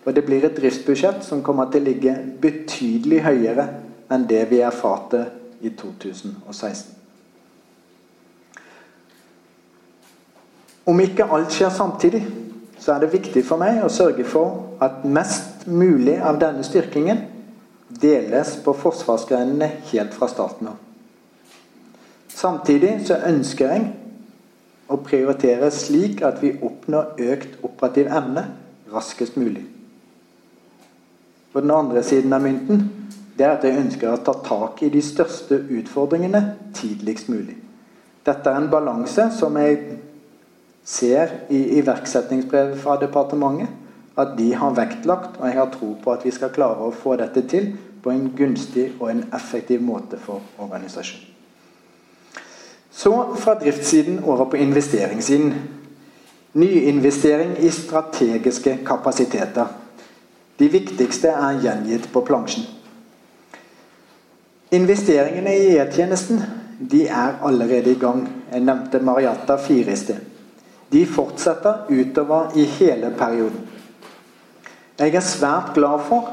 Og 0.04 0.14
det 0.16 0.24
blir 0.24 0.44
et 0.44 0.56
driftsbudsjett 0.56 1.24
som 1.24 1.42
kommer 1.44 1.70
til 1.70 1.84
å 1.84 1.90
ligge 1.90 2.14
betydelig 2.40 3.20
høyere 3.22 3.68
enn 4.10 4.24
det 4.28 4.46
vi 4.50 4.62
erfarte 4.64 5.26
i 5.60 5.70
2016. 5.76 6.94
Om 10.88 11.00
ikke 11.04 11.26
alt 11.28 11.52
skjer 11.52 11.70
samtidig, 11.74 12.22
så 12.88 12.94
er 12.94 13.02
det 13.02 13.10
viktig 13.12 13.42
for 13.44 13.60
meg 13.60 13.82
å 13.84 13.90
sørge 13.92 14.24
for 14.24 14.78
at 14.80 15.02
mest 15.04 15.66
mulig 15.68 16.14
av 16.24 16.38
denne 16.40 16.62
styrkingen 16.64 17.18
deles 18.00 18.54
på 18.64 18.72
forsvarsgrenene 18.80 19.68
helt 19.90 20.16
fra 20.16 20.24
starten 20.32 20.70
av. 20.70 20.78
Samtidig 22.32 22.94
så 23.04 23.18
ønsker 23.28 23.74
jeg 23.74 23.84
å 24.88 24.96
prioritere 25.04 25.68
slik 25.68 26.24
at 26.24 26.40
vi 26.40 26.54
oppnår 26.64 27.20
økt 27.28 27.60
operativ 27.60 28.08
evne 28.08 28.46
raskest 28.94 29.36
mulig. 29.36 29.66
På 31.52 31.60
den 31.60 31.76
andre 31.76 32.00
siden 32.08 32.32
av 32.32 32.48
mynten 32.48 32.86
det 33.36 33.50
er 33.50 33.58
at 33.58 33.68
jeg 33.68 33.82
ønsker 33.84 34.14
å 34.14 34.24
ta 34.24 34.38
tak 34.48 34.80
i 34.80 34.94
de 34.96 35.04
største 35.04 35.60
utfordringene 35.60 36.46
tidligst 36.80 37.28
mulig. 37.28 37.60
Dette 38.24 38.48
er 38.48 38.62
en 38.62 38.72
balanse 38.72 39.28
som 39.36 39.60
jeg 39.60 40.07
ser 40.88 41.28
i 41.52 41.58
iverksettingsbrevet 41.78 42.80
fra 42.80 42.96
departementet 43.00 43.68
at 44.18 44.34
de 44.38 44.54
har 44.54 44.74
vektlagt, 44.74 45.36
og 45.38 45.46
jeg 45.46 45.58
har 45.58 45.70
tro 45.70 45.92
på 46.02 46.12
at 46.12 46.24
vi 46.26 46.32
skal 46.34 46.50
klare 46.54 46.88
å 46.88 46.94
få 46.94 47.14
dette 47.20 47.44
til 47.50 47.74
på 48.02 48.10
en 48.10 48.30
gunstig 48.36 48.88
og 48.98 49.10
en 49.12 49.24
effektiv 49.36 49.82
måte 49.84 50.18
for 50.18 50.42
organisasjonen. 50.58 51.34
Så 52.90 53.12
fra 53.38 53.54
driftssiden 53.60 54.24
over 54.24 54.48
på 54.50 54.58
investeringssiden. 54.58 55.52
Nyinvestering 56.58 57.52
i 57.62 57.70
strategiske 57.70 58.78
kapasiteter. 58.86 59.68
De 60.58 60.66
viktigste 60.68 61.30
er 61.30 61.60
gjengitt 61.62 62.08
på 62.12 62.24
plansjen. 62.26 62.64
Investeringene 64.74 65.52
i 65.54 65.68
E-tjenesten 65.76 66.42
de 66.90 67.04
er 67.06 67.38
allerede 67.44 67.92
i 67.92 68.00
gang. 68.00 68.26
Jeg 68.50 68.66
nevnte 68.66 68.98
Mariata 69.04 69.60
4 69.62 69.92
i 69.92 69.96
sted. 69.96 70.37
De 70.92 71.06
fortsetter 71.06 71.84
utover 71.88 72.56
i 72.56 72.64
hele 72.78 73.10
perioden. 73.18 73.66
Jeg 74.98 75.14
er 75.14 75.24
svært 75.24 75.74
glad 75.76 76.00
for 76.08 76.30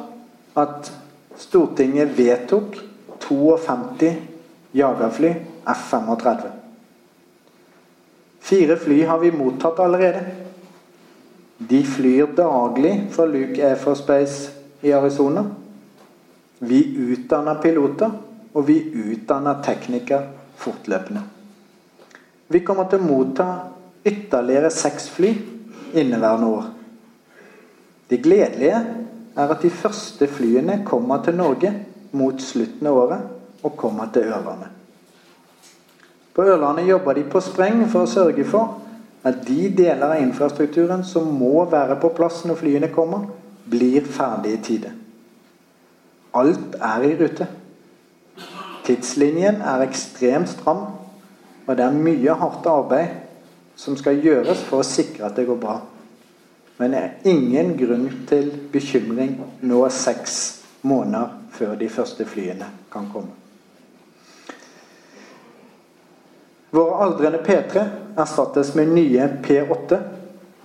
at 0.57 0.91
Stortinget 1.37 2.15
vedtok 2.17 2.77
52 3.19 4.13
jagerfly 4.75 5.33
F-35. 5.67 6.47
Fire 8.45 8.77
fly 8.77 9.01
har 9.09 9.19
vi 9.19 9.31
mottatt 9.31 9.79
allerede. 9.79 10.21
De 11.57 11.83
flyr 11.83 12.27
daglig 12.37 13.07
for 13.11 13.25
Luke 13.25 13.61
Air 13.63 13.75
Force 13.75 14.05
Base 14.07 14.51
i 14.81 14.91
Arizona. 14.93 15.45
Vi 16.59 16.81
utdanner 16.95 17.61
piloter, 17.61 18.11
og 18.53 18.67
vi 18.67 18.77
utdanner 18.93 19.63
teknikere 19.63 20.29
fortløpende. 20.61 21.23
Vi 22.47 22.61
kommer 22.63 22.87
til 22.89 23.01
å 23.01 23.07
motta 23.07 23.47
ytterligere 24.05 24.69
seks 24.71 25.09
fly 25.09 25.33
inneværende 25.93 26.47
år. 26.47 26.65
Det 28.09 28.21
gledelige 28.23 28.85
er 29.35 29.51
at 29.51 29.61
de 29.61 29.69
første 29.69 30.27
flyene 30.27 30.83
kommer 30.85 31.23
til 31.23 31.35
Norge 31.35 31.73
mot 32.11 32.41
slutten 32.41 32.87
av 32.87 32.97
året 32.97 33.63
og 33.65 33.77
kommer 33.77 34.11
til 34.13 34.29
Ørlandet. 34.29 34.69
På 36.35 36.43
Ørlandet 36.43 36.87
jobber 36.87 37.13
de 37.17 37.23
på 37.31 37.41
spreng 37.41 37.81
for 37.89 38.05
å 38.05 38.11
sørge 38.11 38.45
for 38.47 38.81
at 39.25 39.41
de 39.47 39.69
deler 39.73 40.05
av 40.05 40.21
infrastrukturen 40.21 41.03
som 41.07 41.31
må 41.33 41.65
være 41.71 41.97
på 42.01 42.11
plass 42.13 42.43
når 42.45 42.59
flyene 42.61 42.91
kommer, 42.93 43.25
blir 43.65 44.05
ferdig 44.05 44.53
i 44.53 44.61
tide. 44.61 44.91
Alt 46.35 46.75
er 46.77 47.05
i 47.07 47.15
rute. 47.17 47.47
Tidslinjen 48.85 49.63
er 49.65 49.85
ekstremt 49.87 50.51
stram, 50.51 50.83
og 51.65 51.77
det 51.77 51.85
er 51.87 52.03
mye 52.05 52.35
hardt 52.37 52.67
arbeid 52.69 53.24
som 53.75 53.97
skal 53.97 54.21
gjøres 54.23 54.63
for 54.67 54.81
å 54.81 54.87
sikre 54.87 55.27
at 55.27 55.35
det 55.37 55.47
går 55.47 55.59
bra. 55.59 55.79
Men 56.77 56.91
det 56.91 57.01
er 57.01 57.31
ingen 57.31 57.73
grunn 57.79 58.07
til 58.27 58.51
bekymring 58.71 59.37
nå 59.63 59.81
seks 59.89 60.37
måneder 60.83 61.33
før 61.55 61.75
de 61.79 61.89
første 61.89 62.27
flyene 62.27 62.67
kan 62.91 63.07
komme. 63.13 63.31
Våre 66.75 67.05
aldrende 67.05 67.39
P3 67.39 67.85
erstattes 68.19 68.73
med 68.75 68.91
nye 68.91 69.29
P8, 69.43 69.99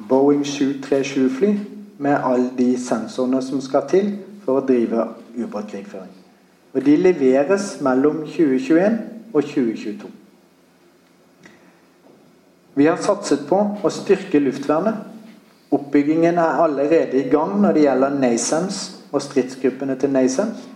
Boeing 0.08 0.42
737-fly, 0.42 1.52
med 2.00 2.16
alle 2.24 2.50
de 2.58 2.72
sensorene 2.80 3.42
som 3.44 3.60
skal 3.62 3.86
til 3.90 4.14
for 4.42 4.58
å 4.58 4.64
drive 4.66 5.04
ubåtkrigføring. 5.36 6.16
Og 6.74 6.82
de 6.86 6.96
leveres 6.96 7.76
mellom 7.84 8.24
2021 8.24 8.98
og 9.34 9.42
2022. 9.44 10.10
Vi 12.74 12.86
har 12.86 12.96
satset 13.02 13.46
på 13.48 13.58
å 13.82 13.90
styrke 13.90 14.40
luftvernet. 14.40 14.94
Oppbyggingen 15.70 16.38
er 16.38 16.62
allerede 16.62 17.18
i 17.18 17.28
gang 17.30 17.56
når 17.62 17.74
det 17.74 17.82
gjelder 17.84 18.18
NASAMS 18.22 18.78
og 19.10 19.22
stridsgruppene 19.22 19.96
til 19.98 20.12
NASAMS. 20.14 20.66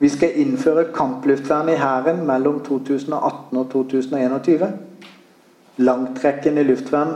Vi 0.00 0.08
skal 0.08 0.36
innføre 0.40 0.86
kampluftvern 0.96 1.68
i 1.68 1.76
Hæren 1.76 2.22
mellom 2.26 2.62
2018 2.64 3.58
og 3.58 3.66
2021. 3.72 4.68
Langtrekkende 5.76 6.64
luftvern 6.64 7.12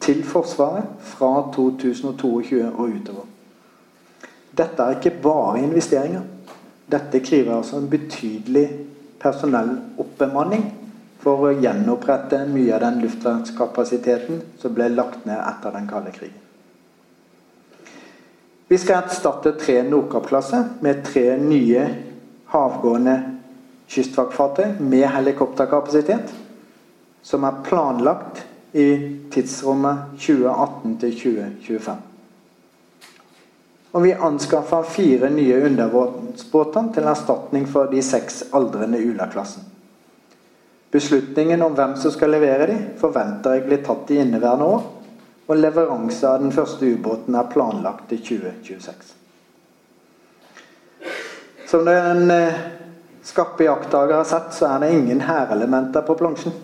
til 0.00 0.24
Forsvaret 0.24 0.84
fra 1.00 1.30
2022 1.54 2.60
og 2.68 2.90
utover. 2.90 3.24
Dette 4.56 4.82
er 4.82 4.98
ikke 4.98 5.16
bare 5.22 5.62
investeringer. 5.64 6.20
Dette 6.92 7.20
krever 7.20 7.56
altså 7.56 7.80
en 7.80 7.90
betydelig 7.90 8.68
personelloppbemanning 9.20 10.68
for 11.22 11.46
å 11.46 11.52
gjenopprette 11.52 12.42
mye 12.50 12.74
av 12.76 12.82
den 12.84 13.00
luftvernskapasiteten 13.04 14.42
som 14.60 14.74
ble 14.74 14.88
lagt 14.92 15.24
ned 15.28 15.38
etter 15.38 15.74
den 15.74 15.88
kalde 15.90 16.12
krigen. 16.14 16.42
Vi 18.68 18.78
skal 18.82 19.04
erstatte 19.06 19.52
tre 19.60 19.78
Nordkapp-klasser 19.86 20.64
med 20.82 21.04
tre 21.06 21.36
nye 21.38 21.84
havgående 22.50 23.14
kystvaktfartøy 23.86 24.80
med 24.82 25.06
helikopterkapasitet, 25.14 26.32
som 27.22 27.46
er 27.46 27.62
planlagt 27.66 28.42
i 28.74 28.88
tidsrommet 29.30 30.18
2018 30.18 30.98
til 31.02 31.14
2025. 31.20 32.02
Og 33.96 34.02
vi 34.04 34.12
anskaffer 34.12 34.82
fire 34.82 35.30
nye 35.32 35.62
undervannsbåter 35.70 36.90
til 36.94 37.06
erstatning 37.08 37.64
for 37.70 37.88
de 37.90 38.02
seks 38.04 38.42
aldrende 38.54 39.00
Ula-klassen. 39.00 39.62
Beslutningen 40.96 41.62
om 41.62 41.74
hvem 41.76 41.96
som 42.00 42.12
skal 42.14 42.30
levere 42.32 42.70
de, 42.70 42.74
forventer 42.96 43.58
jeg 43.58 43.66
blir 43.66 43.82
tatt 43.84 44.08
i 44.14 44.16
inneværende 44.22 44.68
år. 44.78 44.86
Og 45.44 45.58
leveranse 45.60 46.24
av 46.24 46.40
den 46.40 46.54
første 46.56 46.88
ubåten 46.88 47.36
er 47.36 47.50
planlagt 47.52 48.06
til 48.08 48.22
2026. 48.24 49.10
Som 51.68 51.84
den 51.84 52.32
eh, 52.32 52.64
skarpe 53.28 53.68
jakttaker 53.68 54.22
har 54.22 54.24
sett, 54.24 54.56
så 54.56 54.70
er 54.70 54.86
det 54.86 54.90
ingen 54.96 55.20
hærelementer 55.28 56.06
på 56.06 56.16
plansjen. 56.16 56.56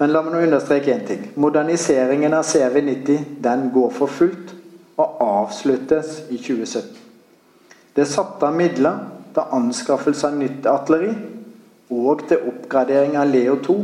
Men 0.00 0.10
la 0.10 0.26
meg 0.26 0.34
nå 0.34 0.44
understreke 0.48 0.90
én 0.90 1.06
ting. 1.06 1.26
Moderniseringen 1.38 2.34
av 2.34 2.50
CV90 2.50 3.36
den 3.46 3.68
går 3.70 3.94
for 3.94 4.10
fullt 4.10 4.56
og 4.98 5.20
avsluttes 5.30 6.24
i 6.34 6.40
2017. 6.40 6.96
Det 7.94 8.02
er 8.02 8.10
satt 8.10 8.42
av 8.42 8.58
midler 8.58 9.04
til 9.36 9.60
anskaffelse 9.60 10.32
av 10.32 10.40
nytt 10.42 10.66
artilleri 10.66 11.14
og 11.90 12.24
til 12.28 12.46
oppgradering 12.46 13.16
av 13.18 13.30
Leo 13.30 13.56
2 13.64 13.76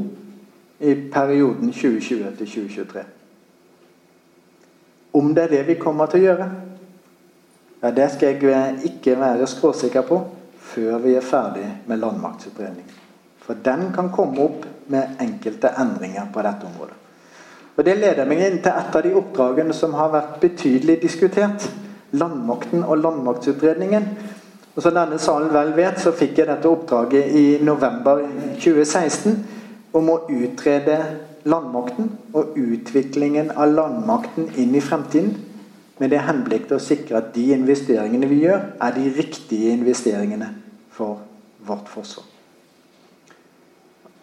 i 0.86 0.94
perioden 1.12 1.72
2020 1.72 2.32
til 2.38 2.46
2023. 2.46 3.04
Om 5.16 5.34
det 5.34 5.44
er 5.44 5.54
det 5.54 5.62
vi 5.70 5.78
kommer 5.80 6.10
til 6.12 6.20
å 6.20 6.26
gjøre, 6.26 6.50
ja, 7.82 7.90
det 7.90 8.10
skal 8.12 8.44
jeg 8.44 8.90
ikke 8.90 9.16
være 9.20 9.48
skråsikker 9.48 10.04
på 10.06 10.20
før 10.66 10.98
vi 11.04 11.16
er 11.16 11.24
ferdig 11.24 11.66
med 11.86 12.00
landmaktsutredningen. 12.02 13.02
For 13.46 13.58
den 13.64 13.90
kan 13.94 14.10
komme 14.10 14.42
opp 14.42 14.64
med 14.90 15.20
enkelte 15.22 15.70
endringer 15.78 16.26
på 16.34 16.42
dette 16.42 16.66
området. 16.66 17.02
Og 17.76 17.84
Det 17.84 17.94
leder 17.98 18.24
meg 18.28 18.40
inn 18.40 18.62
til 18.64 18.72
et 18.72 18.96
av 18.96 19.02
de 19.04 19.12
oppdragene 19.14 19.74
som 19.76 19.94
har 19.94 20.08
vært 20.14 20.38
betydelig 20.40 20.96
diskutert. 21.02 21.66
Landmakten 22.16 22.84
og 22.84 22.98
landmaktsutredningen. 23.02 24.06
Og 24.76 24.82
Som 24.82 24.92
denne 24.92 25.18
salen 25.18 25.52
vel 25.54 25.72
vet, 25.76 25.96
så 26.00 26.12
fikk 26.12 26.36
jeg 26.38 26.50
dette 26.50 26.68
oppdraget 26.68 27.32
i 27.32 27.44
november 27.64 28.20
2016 28.60 29.38
om 29.96 30.10
å 30.12 30.18
utrede 30.28 30.98
landmakten 31.48 32.10
og 32.36 32.58
utviklingen 32.60 33.54
av 33.56 33.72
landmakten 33.72 34.50
inn 34.60 34.74
i 34.76 34.82
fremtiden. 34.84 35.32
Med 35.96 36.12
det 36.12 36.20
henblikk 36.26 36.66
til 36.68 36.76
å 36.76 36.82
sikre 36.82 37.22
at 37.22 37.30
de 37.32 37.46
investeringene 37.56 38.28
vi 38.28 38.42
gjør, 38.42 38.66
er 38.84 38.96
de 38.98 39.06
riktige 39.16 39.72
investeringene 39.72 40.50
for 40.92 41.22
vårt 41.64 41.88
forsvar. 41.88 42.26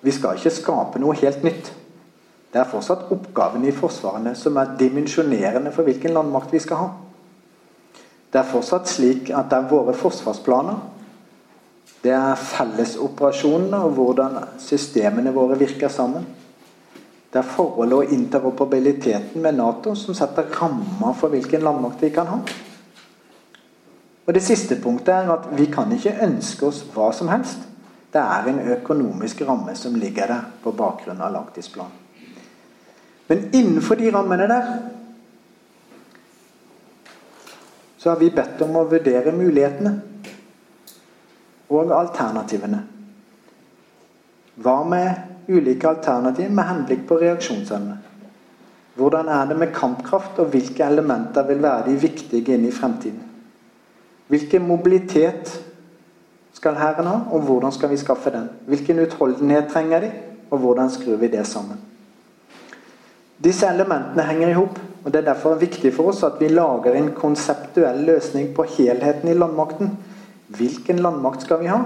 Vi 0.05 0.13
skal 0.13 0.37
ikke 0.37 0.53
skape 0.53 1.01
noe 1.01 1.17
helt 1.17 1.41
nytt. 1.47 1.71
Det 2.53 2.61
er 2.61 2.69
fortsatt 2.69 3.09
oppgavene 3.09 3.71
i 3.71 3.73
Forsvarene 3.73 4.35
som 4.37 4.59
er 4.61 4.75
dimensjonerende 4.77 5.71
for 5.73 5.87
hvilken 5.87 6.13
landmakt 6.13 6.53
vi 6.53 6.61
skal 6.61 6.77
ha. 6.77 6.89
Det 8.33 8.41
er 8.41 8.49
fortsatt 8.49 8.89
slik 8.89 9.29
at 9.29 9.51
det 9.51 9.59
er 9.59 9.69
våre 9.69 9.93
forsvarsplaner. 9.93 10.79
Det 12.03 12.11
er 12.11 12.39
fellesoperasjonene 12.39 13.83
og 13.85 13.93
hvordan 13.95 14.39
systemene 14.59 15.31
våre 15.35 15.59
virker 15.59 15.91
sammen. 15.93 16.25
Det 17.33 17.39
er 17.39 17.49
forholdet 17.49 17.97
og 17.97 18.13
interoperabiliteten 18.13 19.41
med 19.41 19.57
Nato 19.57 19.93
som 19.97 20.17
setter 20.17 20.49
rammer 20.57 21.13
for 21.17 21.33
hvilken 21.33 21.61
landmakt 21.65 22.01
vi 22.01 22.09
kan 22.13 22.29
ha. 22.29 22.39
Og 24.25 24.33
Det 24.33 24.43
siste 24.43 24.79
punktet 24.81 25.13
er 25.13 25.31
at 25.33 25.47
vi 25.57 25.65
kan 25.69 25.91
ikke 25.91 26.17
ønske 26.23 26.65
oss 26.65 26.83
hva 26.93 27.11
som 27.13 27.29
helst. 27.29 27.69
Det 28.13 28.21
er 28.21 28.49
en 28.49 28.59
økonomisk 28.75 29.41
ramme 29.47 29.75
som 29.75 29.95
ligger 29.95 30.27
der 30.27 30.49
på 30.63 30.71
bakgrunn 30.71 31.21
av 31.21 31.33
langtidsplanen. 31.33 31.99
Men 33.27 33.49
innenfor 33.53 33.95
de 33.95 34.11
rammene 34.11 34.47
der 34.47 34.67
så 38.03 38.09
har 38.09 38.17
vi 38.19 38.33
bedt 38.35 38.59
om 38.65 38.73
å 38.75 38.81
vurdere 38.91 39.31
mulighetene 39.31 39.93
og 41.71 41.93
alternativene. 41.95 42.81
Hva 44.59 44.73
med 44.83 45.47
ulike 45.47 45.87
alternativer 45.87 46.51
med 46.51 46.67
henblikk 46.67 47.05
på 47.07 47.21
reaksjonsevne? 47.21 47.95
Hvordan 48.99 49.31
er 49.31 49.47
det 49.47 49.57
med 49.61 49.71
kampkraft, 49.73 50.35
og 50.43 50.51
hvilke 50.51 50.83
elementer 50.83 51.47
vil 51.47 51.63
være 51.63 51.87
de 51.87 51.95
viktige 52.03 52.57
inn 52.57 52.67
i 52.67 52.75
fremtiden? 52.75 53.23
Hvilken 54.27 54.67
mobilitet 54.67 55.55
skal 56.59 56.75
Hæren 56.75 57.07
ha, 57.07 57.17
og 57.31 57.47
hvordan 57.47 57.71
skal 57.71 57.89
vi 57.89 58.03
skaffe 58.03 58.35
den? 58.35 58.51
Hvilken 58.67 58.99
utholdenhet 58.99 59.71
trenger 59.71 60.03
de, 60.03 60.11
og 60.51 60.59
hvordan 60.59 60.91
skrur 60.91 61.23
vi 61.23 61.31
det 61.31 61.47
sammen? 61.47 61.79
Disse 63.39 63.71
elementene 63.71 64.27
henger 64.27 64.51
i 64.51 64.59
hop, 64.59 64.75
og 65.03 65.11
det 65.11 65.19
er 65.19 65.27
derfor 65.33 65.59
viktig 65.59 65.91
for 65.95 66.13
oss 66.13 66.23
at 66.23 66.39
vi 66.39 66.47
lager 66.47 66.95
en 66.95 67.11
konseptuell 67.15 68.05
løsning 68.07 68.53
på 68.55 68.63
helheten 68.77 69.29
i 69.29 69.35
landmakten. 69.35 69.91
Hvilken 70.47 71.01
landmakt 71.03 71.43
skal 71.43 71.59
vi 71.59 71.71
ha? 71.71 71.81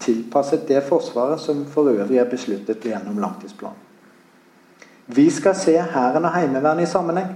Tilpasset 0.00 0.68
det 0.68 0.84
forsvaret 0.86 1.42
som 1.42 1.64
for 1.66 1.90
øvrig 1.90 2.20
er 2.22 2.30
besluttet 2.30 2.86
gjennom 2.86 3.18
langtidsplanen. 3.18 3.88
Vi 5.10 5.26
skal 5.34 5.56
se 5.58 5.74
Hæren 5.74 6.24
og 6.24 6.34
Heimevernet 6.34 6.86
i 6.86 6.90
sammenheng. 6.90 7.32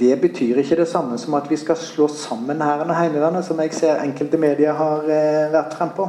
Det 0.00 0.20
betyr 0.20 0.60
ikke 0.62 0.76
det 0.76 0.88
samme 0.88 1.18
som 1.18 1.34
at 1.34 1.50
vi 1.50 1.56
skal 1.58 1.76
slå 1.76 2.06
sammen 2.08 2.62
Hæren 2.62 2.90
og 2.90 2.96
Heimevernet, 2.96 3.44
som 3.44 3.60
jeg 3.60 3.74
ser 3.74 4.02
enkelte 4.04 4.38
medier 4.38 4.72
har 4.78 5.02
eh, 5.10 5.50
vært 5.50 5.74
frempå. 5.74 6.06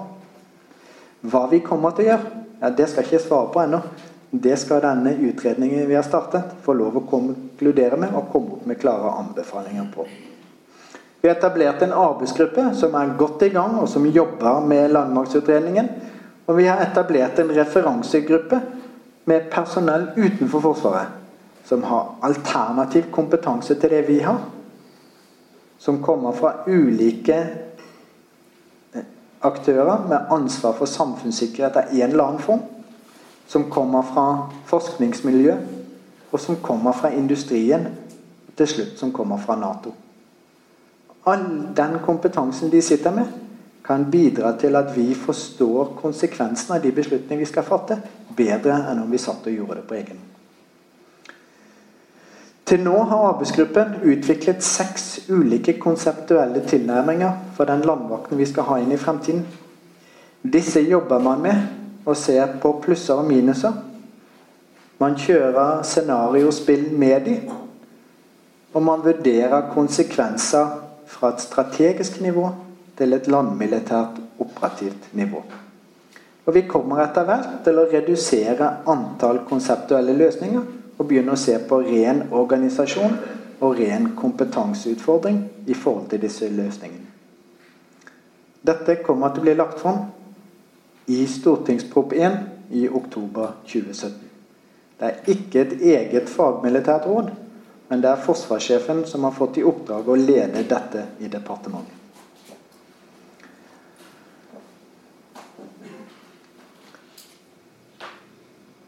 Hva 1.21 1.47
vi 1.49 1.63
kommer 1.65 1.97
til 1.97 2.05
å 2.05 2.11
gjøre, 2.11 2.45
ja, 2.61 2.69
det 2.69 2.89
skal 2.89 3.01
jeg 3.01 3.09
ikke 3.13 3.25
svare 3.25 3.49
på 3.53 3.63
ennå. 3.63 3.81
Det 4.31 4.55
skal 4.57 4.81
denne 4.81 5.11
utredningen 5.27 5.87
vi 5.87 5.95
har 5.95 6.05
startet, 6.07 6.53
få 6.63 6.73
lov 6.73 6.97
å 6.97 7.05
konkludere 7.09 7.99
med 7.99 8.15
og 8.15 8.29
komme 8.31 8.55
opp 8.55 8.67
med 8.69 8.79
klare 8.79 9.11
anbefalinger 9.19 9.89
på. 9.91 10.05
Vi 11.21 11.29
har 11.29 11.35
etablert 11.35 11.83
en 11.83 11.93
arbeidsgruppe 11.93 12.69
som 12.79 12.95
er 12.97 13.11
godt 13.19 13.43
i 13.45 13.51
gang, 13.53 13.75
og 13.77 13.89
som 13.91 14.07
jobber 14.07 14.63
med 14.65 14.95
landmaktsutredningen. 14.95 15.89
Og 16.47 16.57
vi 16.57 16.65
har 16.65 16.79
etablert 16.81 17.39
en 17.43 17.51
referansegruppe 17.53 18.61
med 19.29 19.51
personell 19.51 20.07
utenfor 20.15 20.63
Forsvaret 20.63 21.17
som 21.71 21.83
har 21.83 22.15
alternativ 22.19 23.11
kompetanse 23.11 23.75
til 23.79 23.89
det 23.89 24.01
vi 24.07 24.19
har. 24.19 24.39
Som 25.79 26.01
kommer 26.03 26.31
fra 26.35 26.53
ulike 26.67 27.37
eh, 28.93 29.05
aktører 29.39 30.07
med 30.09 30.33
ansvar 30.33 30.73
for 30.77 30.89
samfunnssikkerhet 30.89 31.77
av 31.77 31.93
en 31.93 32.09
eller 32.09 32.23
annen 32.23 32.43
form. 32.43 32.65
Som 33.51 33.67
kommer 33.71 34.05
fra 34.07 34.25
forskningsmiljø, 34.69 35.57
og 36.31 36.39
som 36.39 36.61
kommer 36.63 36.95
fra 36.95 37.11
industrien. 37.11 37.89
Til 38.55 38.67
slutt 38.67 38.99
som 38.99 39.11
kommer 39.11 39.39
fra 39.41 39.57
Nato. 39.59 39.91
All 41.27 41.45
den 41.75 41.99
kompetansen 42.05 42.71
de 42.71 42.81
sitter 42.81 43.11
med, 43.11 43.27
kan 43.85 44.11
bidra 44.11 44.53
til 44.59 44.75
at 44.75 44.91
vi 44.95 45.13
forstår 45.15 45.95
konsekvensen 46.01 46.75
av 46.75 46.83
de 46.83 46.91
beslutningene 46.91 47.43
vi 47.43 47.49
skal 47.49 47.65
fatte, 47.65 47.97
bedre 48.37 48.77
enn 48.91 49.01
om 49.03 49.11
vi 49.11 49.19
satt 49.21 49.47
og 49.47 49.55
gjorde 49.55 49.79
det 49.79 49.87
på 49.89 49.97
egen. 49.97 50.21
Til 52.71 52.83
nå 52.85 52.93
har 53.09 53.25
arbeidsgruppen 53.33 53.97
utviklet 54.07 54.63
seks 54.63 55.25
ulike 55.29 55.73
konseptuelle 55.81 56.61
tilnærminger 56.67 57.33
for 57.57 57.67
den 57.67 57.83
landvakten 57.83 58.39
vi 58.39 58.47
skal 58.47 58.69
ha 58.69 58.77
inn 58.79 58.93
i 58.95 58.99
fremtiden. 59.01 59.43
Disse 60.41 60.79
jobber 60.79 61.19
man 61.19 61.41
med 61.43 61.80
og 62.05 62.17
ser 62.17 62.57
på 62.61 62.73
plusser 62.83 63.19
og 63.21 63.27
minuser. 63.29 63.73
Man 65.01 65.17
kjører 65.17 65.81
scenariospill 65.83 66.91
med 66.93 67.25
de, 67.25 67.35
og 68.73 68.83
man 68.83 69.03
vurderer 69.03 69.71
konsekvenser 69.73 70.67
fra 71.05 71.33
et 71.33 71.41
strategisk 71.41 72.21
nivå 72.21 72.49
til 72.97 73.13
et 73.13 73.27
landmilitært 73.27 74.21
operativt 74.39 75.09
nivå. 75.13 75.41
Og 76.45 76.53
Vi 76.53 76.61
kommer 76.67 77.03
etter 77.03 77.25
hvert 77.25 77.61
til 77.65 77.77
å 77.77 77.87
redusere 77.91 78.69
antall 78.89 79.43
konseptuelle 79.49 80.13
løsninger 80.17 80.63
og 80.97 81.07
begynne 81.07 81.35
å 81.35 81.39
se 81.39 81.57
på 81.69 81.81
ren 81.85 82.23
organisasjon 82.31 83.13
og 83.61 83.77
ren 83.77 84.11
kompetanseutfordring 84.17 85.43
i 85.67 85.73
forhold 85.73 86.09
til 86.09 86.21
disse 86.21 86.49
løsningene. 86.49 87.07
Dette 88.61 88.95
kommer 89.05 89.29
til 89.29 89.41
å 89.41 89.45
bli 89.47 89.55
lagt 89.57 89.79
fram 89.81 90.03
i 91.11 91.27
Stortingsprop 91.27 92.13
1 92.13 92.37
i 92.71 92.89
oktober 92.89 93.55
2017. 93.65 94.19
Det 94.99 95.07
er 95.07 95.31
ikke 95.33 95.61
et 95.61 95.71
eget 95.81 96.29
fagmilitært 96.29 97.07
råd, 97.09 97.31
men 97.89 98.03
det 98.03 98.11
er 98.11 98.21
forsvarssjefen 98.21 99.01
som 99.09 99.25
har 99.27 99.33
fått 99.35 99.57
i 99.59 99.65
oppdrag 99.67 100.07
å 100.07 100.15
lede 100.15 100.61
dette 100.69 101.07
i 101.19 101.31
departementet. 101.31 101.97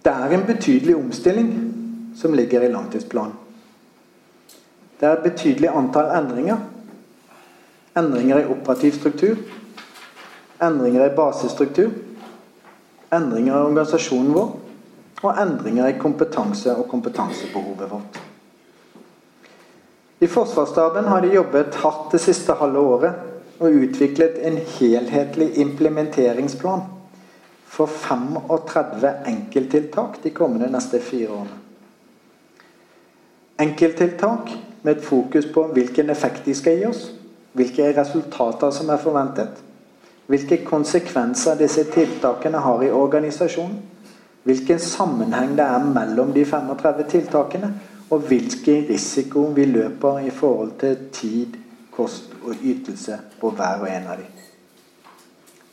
Det 0.04 0.12
er 0.12 0.36
en 0.36 0.46
betydelig 0.48 0.96
omstilling 1.00 1.52
som 2.16 2.34
ligger 2.36 2.64
i 2.64 2.72
langtidsplanen. 2.72 3.36
Det 5.00 5.10
er 5.10 5.18
et 5.18 5.26
betydelig 5.26 5.70
antall 5.72 6.14
endringer. 6.16 6.62
Endringer 7.98 8.40
i 8.40 8.50
operativ 8.52 8.96
struktur. 8.96 9.40
Endringer 10.62 11.10
i 11.10 11.16
basestruktur. 11.16 11.92
Endringer 13.14 13.54
i 13.54 13.66
organisasjonen 13.70 14.34
vår. 14.34 14.52
Og 15.24 15.40
endringer 15.40 15.88
i 15.88 16.00
kompetanse 16.00 16.74
og 16.76 16.88
kompetansebehovet 16.92 17.92
vårt. 17.92 18.20
I 20.24 20.28
Forsvarsstaben 20.28 21.08
har 21.12 21.22
de 21.22 21.34
jobbet 21.36 21.76
hardt 21.84 22.12
det 22.12 22.22
siste 22.24 22.56
halve 22.60 22.80
året 22.80 23.60
og 23.60 23.76
utviklet 23.84 24.38
en 24.48 24.58
helhetlig 24.78 25.50
implementeringsplan 25.60 26.86
for 27.74 27.90
35 27.90 29.12
enkelttiltak 29.28 30.20
de 30.24 30.32
kommende 30.36 30.70
neste 30.72 31.00
fire 31.04 31.32
årene. 31.34 31.60
Enkelttiltak 33.64 34.52
med 34.84 34.98
et 34.98 35.06
fokus 35.06 35.46
på 35.54 35.68
hvilken 35.74 36.10
effekt 36.10 36.46
de 36.46 36.56
skal 36.56 36.80
gi 36.80 36.88
oss. 36.90 37.04
Hvilke 37.54 37.92
resultater 37.98 38.72
som 38.74 38.90
er 38.90 39.02
forventet. 39.02 39.60
Hvilke 40.28 40.64
konsekvenser 40.66 41.58
disse 41.60 41.84
tiltakene 41.92 42.62
har 42.64 42.84
i 42.84 42.92
organisasjonen. 42.92 43.82
Hvilken 44.44 44.80
sammenheng 44.80 45.56
det 45.58 45.66
er 45.66 45.84
mellom 45.84 46.34
de 46.34 46.46
35 46.46 47.04
tiltakene. 47.10 47.74
Og 48.10 48.20
hvilken 48.30 48.86
risiko 48.90 49.48
vi 49.56 49.66
løper 49.66 50.20
i 50.20 50.30
forhold 50.30 50.72
til 50.80 50.98
tid, 51.12 51.58
kost 51.92 52.34
og 52.44 52.56
ytelse 52.64 53.18
på 53.42 53.50
hver 53.50 53.82
og 53.82 53.90
en 53.90 54.08
av 54.08 54.20
dem. 54.20 54.30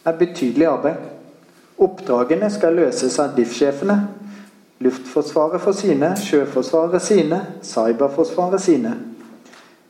Det 0.01 0.12
er 0.12 0.18
betydelig 0.18 0.66
arbeid. 0.66 1.03
Oppdragene 1.80 2.51
skal 2.51 2.76
løses 2.76 3.18
av 3.18 3.36
DIF-sjefene 3.36 3.98
Luftforsvaret 4.80 5.61
for 5.61 5.76
sine, 5.76 6.14
Sjøforsvaret 6.16 7.03
sine, 7.05 7.40
Cyberforsvaret 7.62 8.62
sine. 8.64 8.94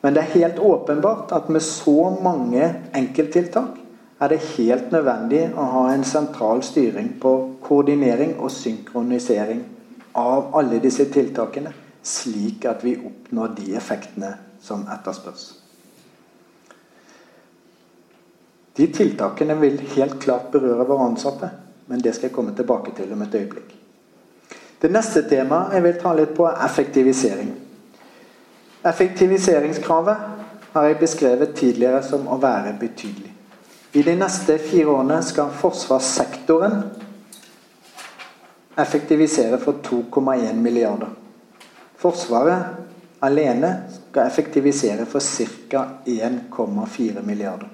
Men 0.03 0.17
det 0.17 0.25
er 0.25 0.33
helt 0.35 0.59
åpenbart 0.59 1.31
at 1.33 1.49
med 1.49 1.63
så 1.63 2.17
mange 2.23 2.73
enkelttiltak 2.97 3.79
er 4.21 4.29
det 4.29 4.41
helt 4.57 4.91
nødvendig 4.93 5.47
å 5.57 5.67
ha 5.75 5.85
en 5.95 6.05
sentral 6.05 6.61
styring 6.65 7.15
på 7.23 7.33
koordinering 7.65 8.35
og 8.39 8.53
synkronisering 8.53 9.63
av 10.21 10.53
alle 10.59 10.81
disse 10.83 11.07
tiltakene, 11.13 11.73
slik 12.03 12.67
at 12.69 12.85
vi 12.85 12.99
oppnår 12.99 13.55
de 13.57 13.75
effektene 13.81 14.35
som 14.61 14.85
etterspørs. 14.93 15.47
De 18.77 18.87
tiltakene 18.93 19.57
vil 19.61 19.81
helt 19.97 20.21
klart 20.23 20.53
berøre 20.53 20.87
våre 20.89 21.09
ansatte, 21.11 21.51
men 21.87 22.01
det 22.05 22.15
skal 22.15 22.29
jeg 22.29 22.37
komme 22.37 22.55
tilbake 22.57 22.93
til 22.97 23.13
om 23.13 23.25
et 23.25 23.35
øyeblikk. 23.35 23.75
Det 24.81 24.93
neste 24.93 25.25
temaet 25.29 25.75
jeg 25.77 25.85
vil 25.85 25.99
ta 26.01 26.15
litt 26.17 26.37
på, 26.37 26.47
er 26.49 26.63
effektivisering. 26.65 27.51
Effektiviseringskravet 28.85 30.73
har 30.73 30.87
jeg 30.87 31.01
beskrevet 31.01 31.53
tidligere 31.57 32.01
som 32.05 32.29
å 32.29 32.39
være 32.41 32.77
betydelig. 32.81 33.30
I 33.93 34.03
de 34.03 34.15
neste 34.17 34.59
fire 34.59 34.87
årene 34.87 35.19
skal 35.27 35.51
forsvarssektoren 35.51 36.77
effektivisere 38.79 39.59
for 39.59 39.81
2,1 39.83 40.55
milliarder. 40.55 41.11
Forsvaret 41.99 43.21
alene 43.27 43.73
skal 44.11 44.27
effektivisere 44.27 45.07
for 45.07 45.21
ca. 45.21 45.85
1,4 46.05 47.23
milliarder. 47.27 47.69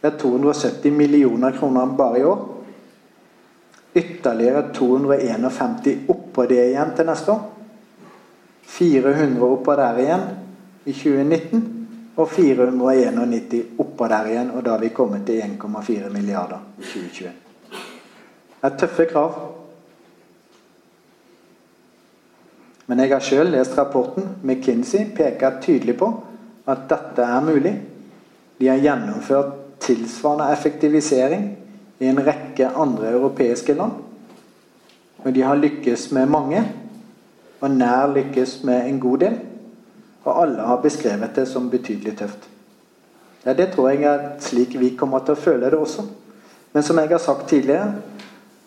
Det 0.00 0.12
er 0.12 0.18
270 0.18 0.92
millioner 0.92 1.56
kroner 1.58 1.86
bare 1.96 2.18
i 2.20 2.24
år 2.24 2.54
Ytterligere 3.94 4.74
251 4.74 5.98
oppå 6.08 6.46
det 6.50 6.64
igjen 6.66 6.90
til 6.96 7.06
neste 7.06 7.30
år. 7.30 7.42
400 8.66 9.46
oppå 9.46 9.76
der 9.78 10.00
igjen 10.02 10.24
i 10.84 10.92
2019. 10.92 11.73
og 12.16 12.28
491 12.30 13.64
oppå 13.78 14.08
der 14.08 14.30
igjen, 14.30 14.50
og 14.54 14.62
da 14.64 14.76
har 14.76 14.82
vi 14.82 14.92
kommet 14.94 15.26
til 15.26 15.42
1,4 15.42 16.12
milliarder 16.12 16.62
i 16.78 16.82
2021. 16.82 17.32
Det 18.60 18.70
er 18.70 18.76
tøffe 18.78 19.06
krav. 19.10 19.34
Men 22.86 23.00
jeg 23.00 23.12
har 23.12 23.24
sjøl 23.24 23.50
lest 23.52 23.78
rapporten. 23.78 24.28
McKinsey 24.42 25.10
peker 25.16 25.60
tydelig 25.62 25.96
på 25.98 26.10
at 26.68 26.86
dette 26.88 27.22
er 27.24 27.44
mulig. 27.44 27.74
De 28.60 28.68
har 28.68 28.80
gjennomført 28.80 29.80
tilsvarende 29.84 30.52
effektivisering 30.52 31.48
i 32.00 32.08
en 32.08 32.20
rekke 32.26 32.68
andre 32.68 33.10
europeiske 33.12 33.74
land. 33.74 33.92
Og 35.24 35.34
de 35.34 35.42
har 35.42 35.56
lykkes 35.56 36.10
med 36.12 36.26
mange, 36.26 36.62
og 37.60 37.70
nær 37.70 38.12
lykkes 38.14 38.62
med 38.64 38.88
en 38.88 39.00
god 39.00 39.18
del. 39.18 39.38
Og 40.24 40.42
alle 40.42 40.62
har 40.62 40.82
beskrevet 40.82 41.36
det 41.36 41.46
som 41.48 41.70
betydelig 41.70 42.16
tøft. 42.18 42.48
Ja, 43.44 43.52
Det 43.52 43.72
tror 43.72 43.90
jeg 43.90 44.02
er 44.02 44.40
slik 44.40 44.78
vi 44.80 44.96
kommer 44.96 45.18
til 45.18 45.36
å 45.36 45.40
føle 45.40 45.70
det 45.70 45.78
også. 45.78 46.02
Men 46.72 46.82
som 46.82 46.98
jeg 46.98 47.08
har 47.08 47.18
sagt 47.18 47.48
tidligere, 47.48 47.92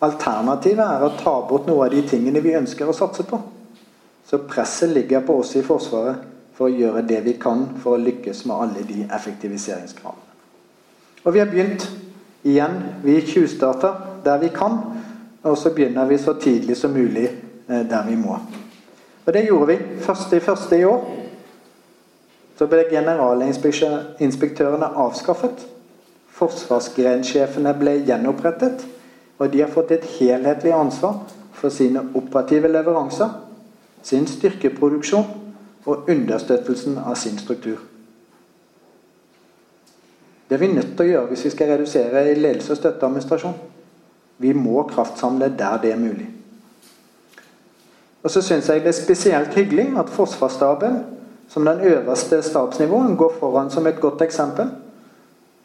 alternativet 0.00 0.84
er 0.84 1.02
å 1.02 1.16
ta 1.18 1.34
bort 1.48 1.66
noe 1.66 1.84
av 1.86 1.90
de 1.90 2.02
tingene 2.08 2.40
vi 2.40 2.54
ønsker 2.54 2.88
å 2.88 2.94
satse 2.94 3.26
på. 3.26 3.40
Så 4.24 4.38
presset 4.38 4.90
ligger 4.90 5.20
på 5.20 5.38
oss 5.40 5.56
i 5.56 5.62
Forsvaret 5.62 6.22
for 6.54 6.68
å 6.68 6.74
gjøre 6.74 7.02
det 7.02 7.20
vi 7.24 7.34
kan 7.40 7.66
for 7.82 7.96
å 7.96 8.02
lykkes 8.02 8.44
med 8.46 8.56
alle 8.56 8.86
de 8.86 9.02
effektiviseringskravene. 9.14 10.24
Og 11.24 11.34
vi 11.34 11.42
har 11.42 11.50
begynt 11.50 11.88
igjen. 12.46 12.78
Vi 13.02 13.20
tjuvstarter 13.26 14.22
der 14.24 14.38
vi 14.38 14.48
kan, 14.54 14.78
og 15.42 15.58
så 15.58 15.70
begynner 15.74 16.06
vi 16.06 16.18
så 16.18 16.32
tidlig 16.38 16.76
som 16.76 16.94
mulig 16.94 17.26
eh, 17.68 17.82
der 17.88 18.06
vi 18.06 18.16
må. 18.16 18.38
Og 19.26 19.34
det 19.34 19.44
gjorde 19.46 19.66
vi. 19.72 19.78
Første 20.00 20.36
i 20.36 20.40
første 20.40 20.78
i 20.78 20.84
år 20.84 21.17
så 22.58 22.66
ble 22.66 22.84
generalinspektørene 22.90 24.88
avskaffet. 24.98 25.60
Forsvarsgrensjefene 26.38 27.74
ble 27.78 28.00
gjenopprettet. 28.06 28.82
Og 29.38 29.52
de 29.52 29.62
har 29.62 29.70
fått 29.70 29.92
et 29.94 30.06
helhetlig 30.18 30.72
ansvar 30.74 31.20
for 31.54 31.70
sine 31.70 32.02
operative 32.18 32.70
leveranser, 32.70 33.30
sin 34.02 34.26
styrkeproduksjon 34.26 35.28
og 35.86 36.10
understøttelsen 36.10 36.98
av 36.98 37.14
sin 37.18 37.38
struktur. 37.38 37.78
Det 40.48 40.56
er 40.56 40.62
vi 40.62 40.70
nødt 40.72 40.94
til 40.96 41.04
å 41.04 41.08
gjøre 41.12 41.30
hvis 41.30 41.44
vi 41.46 41.52
skal 41.52 41.70
redusere 41.74 42.24
i 42.30 42.38
ledelse 42.38 42.72
og 42.72 42.80
støtteadministrasjon. 42.80 43.54
Vi 44.38 44.52
må 44.56 44.82
kraftsamle 44.90 45.50
der 45.58 45.78
det 45.82 45.92
er 45.92 46.00
mulig. 46.00 46.26
Og 48.22 48.32
så 48.32 48.42
syns 48.42 48.68
jeg 48.70 48.82
det 48.82 48.90
er 48.90 48.98
spesielt 48.98 49.54
hyggelig 49.54 49.92
at 50.00 50.10
Forsvarsstaben 50.10 50.98
som 51.48 51.64
den 51.64 51.80
øverste 51.80 52.42
stabsnivåen 52.42 53.16
går 53.16 53.32
foran 53.40 53.70
som 53.70 53.86
et 53.86 54.00
godt 54.00 54.22
eksempel. 54.22 54.70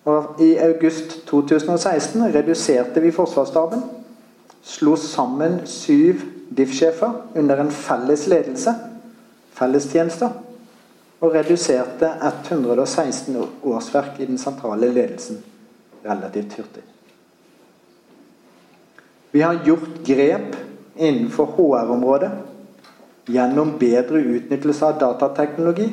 Og 0.06 0.36
I 0.40 0.56
august 0.58 1.26
2016 1.28 2.24
reduserte 2.36 3.02
vi 3.02 3.12
Forsvarsstaben. 3.12 3.84
Slo 4.64 4.96
sammen 4.96 5.62
syv 5.66 6.22
DIF-sjefer 6.58 7.12
under 7.36 7.62
en 7.62 7.72
felles 7.72 8.28
ledelse, 8.28 8.74
fellestjenester, 9.54 10.30
og 11.22 11.34
reduserte 11.36 12.10
116 12.48 13.38
årsverk 13.64 14.20
i 14.20 14.26
den 14.26 14.38
sentrale 14.38 14.92
ledelsen 14.92 15.44
relativt 16.06 16.54
hurtig. 16.58 16.84
Vi 19.32 19.42
har 19.42 19.60
gjort 19.66 20.04
grep 20.06 20.56
innenfor 20.96 21.46
HR-området 21.46 22.32
gjennom 23.26 23.78
bedre 23.80 24.17
utnyttelse 24.17 24.86
av 24.86 24.99
datateknologi. 24.99 25.89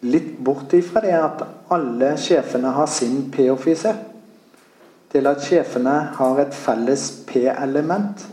Litt 0.00 0.38
bort 0.38 0.72
ifra 0.72 1.00
det 1.00 1.14
at 1.16 1.44
alle 1.72 2.14
sjefene 2.20 2.74
har 2.76 2.90
sin 2.90 3.30
P-offiser, 3.32 3.96
til 5.14 5.30
at 5.30 5.44
sjefene 5.46 5.94
har 6.18 6.40
et 6.42 6.54
felles 6.54 7.10
P-element, 7.28 8.26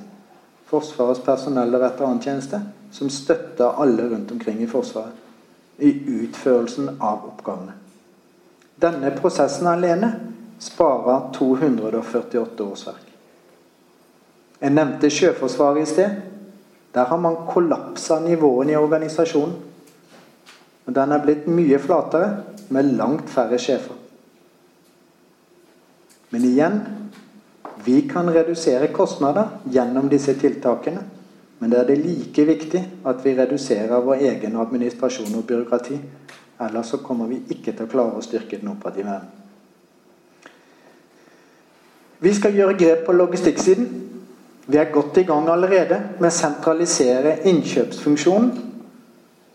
Forsvarets 0.72 1.20
personell- 1.20 1.76
og 1.76 1.82
veterantjeneste, 1.84 2.62
som 2.92 3.10
støtter 3.12 3.80
alle 3.82 4.08
rundt 4.10 4.32
omkring 4.32 4.62
i 4.64 4.68
Forsvaret 4.68 5.18
i 5.82 5.92
utførelsen 6.08 6.90
av 7.00 7.26
oppgavene. 7.28 7.74
Denne 8.82 9.12
prosessen 9.18 9.68
alene 9.68 10.12
sparer 10.62 11.32
248 11.34 12.64
årsverk. 12.64 13.08
Jeg 14.62 14.74
nevnte 14.76 15.10
Sjøforsvaret 15.10 15.82
i 15.82 15.90
sted. 15.90 16.31
Der 16.94 17.08
har 17.08 17.18
man 17.18 17.46
kollapsa 17.48 18.20
nivåene 18.20 18.74
i 18.74 18.80
organisasjonen. 18.80 19.56
Og 20.86 20.96
den 20.96 21.12
er 21.12 21.24
blitt 21.24 21.48
mye 21.48 21.80
flatere, 21.80 22.44
med 22.72 22.94
langt 22.96 23.30
færre 23.30 23.58
sjefer. 23.60 23.98
Men 26.32 26.46
igjen 26.48 26.78
vi 27.84 28.02
kan 28.08 28.30
redusere 28.32 28.88
kostnader 28.96 29.58
gjennom 29.72 30.08
disse 30.10 30.34
tiltakene. 30.40 31.04
Men 31.60 31.70
det 31.70 31.80
er 31.80 31.90
det 31.90 31.98
like 32.02 32.46
viktig 32.46 32.82
at 33.06 33.26
vi 33.26 33.36
reduserer 33.38 34.02
vår 34.02 34.24
egen 34.30 34.56
administrasjon 34.58 35.36
og 35.36 35.46
byråkrati. 35.50 36.00
Ellers 36.62 36.94
så 36.94 36.98
kommer 36.98 37.28
vi 37.28 37.42
ikke 37.50 37.74
til 37.74 37.86
å 37.86 37.92
klare 37.92 38.18
å 38.18 38.26
styrke 38.26 38.58
den 38.62 38.72
operative 38.72 39.18
evnen. 39.18 39.38
Vi 42.22 42.34
skal 42.38 42.54
gjøre 42.54 42.78
grep 42.78 43.06
på 43.08 43.16
logistikksiden. 43.18 43.88
Vi 44.72 44.78
er 44.78 44.92
godt 44.92 45.18
i 45.18 45.24
gang 45.28 45.50
allerede 45.52 45.98
med 46.20 46.30
å 46.30 46.36
sentralisere 46.36 47.42
innkjøpsfunksjonen, 47.50 48.52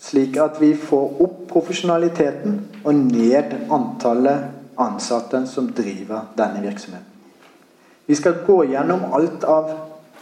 slik 0.03 0.37
at 0.43 0.59
vi 0.61 0.75
får 0.77 1.23
opp 1.25 1.39
profesjonaliteten 1.49 2.59
og 2.83 2.99
ned 2.99 3.55
antallet 3.73 4.51
ansatte 4.77 5.41
som 5.49 5.71
driver 5.73 6.27
denne 6.37 6.61
virksomheten. 6.67 7.15
Vi 8.07 8.19
skal 8.19 8.43
gå 8.47 8.59
gjennom 8.69 9.09
alt 9.17 9.47
av 9.49 9.73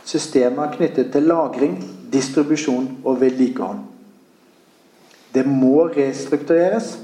systemer 0.07 0.70
knyttet 0.76 1.11
til 1.12 1.26
lagring, 1.26 1.74
distribusjon 2.12 2.86
og 3.03 3.18
vedlikehold. 3.20 3.82
Det 5.34 5.42
må 5.49 5.88
restruktureres, 5.90 6.95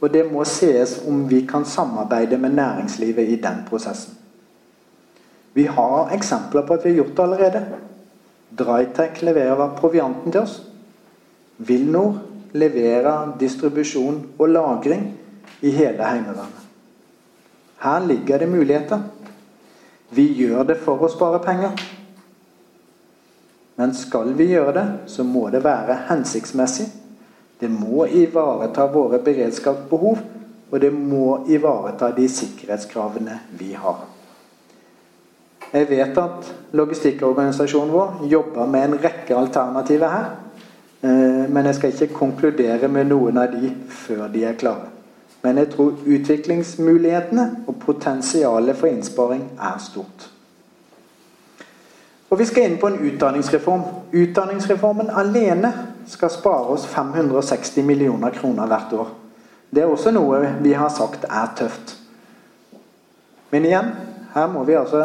og 0.00 0.14
det 0.14 0.24
må 0.30 0.46
sees 0.46 1.00
om 1.10 1.26
vi 1.28 1.42
kan 1.48 1.66
samarbeide 1.66 2.38
med 2.38 2.54
næringslivet 2.54 3.34
i 3.34 3.42
den 3.42 3.64
prosessen. 3.66 4.19
Vi 5.52 5.66
har 5.66 6.10
eksempler 6.14 6.62
på 6.62 6.74
at 6.74 6.84
vi 6.84 6.92
har 6.92 6.96
gjort 7.02 7.16
det 7.16 7.22
allerede. 7.22 7.62
Drytec 8.58 9.22
leverer 9.22 9.76
provianten 9.78 10.32
til 10.32 10.42
oss. 10.42 10.60
Vilnor 11.56 12.20
leverer 12.52 13.34
distribusjon 13.40 14.22
og 14.38 14.48
lagring 14.48 15.06
i 15.60 15.70
hele 15.74 16.04
Heimevernet. 16.04 16.66
Her 17.80 18.06
ligger 18.06 18.38
det 18.38 18.48
muligheter. 18.48 19.00
Vi 20.10 20.26
gjør 20.34 20.66
det 20.68 20.76
for 20.84 21.00
å 21.00 21.10
spare 21.10 21.40
penger. 21.44 21.74
Men 23.80 23.94
skal 23.96 24.34
vi 24.36 24.50
gjøre 24.50 24.74
det, 24.76 24.86
så 25.08 25.24
må 25.24 25.46
det 25.50 25.62
være 25.64 26.02
hensiktsmessig. 26.10 26.88
Det 27.60 27.70
må 27.72 28.06
ivareta 28.06 28.86
våre 28.92 29.20
beredskapsbehov, 29.24 30.18
og 30.70 30.80
det 30.80 30.92
må 30.92 31.44
ivareta 31.48 32.10
de 32.16 32.28
sikkerhetskravene 32.28 33.38
vi 33.58 33.72
har. 33.72 34.02
Jeg 35.72 35.86
vet 35.90 36.18
at 36.18 36.54
logistikkorganisasjonen 36.74 37.92
vår 37.94 38.24
jobber 38.30 38.66
med 38.66 38.84
en 38.84 38.96
rekke 39.04 39.36
alternativer 39.36 40.08
her. 40.08 40.30
Eh, 41.02 41.46
men 41.50 41.66
jeg 41.66 41.74
skal 41.74 41.92
ikke 41.92 42.14
konkludere 42.14 42.88
med 42.88 43.06
noen 43.12 43.38
av 43.38 43.54
de 43.54 43.70
før 43.88 44.26
de 44.32 44.44
er 44.44 44.58
klare. 44.58 44.90
Men 45.42 45.62
jeg 45.62 45.70
tror 45.72 46.02
utviklingsmulighetene 46.06 47.46
og 47.66 47.78
potensialet 47.80 48.76
for 48.76 48.90
innsparing 48.90 49.46
er 49.56 49.78
stort. 49.80 50.28
Og 52.30 52.38
Vi 52.38 52.44
skal 52.44 52.62
inn 52.70 52.78
på 52.78 52.86
en 52.86 53.00
utdanningsreform. 53.06 53.80
Utdanningsreformen 54.12 55.10
alene 55.10 55.72
skal 56.06 56.30
spare 56.30 56.74
oss 56.74 56.86
560 56.86 57.82
millioner 57.82 58.30
kroner 58.30 58.66
hvert 58.66 58.92
år. 58.92 59.08
Det 59.70 59.82
er 59.82 59.90
også 59.90 60.10
noe 60.10 60.38
vi 60.62 60.72
har 60.72 60.88
sagt 60.88 61.24
er 61.24 61.50
tøft. 61.56 61.96
Men 63.50 63.64
igjen, 63.64 63.90
her 64.34 64.46
må 64.46 64.64
vi 64.64 64.78
altså 64.78 65.02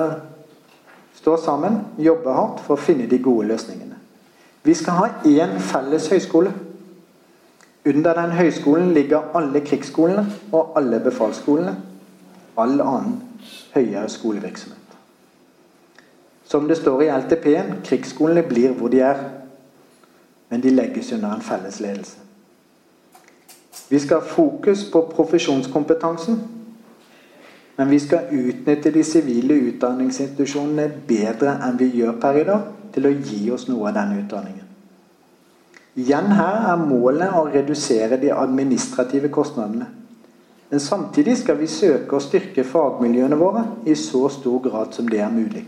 stå 1.25 1.37
sammen, 1.37 1.79
jobbe 1.97 2.29
hardt 2.29 2.59
for 2.61 2.77
å 2.77 2.81
finne 2.85 3.07
de 3.09 3.17
gode 3.17 3.47
løsningene. 3.49 3.95
Vi 4.61 4.73
skal 4.77 4.97
ha 4.99 5.05
én 5.25 5.55
felles 5.57 6.05
høyskole. 6.13 6.51
Under 7.85 8.13
den 8.13 8.35
høyskolen 8.37 8.91
ligger 8.93 9.31
alle 9.33 9.63
krigsskolene 9.65 10.27
og 10.53 10.75
alle 10.77 10.99
befalsskolene. 11.01 11.73
All 12.61 12.77
annen 12.77 13.15
høyere 13.73 14.09
skolevirksomhet. 14.09 14.93
Som 16.45 16.69
det 16.69 16.77
står 16.77 17.01
i 17.01 17.09
LTP-en, 17.15 17.73
krigsskolene 17.85 18.45
blir 18.45 18.77
hvor 18.77 18.93
de 18.93 19.01
er. 19.01 19.23
Men 20.53 20.61
de 20.61 20.75
legges 20.77 21.09
under 21.11 21.33
en 21.33 21.41
felles 21.41 21.79
ledelse. 21.81 22.21
Vi 23.89 23.99
skal 23.99 24.21
ha 24.21 24.29
fokus 24.29 24.85
på 24.93 25.07
profesjonskompetansen 25.15 26.37
men 27.75 27.89
vi 27.89 27.99
skal 27.99 28.31
utnytte 28.31 28.91
de 28.91 29.03
sivile 29.03 29.57
utdanningsinstitusjonene 29.71 30.87
bedre 31.07 31.57
enn 31.65 31.79
vi 31.79 31.89
gjør 31.99 32.15
per 32.21 32.39
i 32.39 32.45
dag, 32.47 32.71
til 32.95 33.09
å 33.09 33.11
gi 33.11 33.41
oss 33.51 33.67
noe 33.67 33.89
av 33.89 33.97
den 33.97 34.13
utdanningen. 34.21 34.63
Igjen 35.99 36.31
her 36.35 36.69
er 36.71 36.79
målet 36.79 37.35
å 37.35 37.45
redusere 37.47 38.19
de 38.19 38.31
administrative 38.31 39.29
kostnadene. 39.31 39.87
Men 40.69 40.81
samtidig 40.83 41.37
skal 41.39 41.59
vi 41.59 41.69
søke 41.71 42.17
å 42.17 42.23
styrke 42.23 42.65
fagmiljøene 42.67 43.37
våre 43.39 43.63
i 43.87 43.95
så 43.99 44.25
stor 44.33 44.59
grad 44.63 44.95
som 44.95 45.07
det 45.11 45.21
er 45.23 45.31
mulig. 45.31 45.63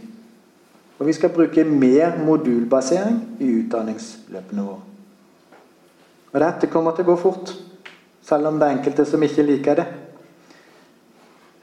Og 0.97 1.05
vi 1.08 1.14
skal 1.14 1.32
bruke 1.36 1.64
mer 1.68 2.18
modulbasering 2.26 3.20
i 3.43 3.51
utdanningsløpene 3.60 4.66
våre. 4.66 4.84
Og 6.34 6.41
dette 6.43 6.70
kommer 6.72 6.95
til 6.95 7.05
å 7.05 7.12
gå 7.12 7.20
fort, 7.22 7.53
selv 8.26 8.49
om 8.49 8.58
det 8.60 8.68
er 8.68 8.80
enkelte 8.80 9.05
som 9.08 9.24
ikke 9.24 9.45
liker 9.45 9.80
det. 9.80 9.86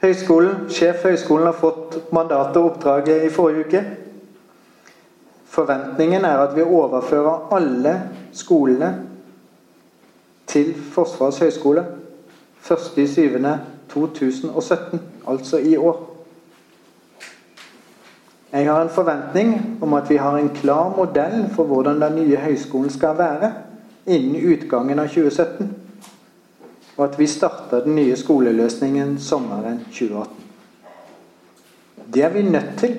Høyskolen, 0.05 0.69
Sjef 0.69 1.01
Høyskolen 1.07 1.49
har 1.49 1.57
fått 1.57 2.11
mandatet 2.13 2.61
og 2.61 2.75
oppdraget 2.75 3.25
i 3.25 3.33
forrige 3.33 3.65
uke. 3.65 3.81
Forventningen 5.49 6.25
er 6.27 6.37
at 6.43 6.53
vi 6.55 6.61
overfører 6.61 7.49
alle 7.55 7.93
skolene 8.35 8.91
til 10.45 10.75
Forsvarets 10.93 11.39
høgskole 11.41 11.85
1.7.2017, 12.65 14.97
altså 15.27 15.57
i 15.57 15.77
år. 15.77 16.11
Jeg 18.51 18.71
har 18.71 18.81
en 18.81 18.89
forventning 18.89 19.79
om 19.81 19.93
at 19.93 20.09
vi 20.09 20.15
har 20.15 20.37
en 20.37 20.49
klar 20.49 20.93
modell 20.97 21.49
for 21.55 21.63
hvordan 21.63 22.01
den 22.01 22.15
nye 22.21 22.35
høyskolen 22.35 22.89
skal 22.89 23.17
være 23.17 23.53
innen 24.05 24.53
utgangen 24.53 24.99
av 24.99 25.07
2017. 25.07 25.84
Og 26.95 27.05
at 27.05 27.19
vi 27.19 27.27
starter 27.27 27.83
den 27.83 27.95
nye 27.95 28.15
skoleløsningen 28.15 29.17
sommeren 29.19 29.81
2018. 29.89 30.35
Det 32.13 32.23
er 32.23 32.29
vi 32.29 32.41
nødt 32.41 32.77
til 32.79 32.97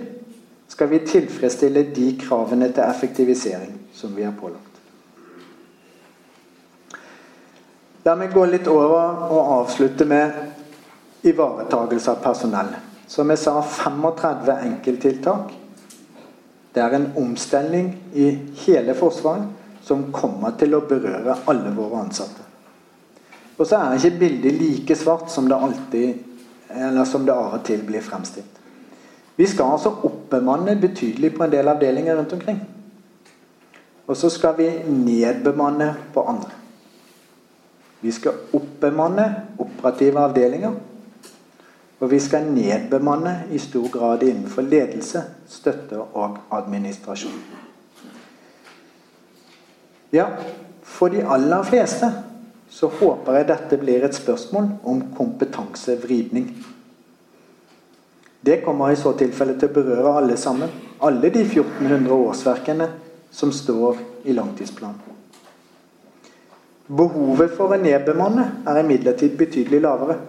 skal 0.69 0.91
vi 0.91 0.99
tilfredsstille 1.07 1.87
de 1.97 2.19
kravene 2.21 2.73
til 2.73 2.83
effektivisering 2.83 3.81
som 3.95 4.17
vi 4.17 4.23
har 4.23 4.35
pålagt. 4.41 4.77
La 8.07 8.15
meg 8.15 8.31
gå 8.35 8.45
litt 8.47 8.69
over 8.71 9.25
og 9.35 9.53
avslutte 9.61 10.07
med 10.07 11.27
ivaretagelse 11.27 12.13
av 12.13 12.21
personell. 12.23 12.69
Som 13.11 13.31
jeg 13.33 13.41
sa, 13.43 13.57
35 13.63 14.59
enkelttiltak. 14.69 15.51
Det 16.75 16.83
er 16.83 16.95
en 16.95 17.09
omstilling 17.19 17.89
i 18.15 18.29
hele 18.67 18.95
Forsvaret 18.95 19.49
som 19.87 20.11
kommer 20.15 20.55
til 20.59 20.75
å 20.77 20.85
berøre 20.87 21.39
alle 21.51 21.73
våre 21.75 22.05
ansatte. 22.05 22.46
Og 23.57 23.67
så 23.67 23.77
er 23.77 23.97
ikke 23.97 24.19
bildet 24.19 24.59
like 24.61 24.97
svart 24.97 25.31
som 25.33 25.49
det 25.49 25.57
alltid 25.57 26.15
eller 26.77 27.05
som 27.05 27.25
det 27.27 27.33
av 27.33 27.55
og 27.57 27.65
til 27.65 27.83
blir 27.87 28.05
fremstilt. 28.05 28.61
Vi 29.37 29.47
skal 29.49 29.77
altså 29.77 29.93
oppbemanne 30.05 30.77
betydelig 30.81 31.35
på 31.37 31.45
en 31.45 31.53
del 31.53 31.69
avdelinger 31.69 32.17
rundt 32.17 32.33
omkring. 32.33 32.61
Og 34.07 34.17
så 34.17 34.31
skal 34.31 34.55
vi 34.59 34.69
nedbemanne 34.89 35.95
på 36.15 36.25
andre. 36.29 36.51
Vi 38.01 38.13
skal 38.13 38.33
oppbemanne 38.53 39.27
operative 39.59 40.21
avdelinger. 40.21 40.73
Og 42.01 42.11
vi 42.11 42.21
skal 42.21 42.45
nedbemanne 42.53 43.47
i 43.51 43.59
stor 43.59 43.89
grad 43.93 44.23
innenfor 44.23 44.63
ledelse, 44.63 45.23
støtte 45.49 46.01
og 46.01 46.39
administrasjon. 46.53 47.41
Ja, 50.13 50.27
for 50.83 51.09
de 51.09 51.25
aller 51.25 51.63
fleste 51.63 52.13
så 52.77 52.91
håper 52.93 53.39
jeg 53.39 53.49
dette 53.49 53.79
blir 53.81 54.05
et 54.05 54.17
spørsmål 54.17 54.67
om 54.85 55.01
kompetansevridning. 55.17 56.51
Det 58.45 58.61
kommer 58.65 58.93
i 58.93 58.99
så 59.01 59.15
tilfelle 59.17 59.57
til 59.57 59.71
å 59.71 59.77
berøre 59.79 60.13
alle 60.21 60.37
sammen. 60.37 60.71
Alle 61.01 61.31
de 61.33 61.41
1400 61.47 62.13
årsverkene 62.13 62.91
som 63.33 63.53
står 63.53 63.97
i 64.29 64.37
langtidsplanen. 64.37 65.01
Behovet 66.87 67.57
for 67.57 67.73
å 67.73 67.81
nedbemanne 67.81 68.45
er 68.69 68.85
imidlertid 68.85 69.35
betydelig 69.41 69.81
lavere 69.83 70.21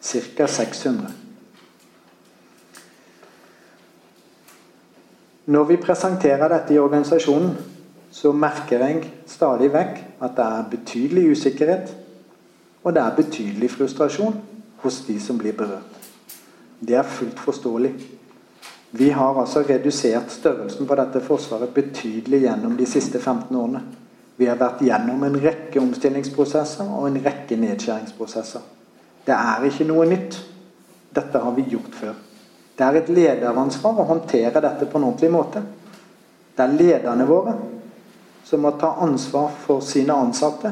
ca. 0.00 0.46
600. 0.46 1.10
Når 5.50 5.64
vi 5.68 5.82
presenterer 5.82 6.48
dette 6.50 6.74
i 6.74 6.80
organisasjonen, 6.80 7.52
så 8.10 8.32
merker 8.32 8.86
jeg 8.86 9.10
stadig 9.28 9.74
vekk 9.74 10.05
at 10.20 10.36
det 10.36 10.44
er 10.44 10.68
betydelig 10.70 11.30
usikkerhet, 11.30 11.96
og 12.84 12.94
det 12.94 13.02
er 13.02 13.16
betydelig 13.16 13.70
frustrasjon 13.70 14.36
hos 14.82 15.00
de 15.08 15.20
som 15.20 15.38
blir 15.38 15.52
berørt. 15.52 16.10
Det 16.80 16.94
er 16.94 17.02
fullt 17.02 17.40
forståelig. 17.40 17.94
Vi 18.90 19.08
har 19.10 19.40
altså 19.40 19.64
redusert 19.68 20.30
størrelsen 20.30 20.86
på 20.86 20.94
dette 20.94 21.20
forsvaret 21.20 21.74
betydelig 21.74 22.40
gjennom 22.40 22.76
de 22.76 22.86
siste 22.86 23.18
15 23.18 23.56
årene. 23.56 23.82
Vi 24.36 24.46
har 24.46 24.58
vært 24.60 24.84
gjennom 24.84 25.24
en 25.24 25.38
rekke 25.40 25.80
omstillingsprosesser 25.80 26.88
og 26.92 27.08
en 27.08 27.18
rekke 27.24 27.56
nedskjæringsprosesser. 27.56 28.60
Det 29.26 29.34
er 29.34 29.64
ikke 29.66 29.88
noe 29.88 30.06
nytt. 30.06 30.38
Dette 31.16 31.40
har 31.40 31.54
vi 31.56 31.64
gjort 31.72 31.94
før. 31.96 32.14
Det 32.76 32.84
er 32.84 32.98
et 33.00 33.08
lederansvar 33.08 34.02
å 34.02 34.08
håndtere 34.10 34.60
dette 34.60 34.86
på 34.86 35.00
en 35.00 35.08
ordentlig 35.08 35.30
måte. 35.32 35.62
Det 36.56 36.64
er 36.64 36.76
lederne 36.76 37.26
våre 37.28 37.56
som 38.46 38.62
må 38.62 38.70
ta 38.70 38.92
ansvar 39.02 39.50
for 39.66 39.82
sine 39.82 40.14
ansatte, 40.14 40.70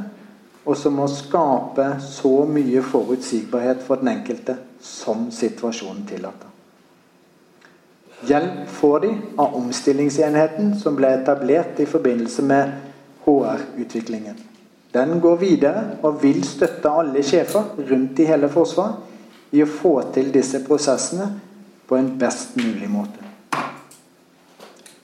og 0.64 0.76
som 0.78 0.94
må 0.96 1.08
skape 1.10 1.88
så 2.00 2.44
mye 2.48 2.82
forutsigbarhet 2.86 3.82
for 3.84 4.00
den 4.00 4.14
enkelte 4.14 4.56
som 4.80 5.26
situasjonen 5.34 6.06
tillater. 6.08 6.48
Hjelp 8.24 8.68
får 8.70 9.00
de 9.00 9.10
av 9.36 9.56
omstillingsenheten 9.58 10.72
som 10.80 10.96
ble 10.96 11.10
etablert 11.18 11.80
i 11.82 11.86
forbindelse 11.86 12.46
med 12.46 12.72
HR-utviklingen. 13.26 14.38
Den 14.94 15.18
går 15.20 15.36
videre 15.42 15.82
og 16.06 16.22
vil 16.22 16.44
støtte 16.46 16.88
alle 16.88 17.24
sjefer 17.26 17.74
rundt 17.90 18.22
i 18.22 18.28
hele 18.30 18.48
Forsvaret 18.48 19.52
i 19.54 19.62
å 19.62 19.68
få 19.68 19.96
til 20.14 20.30
disse 20.32 20.62
prosessene 20.64 21.26
på 21.88 21.98
en 21.98 22.14
best 22.18 22.54
mulig 22.56 22.88
måte. 22.88 23.20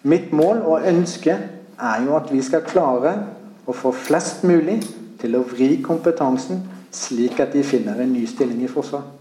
Mitt 0.02 0.30
mål 0.32 0.62
og 0.64 0.86
ønske 0.88 1.36
er 1.80 2.04
jo 2.06 2.16
at 2.16 2.28
vi 2.32 2.42
skal 2.44 2.66
klare 2.66 3.14
å 3.66 3.74
få 3.76 3.92
flest 3.94 4.44
mulig 4.48 4.80
til 5.20 5.36
å 5.36 5.44
vri 5.46 5.76
kompetansen 5.84 6.62
slik 6.92 7.40
at 7.40 7.52
de 7.54 7.62
finner 7.62 8.00
en 8.02 8.12
ny 8.12 8.26
stilling 8.26 8.62
i 8.64 8.70
Forsvaret. 8.70 9.16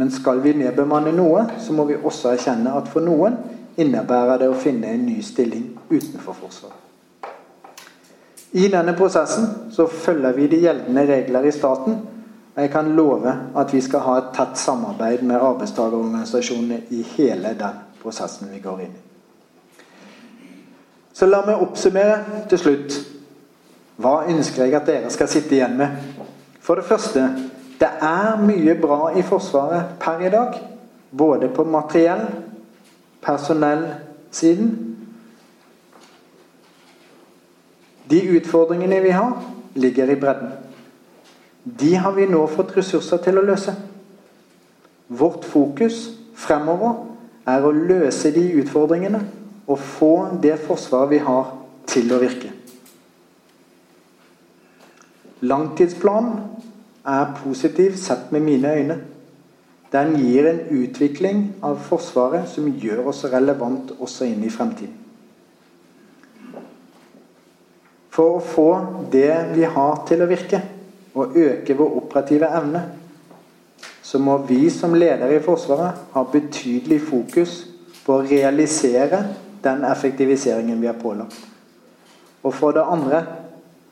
Men 0.00 0.10
skal 0.10 0.40
vi 0.40 0.54
nedbemanne 0.56 1.12
noe, 1.12 1.44
så 1.60 1.74
må 1.76 1.84
vi 1.90 1.98
også 1.98 2.30
erkjenne 2.32 2.72
at 2.72 2.88
for 2.88 3.04
noen 3.04 3.36
innebærer 3.80 4.40
det 4.40 4.48
å 4.48 4.56
finne 4.56 4.94
en 4.94 5.02
ny 5.04 5.18
stilling 5.24 5.66
utenfor 5.90 6.38
Forsvaret. 6.38 6.86
I 8.52 8.66
denne 8.72 8.96
prosessen 8.98 9.46
så 9.70 9.86
følger 9.86 10.32
vi 10.34 10.48
de 10.50 10.62
gjeldende 10.64 11.04
regler 11.06 11.44
i 11.46 11.52
staten. 11.54 12.00
Og 12.56 12.58
jeg 12.64 12.72
kan 12.72 12.88
love 12.96 13.34
at 13.60 13.74
vi 13.74 13.82
skal 13.84 14.02
ha 14.08 14.16
et 14.18 14.32
tett 14.34 14.58
samarbeid 14.58 15.22
med 15.22 15.38
arbeidstakerorganisasjonene 15.38 16.80
i 16.96 17.04
hele 17.12 17.54
den 17.60 17.78
prosessen 18.00 18.50
vi 18.50 18.58
går 18.64 18.82
inn 18.88 18.96
i. 18.96 19.09
Så 21.20 21.26
la 21.28 21.42
meg 21.44 21.60
oppsummere 21.60 22.44
til 22.48 22.58
slutt. 22.58 22.94
Hva 24.00 24.22
ønsker 24.32 24.64
jeg 24.64 24.72
at 24.78 24.86
dere 24.88 25.10
skal 25.12 25.28
sitte 25.28 25.52
igjen 25.52 25.74
med? 25.76 25.98
For 26.64 26.80
det 26.80 26.86
første 26.88 27.26
det 27.80 27.88
er 28.00 28.38
mye 28.40 28.72
bra 28.80 29.10
i 29.12 29.24
Forsvaret 29.24 29.98
per 30.00 30.22
i 30.24 30.30
dag. 30.32 30.54
Både 31.12 31.50
på 31.52 31.64
materiell, 31.68 32.22
personellsiden 33.20 34.70
De 38.10 38.22
utfordringene 38.38 39.02
vi 39.04 39.10
har, 39.12 39.36
ligger 39.74 40.10
i 40.10 40.16
bredden. 40.20 40.48
De 41.64 41.94
har 41.94 42.16
vi 42.16 42.24
nå 42.26 42.46
fått 42.46 42.72
ressurser 42.78 43.20
til 43.22 43.38
å 43.38 43.44
løse. 43.44 43.74
Vårt 45.08 45.44
fokus 45.44 46.00
fremover 46.34 46.96
er 47.46 47.62
å 47.62 47.76
løse 47.76 48.32
de 48.34 48.46
utfordringene 48.62 49.20
og 49.70 49.78
få 49.78 50.14
det 50.42 50.56
forsvaret 50.66 51.14
vi 51.14 51.20
har, 51.22 51.56
til 51.90 52.10
å 52.14 52.18
virke. 52.22 52.50
Langtidsplanen 55.40 56.42
er 57.08 57.32
positiv 57.40 57.96
sett 57.98 58.32
med 58.34 58.44
mine 58.44 58.74
øyne. 58.76 58.96
Den 59.92 60.12
gir 60.20 60.46
en 60.46 60.60
utvikling 60.70 61.40
av 61.66 61.80
Forsvaret 61.82 62.46
som 62.48 62.68
gjør 62.68 63.08
oss 63.10 63.24
relevant 63.32 63.90
også 63.98 64.28
inn 64.28 64.44
i 64.46 64.52
fremtiden. 64.52 64.94
For 68.10 68.36
å 68.36 68.44
få 68.44 68.68
det 69.10 69.32
vi 69.56 69.64
har 69.66 70.04
til 70.06 70.22
å 70.22 70.28
virke, 70.30 70.60
og 71.14 71.34
øke 71.34 71.74
vår 71.74 71.96
operative 72.04 72.46
evne, 72.54 72.84
så 74.02 74.18
må 74.22 74.36
vi 74.46 74.68
som 74.70 74.94
ledere 74.94 75.38
i 75.38 75.42
Forsvaret 75.42 76.10
ha 76.12 76.22
betydelig 76.32 77.00
fokus 77.08 77.56
på 78.04 78.18
å 78.18 78.26
realisere 78.26 79.24
den 79.62 79.84
effektiviseringen 79.84 80.80
vi 80.80 80.86
er 80.86 80.98
pålagt. 81.02 81.36
Og 82.42 82.54
for 82.54 82.72
det 82.72 82.84
andre 82.86 83.24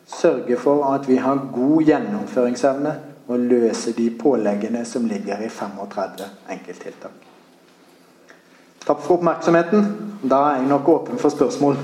sørge 0.09 0.57
for 0.57 0.85
at 0.95 1.09
vi 1.09 1.17
har 1.17 1.49
god 1.55 1.83
gjennomføringsevne 1.83 2.95
og 3.29 3.39
løse 3.39 3.93
de 3.93 4.11
påleggene 4.21 4.85
som 4.85 5.05
ligger 5.07 5.41
i 5.45 5.49
35 5.49 6.29
enkelttiltak. 6.51 7.27
Takk 8.87 9.03
for 9.05 9.19
oppmerksomheten. 9.19 9.85
Da 10.25 10.37
er 10.37 10.63
jeg 10.63 10.69
nok 10.71 10.89
åpen 10.89 11.19
for 11.21 11.29
spørsmål. 11.29 11.77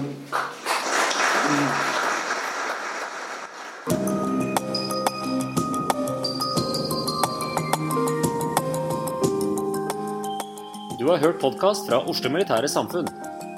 Du 10.99 11.11
har 11.11 11.21
hørt 11.21 11.41
podkast 11.41 11.91
fra 11.91 12.01
Oslo 12.09 12.31
Militære 12.33 12.69
Samfunn. 12.69 13.34